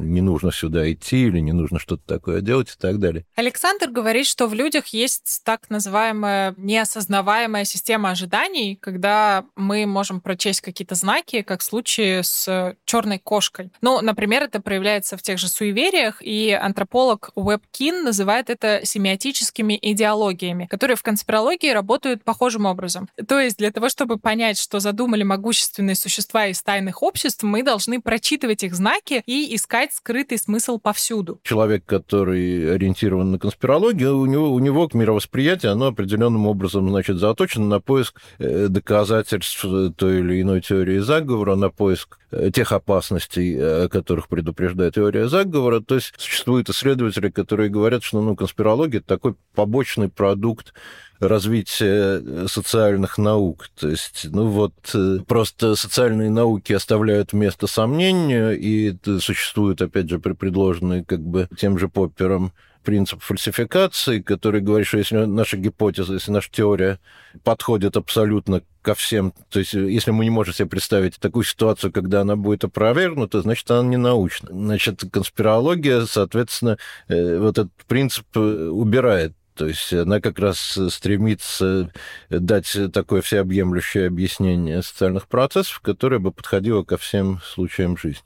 не 0.00 0.20
нужно 0.20 0.52
сюда 0.52 0.90
идти 0.90 1.26
или 1.26 1.38
не 1.38 1.52
нужно 1.52 1.78
что-то 1.78 2.02
такое 2.06 2.40
делать 2.40 2.70
и 2.70 2.80
так 2.80 2.98
далее. 2.98 3.24
Александр 3.36 3.90
говорит, 3.90 4.26
что 4.26 4.46
в 4.46 4.54
людях 4.54 4.88
есть 4.88 5.42
так 5.44 5.68
называемая 5.70 6.54
неосознаваемая 6.56 7.64
система 7.64 8.10
ожиданий, 8.10 8.76
когда 8.76 9.44
мы 9.56 9.86
можем 9.86 10.20
прочесть 10.20 10.60
какие-то 10.60 10.94
знаки, 10.94 11.42
как 11.42 11.60
в 11.60 11.64
случае 11.64 12.22
с 12.22 12.76
черной 12.84 13.18
кошкой. 13.18 13.70
Ну, 13.80 14.00
например, 14.00 14.44
это 14.44 14.60
проявляется 14.60 15.16
в 15.16 15.22
тех 15.22 15.38
же 15.38 15.48
суевериях, 15.48 16.18
и 16.20 16.50
антрополог 16.62 17.30
Уэб 17.34 17.62
Кин 17.70 18.04
называет 18.04 18.50
это 18.50 18.80
семиотическими 18.84 19.78
идеологиями, 19.80 20.66
которые 20.66 20.96
в 20.96 21.02
конспирологии 21.02 21.70
работают 21.70 22.24
похожим 22.24 22.66
образом. 22.66 23.08
То 23.26 23.40
есть 23.40 23.58
для 23.58 23.70
того, 23.70 23.88
чтобы 23.88 24.18
понять, 24.18 24.58
что 24.58 24.80
задумали 24.80 25.22
могущественные 25.22 25.96
существа 25.96 26.46
из 26.46 26.62
тайных 26.62 27.02
обществ, 27.02 27.42
мы 27.42 27.62
должны 27.62 28.00
прочитывать 28.00 28.62
их 28.62 28.74
знаки 28.74 29.22
и 29.26 29.54
искать 29.54 29.92
скрытый 29.92 30.38
смысл 30.38 30.78
повсюду. 30.78 31.40
Человек, 31.42 31.84
который 31.84 32.74
ориентирован 32.74 33.32
на 33.32 33.38
конспирологию, 33.38 34.18
у 34.18 34.26
него, 34.26 34.52
у 34.52 34.58
него 34.58 34.88
мировосприятие, 34.92 35.72
оно 35.72 35.86
определенным 35.86 36.46
образом, 36.46 36.88
значит, 36.88 37.16
заточено 37.16 37.66
на 37.66 37.80
поиск 37.80 38.20
э, 38.38 38.68
доказательств 38.68 39.64
той 39.96 40.20
или 40.20 40.42
иной 40.42 40.60
теории 40.60 40.98
заговора, 40.98 41.56
на 41.56 41.70
поиск 41.70 42.18
тех 42.52 42.72
опасностей, 42.72 43.56
о 43.58 43.88
которых 43.88 44.28
предупреждает 44.28 44.94
теория 44.94 45.28
заговора. 45.28 45.80
То 45.80 45.96
есть 45.96 46.14
существуют 46.16 46.68
исследователи, 46.70 47.28
которые 47.28 47.68
говорят, 47.68 48.02
что 48.02 48.20
ну, 48.20 48.36
конспирология– 48.36 48.98
это 49.00 49.08
такой 49.08 49.34
побочный 49.54 50.08
продукт 50.08 50.72
развития 51.22 52.48
социальных 52.48 53.18
наук. 53.18 53.70
То 53.78 53.88
есть, 53.88 54.26
ну 54.30 54.48
вот, 54.48 54.74
э, 54.94 55.18
просто 55.26 55.76
социальные 55.76 56.30
науки 56.30 56.72
оставляют 56.72 57.32
место 57.32 57.66
сомнению, 57.66 58.58
и 58.58 58.96
существуют, 59.20 59.80
опять 59.82 60.10
же, 60.10 60.18
предложенные 60.18 61.04
как 61.04 61.20
бы 61.20 61.48
тем 61.56 61.78
же 61.78 61.88
Поппером 61.88 62.52
принцип 62.82 63.22
фальсификации, 63.22 64.20
который 64.20 64.60
говорит, 64.60 64.86
что 64.86 64.98
если 64.98 65.24
наша 65.24 65.56
гипотеза, 65.56 66.14
если 66.14 66.30
наша 66.30 66.50
теория 66.50 66.98
подходит 67.44 67.96
абсолютно 67.96 68.62
ко 68.82 68.94
всем, 68.94 69.32
то 69.50 69.60
есть 69.60 69.74
если 69.74 70.10
мы 70.10 70.24
не 70.24 70.30
можем 70.30 70.54
себе 70.54 70.68
представить 70.68 71.16
такую 71.16 71.44
ситуацию, 71.44 71.92
когда 71.92 72.22
она 72.22 72.36
будет 72.36 72.64
опровергнута, 72.64 73.42
значит, 73.42 73.70
она 73.70 73.88
не 73.88 73.96
научна. 73.96 74.48
Значит, 74.50 75.02
конспирология, 75.10 76.04
соответственно, 76.06 76.78
э, 77.08 77.38
вот 77.38 77.58
этот 77.58 77.72
принцип 77.86 78.26
э, 78.34 78.40
убирает 78.40 79.34
то 79.54 79.66
есть 79.66 79.92
она 79.92 80.20
как 80.20 80.38
раз 80.38 80.78
стремится 80.88 81.92
дать 82.30 82.74
такое 82.92 83.20
всеобъемлющее 83.20 84.06
объяснение 84.06 84.82
социальных 84.82 85.28
процессов, 85.28 85.80
которое 85.80 86.18
бы 86.18 86.32
подходило 86.32 86.82
ко 86.84 86.96
всем 86.96 87.40
случаям 87.44 87.96
жизни. 87.98 88.24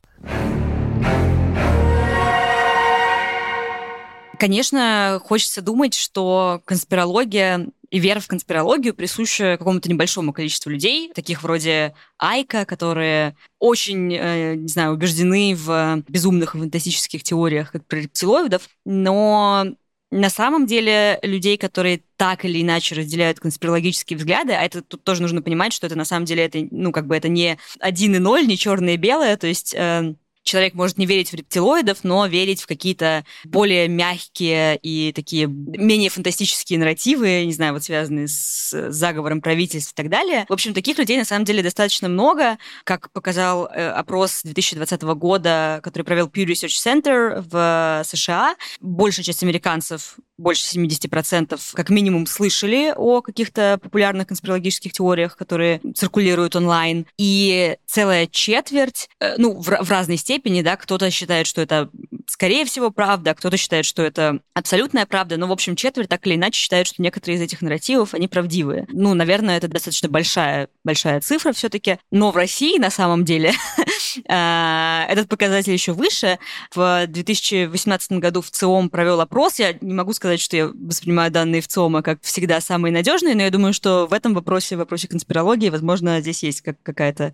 Конечно, 4.38 5.20
хочется 5.24 5.62
думать, 5.62 5.94
что 5.94 6.60
конспирология 6.64 7.68
и 7.90 7.98
вера 7.98 8.20
в 8.20 8.26
конспирологию 8.26 8.94
присуща 8.94 9.56
какому-то 9.58 9.88
небольшому 9.88 10.32
количеству 10.32 10.70
людей, 10.70 11.12
таких 11.14 11.42
вроде 11.42 11.94
Айка, 12.18 12.64
которые 12.64 13.36
очень, 13.58 14.12
э, 14.12 14.54
не 14.56 14.68
знаю, 14.68 14.94
убеждены 14.94 15.54
в 15.54 16.02
безумных 16.08 16.54
и 16.54 16.58
фантастических 16.58 17.22
теориях, 17.22 17.72
как 17.72 17.86
про 17.86 17.98
рептилоидов, 18.00 18.68
но 18.84 19.66
на 20.10 20.30
самом 20.30 20.66
деле 20.66 21.18
людей, 21.22 21.56
которые 21.56 22.02
так 22.16 22.44
или 22.44 22.62
иначе 22.62 22.94
разделяют 22.94 23.40
конспирологические 23.40 24.16
взгляды, 24.16 24.52
а 24.52 24.62
это 24.62 24.82
тут 24.82 25.02
тоже 25.02 25.22
нужно 25.22 25.42
понимать, 25.42 25.72
что 25.72 25.86
это 25.86 25.96
на 25.96 26.04
самом 26.04 26.26
деле 26.26 26.44
это, 26.44 26.66
ну, 26.70 26.92
как 26.92 27.06
бы 27.06 27.16
это 27.16 27.28
не 27.28 27.58
один 27.80 28.14
и 28.14 28.18
ноль, 28.18 28.46
не 28.46 28.56
черное 28.56 28.94
и 28.94 28.98
белое, 28.98 29.36
то 29.36 29.46
есть 29.46 29.74
э, 29.74 30.14
человек 30.46 30.74
может 30.74 30.96
не 30.96 31.06
верить 31.06 31.32
в 31.32 31.34
рептилоидов, 31.34 32.04
но 32.04 32.26
верить 32.26 32.62
в 32.62 32.66
какие-то 32.66 33.24
более 33.44 33.88
мягкие 33.88 34.78
и 34.80 35.12
такие 35.12 35.46
менее 35.46 36.08
фантастические 36.08 36.78
нарративы, 36.78 37.44
не 37.44 37.52
знаю, 37.52 37.74
вот 37.74 37.82
связанные 37.82 38.28
с 38.28 38.90
заговором 38.90 39.42
правительств 39.42 39.92
и 39.92 39.96
так 39.96 40.08
далее. 40.08 40.46
В 40.48 40.52
общем, 40.52 40.72
таких 40.72 40.98
людей 40.98 41.18
на 41.18 41.24
самом 41.24 41.44
деле 41.44 41.62
достаточно 41.62 42.08
много. 42.08 42.58
Как 42.84 43.10
показал 43.12 43.66
э, 43.66 43.88
опрос 43.90 44.42
2020 44.44 45.02
года, 45.02 45.80
который 45.82 46.04
провел 46.04 46.28
Pew 46.28 46.46
Research 46.46 46.78
Center 46.82 47.44
в 47.48 48.02
США, 48.04 48.56
большая 48.80 49.24
часть 49.24 49.42
американцев 49.42 50.16
больше 50.38 50.78
70% 50.78 51.58
как 51.72 51.90
минимум 51.90 52.26
слышали 52.26 52.92
о 52.96 53.20
каких-то 53.22 53.78
популярных 53.82 54.28
конспирологических 54.28 54.92
теориях, 54.92 55.36
которые 55.36 55.80
циркулируют 55.94 56.56
онлайн. 56.56 57.06
И 57.18 57.76
целая 57.86 58.26
четверть, 58.26 59.08
э, 59.20 59.34
ну, 59.38 59.60
в, 59.60 59.64
в 59.66 59.90
разной 59.90 60.16
степени, 60.16 60.62
да, 60.62 60.76
кто-то 60.76 61.10
считает, 61.10 61.46
что 61.46 61.60
это 61.60 61.90
скорее 62.26 62.64
всего 62.64 62.90
правда, 62.90 63.34
кто-то 63.34 63.56
считает, 63.56 63.84
что 63.84 64.02
это 64.02 64.40
абсолютная 64.54 65.06
правда, 65.06 65.36
но, 65.36 65.46
в 65.46 65.52
общем, 65.52 65.76
четверть 65.76 66.08
так 66.08 66.26
или 66.26 66.34
иначе 66.34 66.60
считают, 66.60 66.88
что 66.88 67.02
некоторые 67.02 67.38
из 67.38 67.42
этих 67.42 67.62
нарративов, 67.62 68.14
они 68.14 68.28
правдивые. 68.28 68.86
Ну, 68.90 69.14
наверное, 69.14 69.56
это 69.56 69.68
достаточно 69.68 70.08
большая, 70.08 70.68
большая 70.84 71.20
цифра 71.20 71.52
все-таки, 71.52 71.98
но 72.10 72.30
в 72.32 72.36
России, 72.36 72.78
на 72.78 72.90
самом 72.90 73.24
деле, 73.24 73.52
этот 74.24 75.28
показатель 75.28 75.72
еще 75.72 75.92
выше. 75.92 76.38
В 76.74 77.06
2018 77.06 78.12
году 78.12 78.40
в 78.40 78.50
ЦИОМ 78.50 78.90
провел 78.90 79.20
опрос, 79.20 79.58
я 79.58 79.74
не 79.80 79.94
могу 79.94 80.12
сказать, 80.12 80.40
что 80.40 80.56
я 80.56 80.66
воспринимаю 80.68 81.30
данные 81.30 81.60
в 81.60 81.68
ЦОМа 81.68 82.02
как 82.02 82.18
всегда 82.22 82.60
самые 82.60 82.92
надежные, 82.92 83.34
но 83.34 83.42
я 83.42 83.50
думаю, 83.50 83.72
что 83.72 84.06
в 84.06 84.12
этом 84.12 84.34
вопросе, 84.34 84.76
в 84.76 84.78
вопросе 84.78 85.08
конспирологии, 85.08 85.68
возможно, 85.68 86.20
здесь 86.20 86.42
есть 86.42 86.60
как 86.60 86.76
какая-то... 86.82 87.32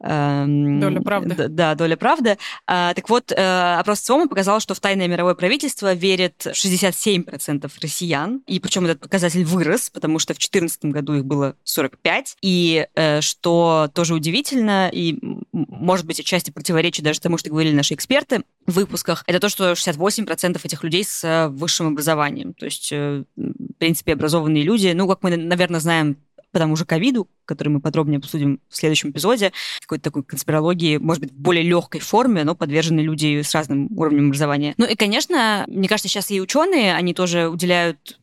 Эм, 0.00 0.80
доля 0.80 1.00
правды. 1.00 1.48
Да, 1.48 1.74
доля 1.74 1.96
правды. 1.96 2.38
А, 2.66 2.94
так 2.94 3.08
вот, 3.08 3.32
э, 3.32 3.76
опрос 3.78 4.00
ЦОМа 4.00 4.28
показал, 4.28 4.60
что 4.60 4.74
в 4.74 4.80
тайное 4.80 5.08
мировое 5.08 5.34
правительство 5.34 5.92
верит 5.92 6.46
67% 6.46 7.70
россиян, 7.80 8.42
и 8.46 8.60
причем 8.60 8.84
этот 8.84 9.00
показатель 9.00 9.44
вырос, 9.44 9.90
потому 9.90 10.18
что 10.18 10.34
в 10.34 10.38
2014 10.38 10.84
году 10.86 11.14
их 11.14 11.24
было 11.24 11.56
45, 11.64 12.36
и 12.42 12.86
э, 12.94 13.20
что 13.20 13.90
тоже 13.94 14.14
удивительно, 14.14 14.88
и, 14.92 15.18
может 15.52 16.06
быть, 16.06 16.20
отчасти 16.22 16.50
противоречит 16.50 17.04
даже 17.04 17.20
тому, 17.20 17.38
что 17.38 17.50
говорили 17.50 17.74
наши 17.74 17.94
эксперты 17.94 18.42
в 18.66 18.72
выпусках, 18.72 19.24
это 19.26 19.38
то, 19.38 19.48
что 19.48 19.72
68% 19.72 20.60
этих 20.62 20.84
людей 20.84 21.04
с 21.04 21.24
э, 21.24 21.48
высшим 21.48 21.88
образованием 21.88 22.12
образованием. 22.12 22.54
То 22.54 22.66
есть, 22.66 22.90
э, 22.92 23.24
в 23.36 23.74
принципе, 23.78 24.12
образованные 24.12 24.62
люди, 24.62 24.92
ну, 24.94 25.08
как 25.08 25.22
мы, 25.22 25.36
наверное, 25.36 25.80
знаем 25.80 26.16
по 26.50 26.58
тому 26.58 26.76
же 26.76 26.84
ковиду, 26.84 27.28
который 27.46 27.70
мы 27.70 27.80
подробнее 27.80 28.18
обсудим 28.18 28.60
в 28.68 28.76
следующем 28.76 29.10
эпизоде, 29.10 29.52
какой-то 29.80 30.04
такой 30.04 30.22
конспирологии, 30.22 30.98
может 30.98 31.22
быть, 31.22 31.32
в 31.32 31.36
более 31.36 31.64
легкой 31.64 32.00
форме, 32.00 32.44
но 32.44 32.54
подвержены 32.54 33.00
люди 33.00 33.40
с 33.40 33.54
разным 33.54 33.88
уровнем 33.96 34.26
образования. 34.26 34.74
Ну 34.76 34.84
и, 34.84 34.94
конечно, 34.94 35.64
мне 35.66 35.88
кажется, 35.88 36.08
сейчас 36.08 36.30
и 36.30 36.42
ученые, 36.42 36.94
они 36.94 37.14
тоже 37.14 37.48
уделяют 37.48 38.18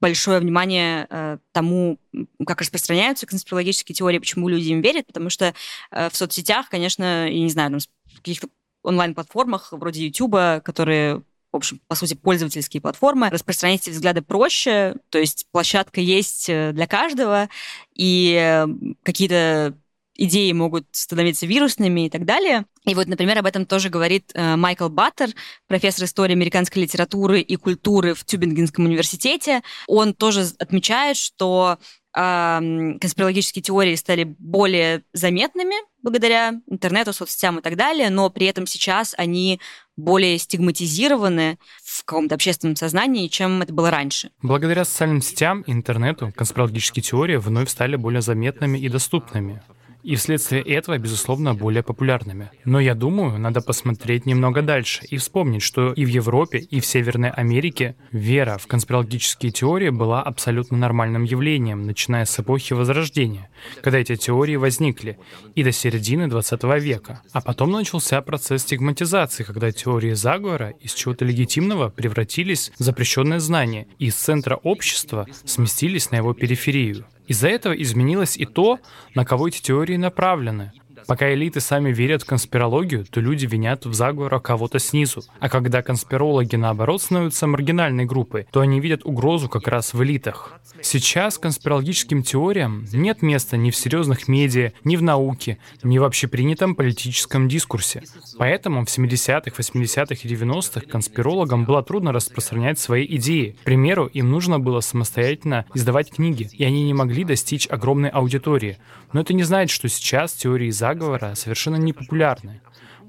большое 0.00 0.40
внимание 0.40 1.06
э, 1.08 1.38
тому, 1.52 1.98
как 2.46 2.60
распространяются 2.60 3.26
конспирологические 3.26 3.94
теории, 3.94 4.18
почему 4.18 4.48
люди 4.48 4.68
им 4.68 4.80
верят, 4.80 5.06
потому 5.06 5.30
что 5.30 5.54
э, 5.90 6.10
в 6.10 6.16
соцсетях, 6.16 6.68
конечно, 6.68 7.28
я 7.28 7.40
не 7.40 7.50
знаю, 7.50 7.70
там, 7.70 7.80
в 8.12 8.16
каких-то 8.16 8.48
онлайн-платформах 8.82 9.72
вроде 9.72 10.06
YouTube, 10.06 10.62
которые 10.62 11.22
в 11.52 11.56
общем, 11.56 11.80
по 11.88 11.94
сути, 11.94 12.12
пользовательские 12.12 12.82
платформы. 12.82 13.30
Распространять 13.30 13.80
эти 13.82 13.90
взгляды 13.90 14.20
проще, 14.20 14.96
то 15.08 15.18
есть 15.18 15.46
площадка 15.52 16.02
есть 16.02 16.50
э, 16.50 16.72
для 16.72 16.86
каждого, 16.86 17.48
и 17.94 18.36
э, 18.38 18.66
какие-то 19.02 19.74
идеи 20.16 20.52
могут 20.52 20.86
становиться 20.92 21.46
вирусными 21.46 22.06
и 22.06 22.10
так 22.10 22.24
далее. 22.24 22.64
И 22.84 22.94
вот, 22.94 23.06
например, 23.06 23.38
об 23.38 23.46
этом 23.46 23.66
тоже 23.66 23.88
говорит 23.88 24.30
э, 24.34 24.56
Майкл 24.56 24.88
Баттер, 24.88 25.30
профессор 25.66 26.04
истории 26.04 26.32
американской 26.32 26.82
литературы 26.82 27.40
и 27.40 27.56
культуры 27.56 28.14
в 28.14 28.24
Тюбингенском 28.24 28.84
университете. 28.84 29.62
Он 29.86 30.14
тоже 30.14 30.46
отмечает, 30.58 31.16
что 31.16 31.78
конспирологические 32.16 33.62
теории 33.62 33.94
стали 33.94 34.24
более 34.38 35.02
заметными 35.12 35.74
благодаря 36.02 36.54
интернету, 36.66 37.12
соцсетям 37.12 37.58
и 37.58 37.62
так 37.62 37.76
далее, 37.76 38.08
но 38.08 38.30
при 38.30 38.46
этом 38.46 38.66
сейчас 38.66 39.14
они 39.18 39.60
более 39.96 40.38
стигматизированы 40.38 41.58
в 41.84 42.04
каком-то 42.06 42.34
общественном 42.34 42.74
сознании, 42.74 43.28
чем 43.28 43.60
это 43.60 43.74
было 43.74 43.90
раньше. 43.90 44.30
Благодаря 44.40 44.86
социальным 44.86 45.20
сетям 45.20 45.60
и 45.62 45.72
интернету 45.72 46.32
конспирологические 46.34 47.02
теории 47.02 47.36
вновь 47.36 47.68
стали 47.68 47.96
более 47.96 48.22
заметными 48.22 48.78
и 48.78 48.88
доступными 48.88 49.62
и 50.06 50.14
вследствие 50.14 50.62
этого, 50.62 50.98
безусловно, 50.98 51.52
более 51.52 51.82
популярными. 51.82 52.50
Но 52.64 52.78
я 52.78 52.94
думаю, 52.94 53.40
надо 53.40 53.60
посмотреть 53.60 54.24
немного 54.24 54.62
дальше 54.62 55.04
и 55.10 55.16
вспомнить, 55.16 55.62
что 55.62 55.92
и 55.92 56.04
в 56.04 56.08
Европе, 56.08 56.58
и 56.58 56.78
в 56.78 56.86
Северной 56.86 57.30
Америке 57.30 57.96
вера 58.12 58.56
в 58.56 58.68
конспирологические 58.68 59.50
теории 59.50 59.88
была 59.88 60.22
абсолютно 60.22 60.78
нормальным 60.78 61.24
явлением, 61.24 61.86
начиная 61.86 62.24
с 62.24 62.38
эпохи 62.38 62.72
Возрождения, 62.72 63.50
когда 63.82 63.98
эти 63.98 64.14
теории 64.14 64.54
возникли, 64.54 65.18
и 65.56 65.64
до 65.64 65.72
середины 65.72 66.28
20 66.28 66.62
века. 66.80 67.22
А 67.32 67.40
потом 67.40 67.72
начался 67.72 68.22
процесс 68.22 68.62
стигматизации, 68.62 69.42
когда 69.42 69.72
теории 69.72 70.12
заговора 70.12 70.70
из 70.80 70.94
чего-то 70.94 71.24
легитимного 71.24 71.88
превратились 71.88 72.70
в 72.78 72.82
запрещенное 72.84 73.40
знание, 73.40 73.88
и 73.98 74.06
из 74.06 74.14
центра 74.14 74.54
общества 74.54 75.26
сместились 75.44 76.12
на 76.12 76.16
его 76.16 76.32
периферию. 76.32 77.06
Из-за 77.26 77.48
этого 77.48 77.72
изменилось 77.72 78.36
и 78.36 78.46
то, 78.46 78.78
на 79.14 79.24
кого 79.24 79.48
эти 79.48 79.60
теории 79.60 79.96
направлены. 79.96 80.72
Пока 81.06 81.32
элиты 81.32 81.60
сами 81.60 81.92
верят 81.92 82.22
в 82.22 82.26
конспирологию, 82.26 83.04
то 83.04 83.20
люди 83.20 83.46
винят 83.46 83.86
в 83.86 83.94
заговорах 83.94 84.42
кого-то 84.42 84.78
снизу. 84.78 85.22
А 85.38 85.48
когда 85.48 85.82
конспирологи, 85.82 86.56
наоборот, 86.56 87.02
становятся 87.02 87.46
маргинальной 87.46 88.04
группой, 88.04 88.46
то 88.50 88.60
они 88.60 88.80
видят 88.80 89.04
угрозу 89.04 89.48
как 89.48 89.68
раз 89.68 89.94
в 89.94 90.02
элитах. 90.02 90.52
Сейчас 90.82 91.38
конспирологическим 91.38 92.22
теориям 92.22 92.86
нет 92.92 93.22
места 93.22 93.56
ни 93.56 93.70
в 93.70 93.76
серьезных 93.76 94.28
медиа, 94.28 94.72
ни 94.84 94.96
в 94.96 95.02
науке, 95.02 95.58
ни 95.82 95.98
в 95.98 96.04
общепринятом 96.04 96.74
политическом 96.74 97.48
дискурсе. 97.48 98.02
Поэтому 98.38 98.84
в 98.84 98.88
70-х, 98.88 99.50
80-х 99.56 100.14
и 100.22 100.28
90-х 100.28 100.86
конспирологам 100.86 101.64
было 101.64 101.82
трудно 101.82 102.12
распространять 102.12 102.78
свои 102.78 103.06
идеи. 103.16 103.56
К 103.62 103.64
примеру, 103.64 104.06
им 104.06 104.30
нужно 104.30 104.58
было 104.58 104.80
самостоятельно 104.80 105.66
издавать 105.74 106.10
книги, 106.10 106.48
и 106.52 106.64
они 106.64 106.84
не 106.84 106.94
могли 106.94 107.24
достичь 107.24 107.68
огромной 107.70 108.08
аудитории. 108.08 108.78
Но 109.12 109.20
это 109.20 109.32
не 109.34 109.44
значит, 109.44 109.74
что 109.74 109.88
сейчас 109.88 110.32
теории 110.32 110.70
заговора 110.70 110.95
совершенно 111.34 111.76
не 111.76 111.92
популярны. 111.92 112.60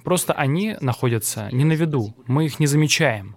Просто 0.04 0.34
они 0.34 0.78
находятся 0.82 1.50
не 1.52 1.66
на 1.66 1.74
виду, 1.74 2.16
мы 2.28 2.46
их 2.46 2.60
не 2.60 2.68
замечаем 2.68 3.36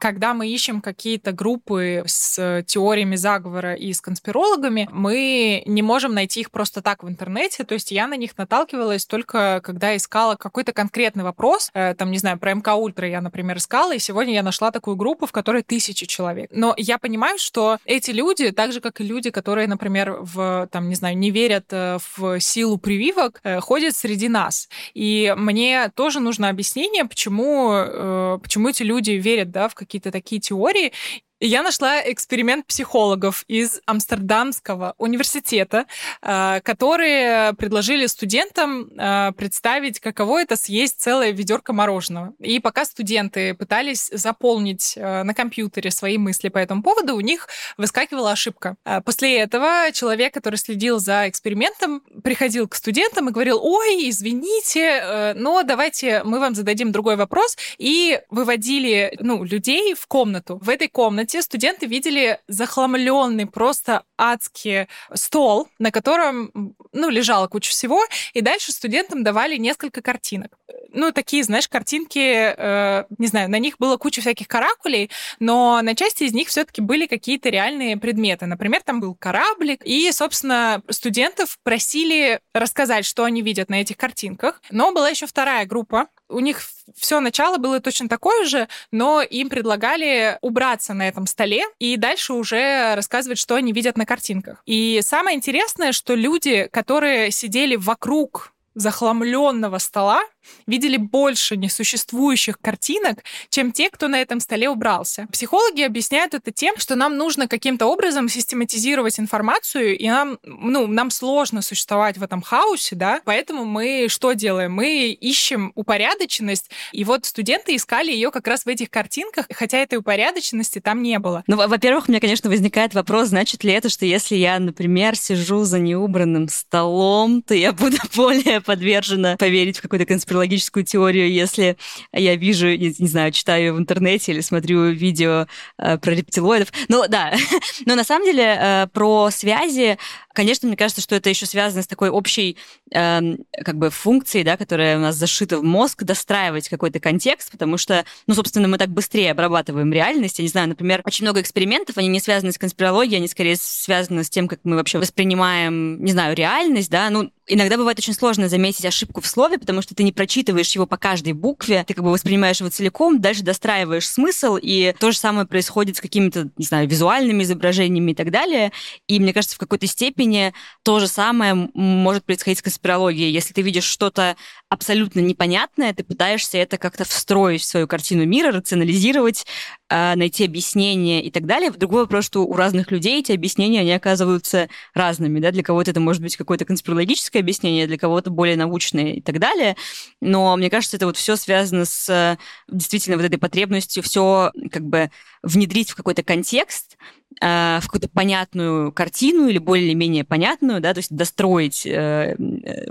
когда 0.00 0.32
мы 0.32 0.48
ищем 0.48 0.80
какие-то 0.80 1.32
группы 1.32 2.02
с 2.06 2.64
теориями 2.66 3.16
заговора 3.16 3.74
и 3.74 3.92
с 3.92 4.00
конспирологами, 4.00 4.88
мы 4.90 5.62
не 5.66 5.82
можем 5.82 6.14
найти 6.14 6.40
их 6.40 6.50
просто 6.50 6.80
так 6.80 7.02
в 7.02 7.08
интернете. 7.08 7.64
То 7.64 7.74
есть 7.74 7.92
я 7.92 8.06
на 8.06 8.16
них 8.16 8.36
наталкивалась 8.38 9.04
только 9.04 9.60
когда 9.62 9.94
искала 9.94 10.36
какой-то 10.36 10.72
конкретный 10.72 11.22
вопрос. 11.22 11.70
Э, 11.74 11.94
там, 11.94 12.10
не 12.10 12.18
знаю, 12.18 12.38
про 12.38 12.54
МК 12.54 12.74
Ультра 12.74 13.06
я, 13.08 13.20
например, 13.20 13.58
искала, 13.58 13.94
и 13.94 13.98
сегодня 13.98 14.32
я 14.32 14.42
нашла 14.42 14.70
такую 14.70 14.96
группу, 14.96 15.26
в 15.26 15.32
которой 15.32 15.62
тысячи 15.62 16.06
человек. 16.06 16.50
Но 16.50 16.74
я 16.78 16.98
понимаю, 16.98 17.38
что 17.38 17.78
эти 17.84 18.10
люди, 18.10 18.52
так 18.52 18.72
же, 18.72 18.80
как 18.80 19.02
и 19.02 19.04
люди, 19.04 19.30
которые, 19.30 19.68
например, 19.68 20.16
в, 20.20 20.66
там, 20.72 20.88
не 20.88 20.94
знаю, 20.94 21.18
не 21.18 21.30
верят 21.30 21.66
э, 21.72 21.98
в 22.16 22.40
силу 22.40 22.78
прививок, 22.78 23.40
э, 23.44 23.60
ходят 23.60 23.94
среди 23.94 24.28
нас. 24.28 24.70
И 24.94 25.34
мне 25.36 25.90
тоже 25.94 26.20
нужно 26.20 26.48
объяснение, 26.48 27.04
почему, 27.04 28.38
почему 28.42 28.68
эти 28.68 28.82
люди 28.82 29.10
верят 29.12 29.50
да, 29.50 29.68
в 29.68 29.74
какие 29.74 29.89
какие-то 29.90 30.12
такие 30.12 30.40
теории, 30.40 30.92
и 31.40 31.46
я 31.46 31.62
нашла 31.62 32.00
эксперимент 32.04 32.66
психологов 32.66 33.44
из 33.48 33.80
Амстердамского 33.86 34.94
университета, 34.98 35.86
э, 36.20 36.60
которые 36.62 37.54
предложили 37.54 38.06
студентам 38.06 38.90
э, 38.90 39.32
представить, 39.32 40.00
каково 40.00 40.42
это 40.42 40.56
съесть 40.56 41.00
целое 41.00 41.30
ведерко 41.30 41.72
мороженого. 41.72 42.34
И 42.40 42.60
пока 42.60 42.84
студенты 42.84 43.54
пытались 43.54 44.10
заполнить 44.12 44.94
э, 44.96 45.22
на 45.22 45.32
компьютере 45.32 45.90
свои 45.90 46.18
мысли 46.18 46.50
по 46.50 46.58
этому 46.58 46.82
поводу, 46.82 47.16
у 47.16 47.20
них 47.20 47.48
выскакивала 47.78 48.32
ошибка. 48.32 48.76
После 49.06 49.38
этого 49.38 49.90
человек, 49.92 50.34
который 50.34 50.56
следил 50.56 50.98
за 50.98 51.26
экспериментом, 51.26 52.02
приходил 52.22 52.68
к 52.68 52.74
студентам 52.74 53.30
и 53.30 53.32
говорил, 53.32 53.58
ой, 53.62 54.10
извините, 54.10 55.32
но 55.36 55.62
давайте 55.62 56.22
мы 56.24 56.38
вам 56.38 56.54
зададим 56.54 56.92
другой 56.92 57.16
вопрос. 57.16 57.56
И 57.78 58.20
выводили 58.28 59.16
ну, 59.20 59.42
людей 59.44 59.94
в 59.94 60.06
комнату. 60.06 60.58
В 60.62 60.68
этой 60.68 60.88
комнате 60.88 61.29
комнате 61.30 61.42
студенты 61.42 61.86
видели 61.86 62.38
захламленный 62.48 63.46
просто 63.46 64.02
адский 64.18 64.88
стол, 65.14 65.68
на 65.78 65.90
котором 65.90 66.50
ну, 66.92 67.08
лежала 67.08 67.46
куча 67.46 67.70
всего, 67.70 68.04
и 68.34 68.40
дальше 68.40 68.72
студентам 68.72 69.22
давали 69.22 69.56
несколько 69.56 70.02
картинок. 70.02 70.50
Ну, 70.92 71.12
такие, 71.12 71.44
знаешь, 71.44 71.68
картинки, 71.68 72.18
э, 72.18 73.04
не 73.18 73.26
знаю, 73.28 73.48
на 73.48 73.60
них 73.60 73.76
было 73.78 73.96
куча 73.96 74.20
всяких 74.20 74.48
каракулей, 74.48 75.10
но 75.38 75.80
на 75.82 75.94
части 75.94 76.24
из 76.24 76.32
них 76.32 76.48
все-таки 76.48 76.80
были 76.80 77.06
какие-то 77.06 77.48
реальные 77.48 77.96
предметы. 77.96 78.46
Например, 78.46 78.82
там 78.82 79.00
был 79.00 79.14
кораблик, 79.14 79.82
и, 79.84 80.10
собственно, 80.10 80.82
студентов 80.90 81.58
просили 81.62 82.40
рассказать, 82.54 83.04
что 83.04 83.24
они 83.24 83.42
видят 83.42 83.70
на 83.70 83.80
этих 83.80 83.96
картинках. 83.96 84.60
Но 84.70 84.92
была 84.92 85.10
еще 85.10 85.26
вторая 85.26 85.64
группа, 85.64 86.08
у 86.30 86.40
них 86.40 86.62
все 86.96 87.20
начало 87.20 87.58
было 87.58 87.80
точно 87.80 88.08
такое 88.08 88.44
же, 88.46 88.68
но 88.90 89.22
им 89.22 89.48
предлагали 89.48 90.38
убраться 90.40 90.94
на 90.94 91.08
этом 91.08 91.26
столе 91.26 91.64
и 91.78 91.96
дальше 91.96 92.32
уже 92.32 92.94
рассказывать, 92.94 93.38
что 93.38 93.56
они 93.56 93.72
видят 93.72 93.96
на 93.96 94.06
картинках. 94.06 94.62
И 94.66 95.00
самое 95.02 95.36
интересное, 95.36 95.92
что 95.92 96.14
люди, 96.14 96.68
которые 96.70 97.30
сидели 97.30 97.76
вокруг 97.76 98.52
захламленного 98.74 99.78
стола, 99.78 100.22
видели 100.66 100.96
больше 100.96 101.56
несуществующих 101.56 102.58
картинок, 102.60 103.24
чем 103.50 103.72
те, 103.72 103.90
кто 103.90 104.08
на 104.08 104.20
этом 104.20 104.40
столе 104.40 104.68
убрался. 104.68 105.26
Психологи 105.32 105.82
объясняют 105.82 106.34
это 106.34 106.50
тем, 106.50 106.76
что 106.78 106.96
нам 106.96 107.16
нужно 107.16 107.48
каким-то 107.48 107.86
образом 107.86 108.28
систематизировать 108.28 109.18
информацию, 109.18 109.98
и 109.98 110.08
нам, 110.08 110.38
ну, 110.44 110.86
нам 110.86 111.10
сложно 111.10 111.62
существовать 111.62 112.18
в 112.18 112.22
этом 112.22 112.42
хаосе, 112.42 112.96
да, 112.96 113.20
поэтому 113.24 113.64
мы 113.64 114.06
что 114.08 114.32
делаем? 114.32 114.72
Мы 114.72 115.10
ищем 115.12 115.72
упорядоченность, 115.74 116.70
и 116.92 117.04
вот 117.04 117.26
студенты 117.26 117.76
искали 117.76 118.12
ее 118.12 118.30
как 118.30 118.46
раз 118.46 118.64
в 118.64 118.68
этих 118.68 118.90
картинках, 118.90 119.46
хотя 119.52 119.78
этой 119.78 119.98
упорядоченности 119.98 120.80
там 120.80 121.02
не 121.02 121.18
было. 121.18 121.42
Ну, 121.46 121.56
во-первых, 121.56 122.08
у 122.08 122.12
меня, 122.12 122.20
конечно, 122.20 122.48
возникает 122.50 122.94
вопрос, 122.94 123.28
значит 123.28 123.64
ли 123.64 123.72
это, 123.72 123.88
что 123.88 124.06
если 124.06 124.36
я, 124.36 124.58
например, 124.58 125.16
сижу 125.16 125.64
за 125.64 125.78
неубранным 125.78 126.48
столом, 126.48 127.42
то 127.42 127.54
я 127.54 127.72
буду 127.72 127.96
более 128.16 128.60
подвержена 128.60 129.36
поверить 129.36 129.78
в 129.78 129.82
какой-то 129.82 130.06
конспирацию 130.06 130.29
конспирологическую 130.30 130.84
теорию, 130.84 131.30
если 131.30 131.76
я 132.12 132.36
вижу, 132.36 132.68
не, 132.68 132.94
не 132.96 133.08
знаю, 133.08 133.32
читаю 133.32 133.74
в 133.74 133.78
интернете 133.78 134.32
или 134.32 134.40
смотрю 134.40 134.90
видео 134.90 135.46
э, 135.78 135.98
про 135.98 136.12
рептилоидов. 136.12 136.72
Ну 136.88 137.04
да, 137.08 137.34
но 137.86 137.96
на 137.96 138.04
самом 138.04 138.26
деле 138.26 138.44
э, 138.44 138.86
про 138.92 139.30
связи 139.30 139.98
Конечно, 140.32 140.68
мне 140.68 140.76
кажется, 140.76 141.02
что 141.02 141.16
это 141.16 141.28
еще 141.28 141.44
связано 141.44 141.82
с 141.82 141.88
такой 141.88 142.08
общей 142.08 142.56
э, 142.94 143.20
как 143.64 143.76
бы 143.76 143.90
функцией, 143.90 144.44
да, 144.44 144.56
которая 144.56 144.96
у 144.96 145.00
нас 145.00 145.16
зашита 145.16 145.58
в 145.58 145.64
мозг, 145.64 146.04
достраивать 146.04 146.68
какой-то 146.68 147.00
контекст, 147.00 147.50
потому 147.50 147.76
что, 147.76 148.04
ну, 148.28 148.34
собственно, 148.34 148.68
мы 148.68 148.78
так 148.78 148.90
быстрее 148.90 149.32
обрабатываем 149.32 149.92
реальность. 149.92 150.38
Я 150.38 150.44
не 150.44 150.48
знаю, 150.48 150.68
например, 150.68 151.02
очень 151.04 151.24
много 151.24 151.40
экспериментов, 151.40 151.98
они 151.98 152.06
не 152.06 152.20
связаны 152.20 152.52
с 152.52 152.58
конспирологией, 152.58 153.16
они 153.16 153.26
скорее 153.26 153.56
связаны 153.56 154.22
с 154.22 154.30
тем, 154.30 154.46
как 154.46 154.60
мы 154.62 154.76
вообще 154.76 154.98
воспринимаем, 154.98 156.02
не 156.02 156.12
знаю, 156.12 156.36
реальность, 156.36 156.90
да, 156.90 157.10
ну, 157.10 157.32
иногда 157.52 157.76
бывает 157.76 157.98
очень 157.98 158.14
сложно 158.14 158.48
заметить 158.48 158.84
ошибку 158.84 159.20
в 159.20 159.26
слове, 159.26 159.58
потому 159.58 159.82
что 159.82 159.94
ты 159.94 160.02
не 160.02 160.12
прочитываешь 160.12 160.72
его 160.72 160.86
по 160.86 160.96
каждой 160.96 161.32
букве, 161.32 161.84
ты 161.86 161.94
как 161.94 162.04
бы 162.04 162.10
воспринимаешь 162.10 162.60
его 162.60 162.70
целиком, 162.70 163.20
дальше 163.20 163.42
достраиваешь 163.42 164.08
смысл, 164.08 164.56
и 164.60 164.94
то 164.98 165.10
же 165.10 165.18
самое 165.18 165.46
происходит 165.46 165.96
с 165.96 166.00
какими-то, 166.00 166.50
не 166.56 166.64
знаю, 166.64 166.88
визуальными 166.88 167.42
изображениями 167.42 168.12
и 168.12 168.14
так 168.14 168.30
далее. 168.30 168.72
И 169.08 169.18
мне 169.18 169.32
кажется, 169.32 169.56
в 169.56 169.58
какой-то 169.58 169.86
степени 169.86 170.54
то 170.82 171.00
же 171.00 171.08
самое 171.08 171.68
может 171.74 172.24
происходить 172.24 172.60
с 172.60 172.62
конспирологией. 172.62 173.32
Если 173.32 173.52
ты 173.52 173.62
видишь 173.62 173.84
что-то 173.84 174.36
абсолютно 174.68 175.20
непонятное, 175.20 175.92
ты 175.92 176.04
пытаешься 176.04 176.58
это 176.58 176.78
как-то 176.78 177.04
встроить 177.04 177.62
в 177.62 177.66
свою 177.66 177.88
картину 177.88 178.24
мира, 178.24 178.52
рационализировать, 178.52 179.44
найти 179.90 180.44
объяснение 180.44 181.22
и 181.22 181.30
так 181.30 181.46
далее. 181.46 181.70
Другой 181.70 182.02
вопрос, 182.02 182.24
что 182.24 182.44
у 182.44 182.54
разных 182.54 182.90
людей 182.90 183.20
эти 183.20 183.32
объяснения, 183.32 183.80
они 183.80 183.92
оказываются 183.92 184.68
разными. 184.94 185.40
Да? 185.40 185.50
Для 185.50 185.62
кого-то 185.62 185.90
это 185.90 186.00
может 186.00 186.22
быть 186.22 186.36
какое-то 186.36 186.64
конспирологическое 186.64 187.42
объяснение, 187.42 187.86
для 187.86 187.98
кого-то 187.98 188.30
более 188.30 188.56
научное 188.56 189.14
и 189.14 189.20
так 189.20 189.38
далее. 189.38 189.76
Но 190.20 190.56
мне 190.56 190.70
кажется, 190.70 190.96
это 190.96 191.06
вот 191.06 191.16
все 191.16 191.36
связано 191.36 191.84
с 191.84 192.38
действительно 192.68 193.16
вот 193.16 193.26
этой 193.26 193.38
потребностью 193.38 194.02
все 194.02 194.52
как 194.70 194.84
бы 194.84 195.10
внедрить 195.42 195.90
в 195.90 195.96
какой-то 195.96 196.22
контекст, 196.22 196.96
а, 197.40 197.80
в 197.80 197.86
какую-то 197.86 198.08
понятную 198.08 198.92
картину 198.92 199.48
или 199.48 199.58
более-менее 199.58 200.24
понятную, 200.24 200.80
да, 200.80 200.92
то 200.92 200.98
есть 200.98 201.14
достроить 201.14 201.86
э, 201.86 202.36
э, 202.36 202.86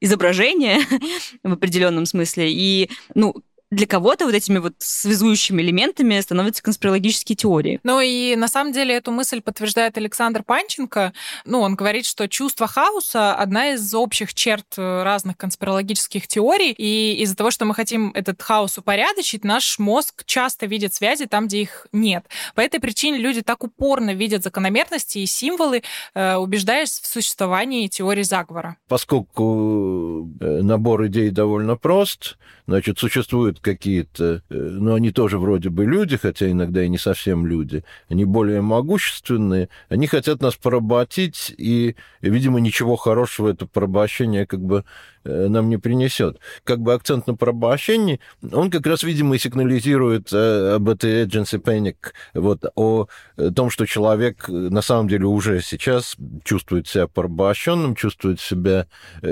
изображение 0.00 0.78
в 1.42 1.52
определенном 1.52 2.06
смысле. 2.06 2.50
И, 2.50 2.90
ну, 3.14 3.34
для 3.70 3.86
кого-то 3.86 4.26
вот 4.26 4.34
этими 4.34 4.58
вот 4.58 4.74
связующими 4.78 5.62
элементами 5.62 6.20
становятся 6.20 6.62
конспирологические 6.62 7.36
теории. 7.36 7.80
Ну 7.82 8.00
и 8.00 8.36
на 8.36 8.48
самом 8.48 8.72
деле 8.72 8.94
эту 8.94 9.10
мысль 9.10 9.40
подтверждает 9.40 9.96
Александр 9.98 10.42
Панченко. 10.42 11.12
Ну, 11.44 11.60
он 11.60 11.74
говорит, 11.74 12.06
что 12.06 12.28
чувство 12.28 12.66
хаоса— 12.66 13.34
одна 13.36 13.72
из 13.72 13.94
общих 13.94 14.34
черт 14.34 14.66
разных 14.76 15.36
конспирологических 15.36 16.28
теорий, 16.28 16.72
и 16.72 17.22
из-за 17.22 17.36
того, 17.36 17.50
что 17.50 17.64
мы 17.64 17.74
хотим 17.74 18.12
этот 18.14 18.40
хаос 18.40 18.78
упорядочить, 18.78 19.44
наш 19.44 19.78
мозг 19.78 20.24
часто 20.24 20.66
видит 20.66 20.94
связи 20.94 21.26
там, 21.26 21.46
где 21.46 21.62
их 21.62 21.86
нет. 21.92 22.26
По 22.54 22.60
этой 22.60 22.80
причине 22.80 23.18
люди 23.18 23.42
так 23.42 23.64
упорно 23.64 24.14
видят 24.14 24.42
закономерности 24.42 25.18
и 25.18 25.26
символы, 25.26 25.82
э, 26.14 26.36
убеждаясь 26.36 27.00
в 27.00 27.06
существовании 27.06 27.88
теории 27.88 28.22
заговора. 28.22 28.76
Поскольку 28.88 30.28
э, 30.40 30.62
набор 30.62 31.06
идей 31.06 31.30
довольно 31.30 31.76
прост, 31.76 32.36
значит, 32.66 32.98
существует 32.98 33.53
существуют 33.54 33.60
какие-то, 33.60 34.42
э, 34.50 34.54
ну, 34.54 34.94
они 34.94 35.10
тоже 35.10 35.38
вроде 35.38 35.70
бы 35.70 35.84
люди, 35.84 36.16
хотя 36.16 36.50
иногда 36.50 36.82
и 36.82 36.88
не 36.88 36.98
совсем 36.98 37.46
люди, 37.46 37.84
они 38.08 38.24
более 38.24 38.60
могущественные, 38.60 39.68
они 39.88 40.06
хотят 40.06 40.42
нас 40.42 40.54
поработить, 40.56 41.54
и, 41.56 41.96
видимо, 42.20 42.60
ничего 42.60 42.96
хорошего 42.96 43.48
это 43.48 43.66
порабощение 43.66 44.46
как 44.46 44.60
бы 44.60 44.84
Э, 45.24 45.48
нам 45.48 45.70
не 45.70 45.78
принесет. 45.78 46.38
Как 46.64 46.80
бы 46.80 46.92
акцент 46.92 47.26
на 47.26 47.34
порабощении, 47.34 48.20
он 48.52 48.70
как 48.70 48.86
раз, 48.86 49.02
видимо, 49.02 49.36
и 49.36 49.38
сигнализирует 49.38 50.32
э, 50.32 50.74
об 50.74 50.88
этой 50.88 51.24
agency 51.24 51.58
panic, 51.58 51.96
вот, 52.34 52.64
о 52.74 53.06
том, 53.54 53.70
что 53.70 53.86
человек 53.86 54.48
на 54.48 54.82
самом 54.82 55.08
деле 55.08 55.24
уже 55.26 55.62
сейчас 55.62 56.16
чувствует 56.44 56.88
себя 56.88 57.06
порабощенным, 57.06 57.94
чувствует 57.94 58.38
себя, 58.38 58.86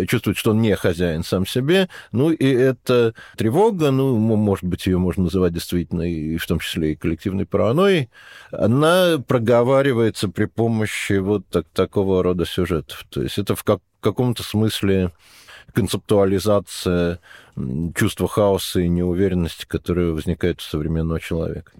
чувствует, 0.08 0.38
что 0.38 0.52
он 0.52 0.62
не 0.62 0.74
хозяин 0.76 1.24
сам 1.24 1.46
себе, 1.46 1.88
ну 2.10 2.30
и 2.30 2.46
эта 2.46 3.14
тревога, 3.36 3.90
ну, 3.90 4.11
может 4.18 4.64
быть, 4.64 4.86
ее 4.86 4.98
можно 4.98 5.24
называть 5.24 5.52
действительно 5.52 6.02
и 6.02 6.36
в 6.36 6.46
том 6.46 6.58
числе 6.58 6.92
и 6.92 6.96
коллективной 6.96 7.46
паранойей, 7.46 8.10
она 8.50 9.22
проговаривается 9.26 10.28
при 10.28 10.46
помощи 10.46 11.14
вот 11.14 11.46
так, 11.48 11.66
такого 11.72 12.22
рода 12.22 12.44
сюжетов. 12.46 13.04
То 13.10 13.22
есть 13.22 13.38
это 13.38 13.54
в 13.54 13.64
как, 13.64 13.80
каком-то 14.00 14.42
смысле 14.42 15.12
концептуализация 15.72 17.20
чувства 17.94 18.28
хаоса 18.28 18.80
и 18.80 18.88
неуверенности, 18.88 19.64
которые 19.66 20.12
возникают 20.12 20.60
у 20.60 20.62
современного 20.62 21.20
человека. 21.20 21.72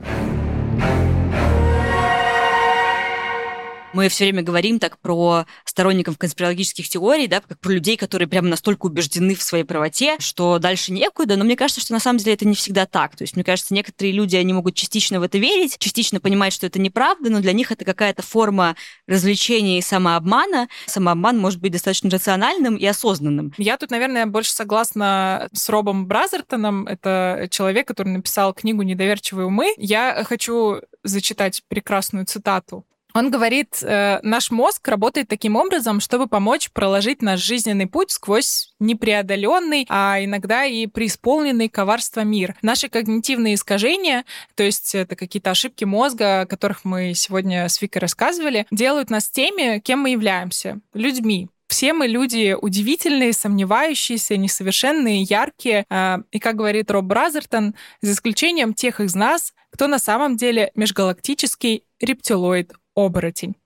Мы 3.94 4.08
все 4.08 4.24
время 4.24 4.42
говорим 4.42 4.78
так 4.78 4.98
про 4.98 5.44
сторонников 5.66 6.16
конспирологических 6.16 6.88
теорий, 6.88 7.26
да, 7.26 7.42
как 7.46 7.60
про 7.60 7.72
людей, 7.72 7.98
которые 7.98 8.26
прямо 8.26 8.48
настолько 8.48 8.86
убеждены 8.86 9.34
в 9.34 9.42
своей 9.42 9.64
правоте, 9.64 10.16
что 10.18 10.58
дальше 10.58 10.92
некуда, 10.92 11.36
но 11.36 11.44
мне 11.44 11.56
кажется, 11.56 11.82
что 11.82 11.92
на 11.92 12.00
самом 12.00 12.18
деле 12.18 12.32
это 12.32 12.46
не 12.46 12.54
всегда 12.54 12.86
так. 12.86 13.16
То 13.16 13.22
есть, 13.22 13.36
мне 13.36 13.44
кажется, 13.44 13.74
некоторые 13.74 14.12
люди, 14.12 14.34
они 14.36 14.54
могут 14.54 14.76
частично 14.76 15.20
в 15.20 15.22
это 15.22 15.36
верить, 15.36 15.76
частично 15.78 16.20
понимать, 16.20 16.54
что 16.54 16.66
это 16.66 16.80
неправда, 16.80 17.28
но 17.30 17.40
для 17.40 17.52
них 17.52 17.70
это 17.70 17.84
какая-то 17.84 18.22
форма 18.22 18.76
развлечения 19.06 19.78
и 19.78 19.82
самообмана. 19.82 20.68
Самообман 20.86 21.38
может 21.38 21.60
быть 21.60 21.72
достаточно 21.72 22.08
рациональным 22.08 22.76
и 22.76 22.86
осознанным. 22.86 23.52
Я 23.58 23.76
тут, 23.76 23.90
наверное, 23.90 24.24
больше 24.24 24.52
согласна 24.52 25.50
с 25.52 25.68
Робом 25.68 26.06
Бразертоном. 26.06 26.86
Это 26.86 27.46
человек, 27.50 27.88
который 27.88 28.08
написал 28.08 28.54
книгу 28.54 28.80
«Недоверчивые 28.80 29.46
умы». 29.48 29.74
Я 29.76 30.24
хочу 30.26 30.80
зачитать 31.04 31.62
прекрасную 31.68 32.24
цитату. 32.24 32.86
Он 33.14 33.30
говорит, 33.30 33.82
э, 33.82 34.20
наш 34.22 34.50
мозг 34.50 34.86
работает 34.88 35.28
таким 35.28 35.56
образом, 35.56 36.00
чтобы 36.00 36.26
помочь 36.26 36.70
проложить 36.70 37.22
наш 37.22 37.40
жизненный 37.40 37.86
путь 37.86 38.10
сквозь 38.10 38.72
непреодоленный, 38.80 39.86
а 39.88 40.18
иногда 40.22 40.64
и 40.64 40.86
преисполненный 40.86 41.68
коварство 41.68 42.20
мир. 42.20 42.56
Наши 42.62 42.88
когнитивные 42.88 43.54
искажения, 43.54 44.24
то 44.54 44.62
есть 44.62 44.94
это 44.94 45.16
какие-то 45.16 45.50
ошибки 45.50 45.84
мозга, 45.84 46.42
о 46.42 46.46
которых 46.46 46.84
мы 46.84 47.14
сегодня 47.14 47.68
с 47.68 47.80
Викой 47.80 48.00
рассказывали, 48.00 48.66
делают 48.70 49.10
нас 49.10 49.28
теми, 49.28 49.78
кем 49.80 50.00
мы 50.00 50.10
являемся, 50.10 50.80
людьми. 50.94 51.48
Все 51.72 51.94
мы 51.94 52.06
люди 52.06 52.54
удивительные, 52.60 53.32
сомневающиеся, 53.32 54.36
несовершенные, 54.36 55.22
яркие. 55.22 55.86
А, 55.88 56.20
и, 56.30 56.38
как 56.38 56.56
говорит 56.56 56.90
Роб 56.90 57.06
Бразертон, 57.06 57.74
за 58.02 58.12
исключением 58.12 58.74
тех 58.74 59.00
из 59.00 59.14
нас, 59.14 59.54
кто 59.70 59.86
на 59.86 59.98
самом 59.98 60.36
деле 60.36 60.70
межгалактический 60.74 61.84
рептилоид 61.98 62.74
оборотень. 62.94 63.56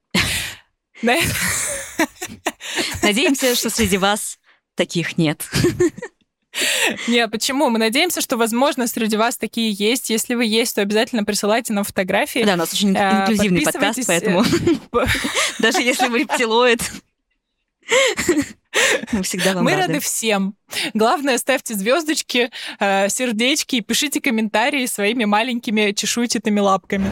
Надеемся, 3.03 3.55
что 3.55 3.71
среди 3.71 3.99
вас 3.99 4.39
таких 4.75 5.19
нет. 5.19 5.49
Нет, 7.07 7.31
почему? 7.31 7.69
Мы 7.69 7.79
надеемся, 7.79 8.21
что, 8.21 8.37
возможно, 8.37 8.87
среди 8.87 9.17
вас 9.17 9.37
такие 9.37 9.71
есть. 9.71 10.09
Если 10.09 10.35
вы 10.35 10.47
есть, 10.47 10.75
то 10.75 10.83
обязательно 10.83 11.23
присылайте 11.25 11.73
нам 11.73 11.85
фотографии. 11.85 12.45
Да, 12.45 12.55
у 12.55 12.57
нас 12.57 12.73
очень 12.73 12.97
а, 12.97 13.23
инклюзивный 13.23 13.63
подкаст, 13.63 14.01
поэтому 14.07 14.43
даже 15.59 15.83
если 15.83 16.09
вы 16.09 16.21
рептилоид, 16.21 16.81
мы 19.13 19.23
всегда 19.23 19.55
вам 19.55 19.65
Мы 19.65 19.73
рады. 19.73 19.87
рады 19.89 20.01
всем. 20.01 20.55
Главное, 20.95 21.39
ставьте 21.39 21.75
звездочки, 21.75 22.51
э, 22.79 23.09
сердечки 23.09 23.77
и 23.77 23.81
пишите 23.81 24.21
комментарии 24.21 24.87
своими 24.87 25.25
маленькими 25.25 25.93
чешуйчатыми 25.93 26.61
лапками. 26.61 27.11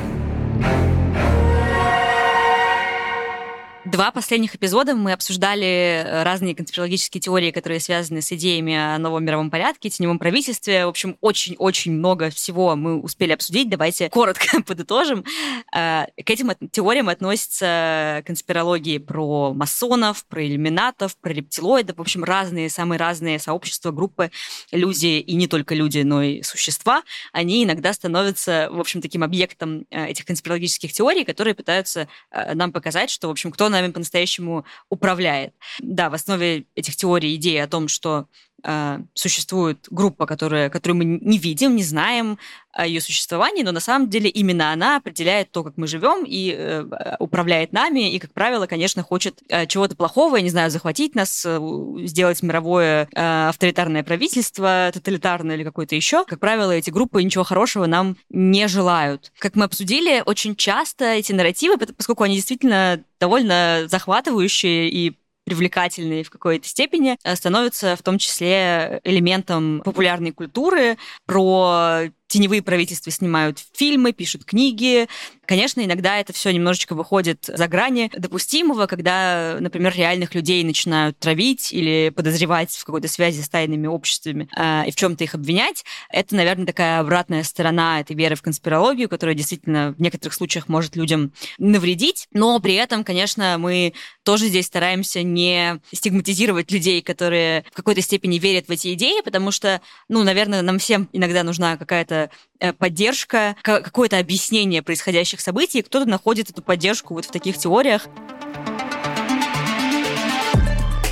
Два 3.94 4.10
последних 4.10 4.56
эпизода 4.56 4.96
мы 4.96 5.12
обсуждали 5.12 6.02
э, 6.04 6.24
разные 6.24 6.56
конспирологические 6.56 7.20
теории, 7.20 7.52
которые 7.52 7.78
связаны 7.78 8.22
с 8.22 8.32
идеями 8.32 8.74
о 8.74 8.98
новом 8.98 9.24
мировом 9.24 9.52
порядке, 9.52 9.88
теневом 9.88 10.18
правительстве. 10.18 10.86
В 10.86 10.88
общем, 10.88 11.16
очень-очень 11.20 11.92
много 11.92 12.30
всего 12.30 12.74
мы 12.74 13.00
успели 13.00 13.30
обсудить. 13.30 13.70
Давайте 13.70 14.10
коротко 14.10 14.62
подытожим. 14.66 15.24
Э, 15.72 16.06
к 16.16 16.28
этим 16.28 16.50
теориям 16.72 17.08
относятся 17.08 18.24
конспирологии 18.26 18.98
про 18.98 19.54
масонов, 19.54 20.24
про 20.26 20.44
иллюминатов, 20.44 21.16
про 21.18 21.32
рептилоидов. 21.32 21.96
В 21.96 22.00
общем, 22.00 22.24
разные, 22.24 22.70
самые 22.70 22.98
разные 22.98 23.38
сообщества, 23.38 23.92
группы, 23.92 24.32
люди, 24.72 25.20
и 25.20 25.36
не 25.36 25.46
только 25.46 25.76
люди, 25.76 26.00
но 26.00 26.20
и 26.20 26.42
существа, 26.42 27.04
они 27.32 27.62
иногда 27.62 27.92
становятся, 27.92 28.70
в 28.72 28.80
общем, 28.80 29.00
таким 29.00 29.22
объектом 29.22 29.86
э, 29.92 30.06
этих 30.08 30.24
конспирологических 30.24 30.92
теорий, 30.92 31.22
которые 31.22 31.54
пытаются 31.54 32.08
нам 32.54 32.72
показать, 32.72 33.08
что, 33.08 33.28
в 33.28 33.30
общем, 33.30 33.52
кто 33.52 33.68
нами 33.84 33.92
по-настоящему 33.92 34.64
управляет. 34.88 35.54
Да, 35.80 36.10
в 36.10 36.14
основе 36.14 36.66
этих 36.74 36.96
теорий 36.96 37.34
идея 37.36 37.64
о 37.64 37.68
том, 37.68 37.88
что 37.88 38.26
э, 38.64 38.98
существует 39.14 39.86
группа, 39.90 40.26
которая, 40.26 40.70
которую 40.70 40.98
мы 40.98 41.04
не 41.04 41.38
видим, 41.38 41.76
не 41.76 41.84
знаем 41.84 42.38
о 42.72 42.86
ее 42.86 43.00
существовании, 43.00 43.62
но 43.62 43.72
на 43.72 43.80
самом 43.80 44.10
деле 44.10 44.28
именно 44.28 44.72
она 44.72 44.96
определяет 44.96 45.50
то, 45.52 45.62
как 45.62 45.74
мы 45.76 45.86
живем 45.86 46.24
и 46.26 46.54
э, 46.56 47.16
управляет 47.20 47.72
нами, 47.72 48.12
и, 48.12 48.18
как 48.18 48.32
правило, 48.32 48.66
конечно, 48.66 49.02
хочет 49.02 49.40
э, 49.48 49.66
чего-то 49.66 49.94
плохого, 49.96 50.36
я 50.36 50.42
не 50.42 50.50
знаю, 50.50 50.70
захватить 50.70 51.14
нас, 51.14 51.44
э, 51.46 51.58
сделать 52.04 52.42
мировое 52.42 53.08
э, 53.14 53.48
авторитарное 53.48 54.02
правительство, 54.02 54.90
тоталитарное 54.92 55.56
или 55.56 55.64
какое-то 55.64 55.94
еще. 55.94 56.24
Как 56.24 56.40
правило, 56.40 56.72
эти 56.72 56.90
группы 56.90 57.22
ничего 57.22 57.44
хорошего 57.44 57.86
нам 57.86 58.16
не 58.28 58.66
желают. 58.66 59.32
Как 59.38 59.54
мы 59.54 59.64
обсудили, 59.64 60.22
очень 60.26 60.56
часто 60.56 61.04
эти 61.04 61.32
нарративы, 61.32 61.76
поскольку 61.76 62.24
они 62.24 62.34
действительно 62.34 63.02
довольно 63.20 63.84
захватывающие 63.86 64.90
и 64.90 65.16
привлекательные 65.44 66.24
в 66.24 66.30
какой-то 66.30 66.66
степени, 66.66 67.16
э, 67.22 67.36
становятся 67.36 67.96
в 67.96 68.02
том 68.02 68.18
числе 68.18 69.00
элементом 69.04 69.82
популярной 69.84 70.32
культуры 70.32 70.96
про 71.26 72.04
теневые 72.34 72.62
правительства 72.62 73.12
снимают 73.12 73.60
фильмы, 73.74 74.12
пишут 74.12 74.44
книги. 74.44 75.06
Конечно, 75.46 75.84
иногда 75.84 76.18
это 76.18 76.32
все 76.32 76.50
немножечко 76.50 76.96
выходит 76.96 77.44
за 77.46 77.68
грани 77.68 78.10
допустимого, 78.12 78.88
когда, 78.88 79.58
например, 79.60 79.94
реальных 79.94 80.34
людей 80.34 80.64
начинают 80.64 81.16
травить 81.16 81.72
или 81.72 82.10
подозревать 82.14 82.72
в 82.72 82.84
какой-то 82.84 83.06
связи 83.06 83.40
с 83.40 83.48
тайными 83.48 83.86
обществами 83.86 84.48
э, 84.56 84.88
и 84.88 84.90
в 84.90 84.96
чем-то 84.96 85.22
их 85.22 85.36
обвинять. 85.36 85.84
Это, 86.08 86.34
наверное, 86.34 86.66
такая 86.66 86.98
обратная 86.98 87.44
сторона 87.44 88.00
этой 88.00 88.16
веры 88.16 88.34
в 88.34 88.42
конспирологию, 88.42 89.08
которая 89.08 89.36
действительно 89.36 89.94
в 89.96 90.02
некоторых 90.02 90.34
случаях 90.34 90.68
может 90.68 90.96
людям 90.96 91.30
навредить. 91.58 92.26
Но 92.32 92.58
при 92.58 92.74
этом, 92.74 93.04
конечно, 93.04 93.58
мы 93.58 93.92
тоже 94.24 94.48
здесь 94.48 94.66
стараемся 94.66 95.22
не 95.22 95.80
стигматизировать 95.92 96.72
людей, 96.72 97.00
которые 97.00 97.64
в 97.70 97.76
какой-то 97.76 98.00
степени 98.00 98.38
верят 98.38 98.66
в 98.66 98.70
эти 98.72 98.92
идеи, 98.94 99.22
потому 99.22 99.52
что, 99.52 99.80
ну, 100.08 100.24
наверное, 100.24 100.62
нам 100.62 100.80
всем 100.80 101.08
иногда 101.12 101.44
нужна 101.44 101.76
какая-то 101.76 102.23
Э, 102.60 102.72
поддержка, 102.72 103.56
какое-то 103.62 104.18
объяснение 104.18 104.82
происходящих 104.82 105.40
событий, 105.40 105.80
и 105.80 105.82
кто-то 105.82 106.08
находит 106.08 106.50
эту 106.50 106.62
поддержку 106.62 107.14
вот 107.14 107.26
в 107.26 107.30
таких 107.30 107.58
теориях. 107.58 108.06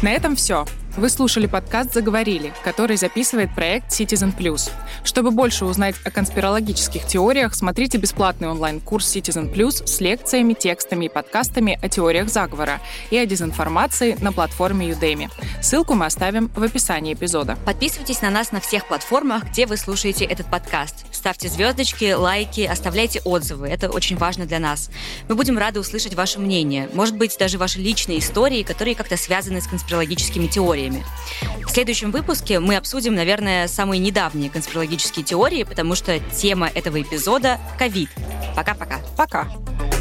На 0.02 0.10
этом 0.10 0.34
все. 0.34 0.66
Вы 0.94 1.08
слушали 1.08 1.46
подкаст 1.46 1.94
«Заговорили», 1.94 2.52
который 2.62 2.98
записывает 2.98 3.54
проект 3.54 3.90
Citizen 3.90 4.36
Plus. 4.36 4.70
Чтобы 5.04 5.30
больше 5.30 5.64
узнать 5.64 5.94
о 6.04 6.10
конспирологических 6.10 7.06
теориях, 7.06 7.54
смотрите 7.54 7.96
бесплатный 7.96 8.48
онлайн-курс 8.48 9.16
Citizen 9.16 9.50
Plus 9.50 9.86
с 9.86 10.00
лекциями, 10.02 10.52
текстами 10.52 11.06
и 11.06 11.08
подкастами 11.08 11.78
о 11.80 11.88
теориях 11.88 12.28
заговора 12.28 12.78
и 13.10 13.16
о 13.16 13.24
дезинформации 13.24 14.18
на 14.20 14.32
платформе 14.32 14.90
Udemy. 14.90 15.30
Ссылку 15.62 15.94
мы 15.94 16.04
оставим 16.04 16.48
в 16.54 16.62
описании 16.62 17.14
эпизода. 17.14 17.56
Подписывайтесь 17.64 18.20
на 18.20 18.28
нас 18.28 18.52
на 18.52 18.60
всех 18.60 18.86
платформах, 18.86 19.44
где 19.44 19.64
вы 19.64 19.78
слушаете 19.78 20.26
этот 20.26 20.48
подкаст. 20.48 21.06
Ставьте 21.10 21.48
звездочки, 21.48 22.12
лайки, 22.12 22.62
оставляйте 22.70 23.22
отзывы. 23.24 23.68
Это 23.68 23.88
очень 23.88 24.18
важно 24.18 24.44
для 24.44 24.58
нас. 24.58 24.90
Мы 25.26 25.36
будем 25.36 25.56
рады 25.56 25.80
услышать 25.80 26.14
ваше 26.14 26.38
мнение. 26.38 26.90
Может 26.92 27.16
быть, 27.16 27.38
даже 27.38 27.56
ваши 27.56 27.78
личные 27.78 28.18
истории, 28.18 28.62
которые 28.62 28.94
как-то 28.94 29.16
связаны 29.16 29.62
с 29.62 29.66
конспирологическими 29.66 30.48
теориями 30.48 30.81
теориями. 30.82 31.04
В 31.66 31.70
следующем 31.70 32.10
выпуске 32.10 32.60
мы 32.60 32.76
обсудим, 32.76 33.14
наверное, 33.14 33.68
самые 33.68 33.98
недавние 33.98 34.50
конспирологические 34.50 35.24
теории, 35.24 35.64
потому 35.64 35.94
что 35.94 36.18
тема 36.18 36.68
этого 36.68 37.00
эпизода– 37.00 37.58
ковид. 37.78 38.10
Пока-пока. 38.56 39.00
Пока. 39.16 39.42
-пока. 39.42 39.78
Пока. 39.78 39.91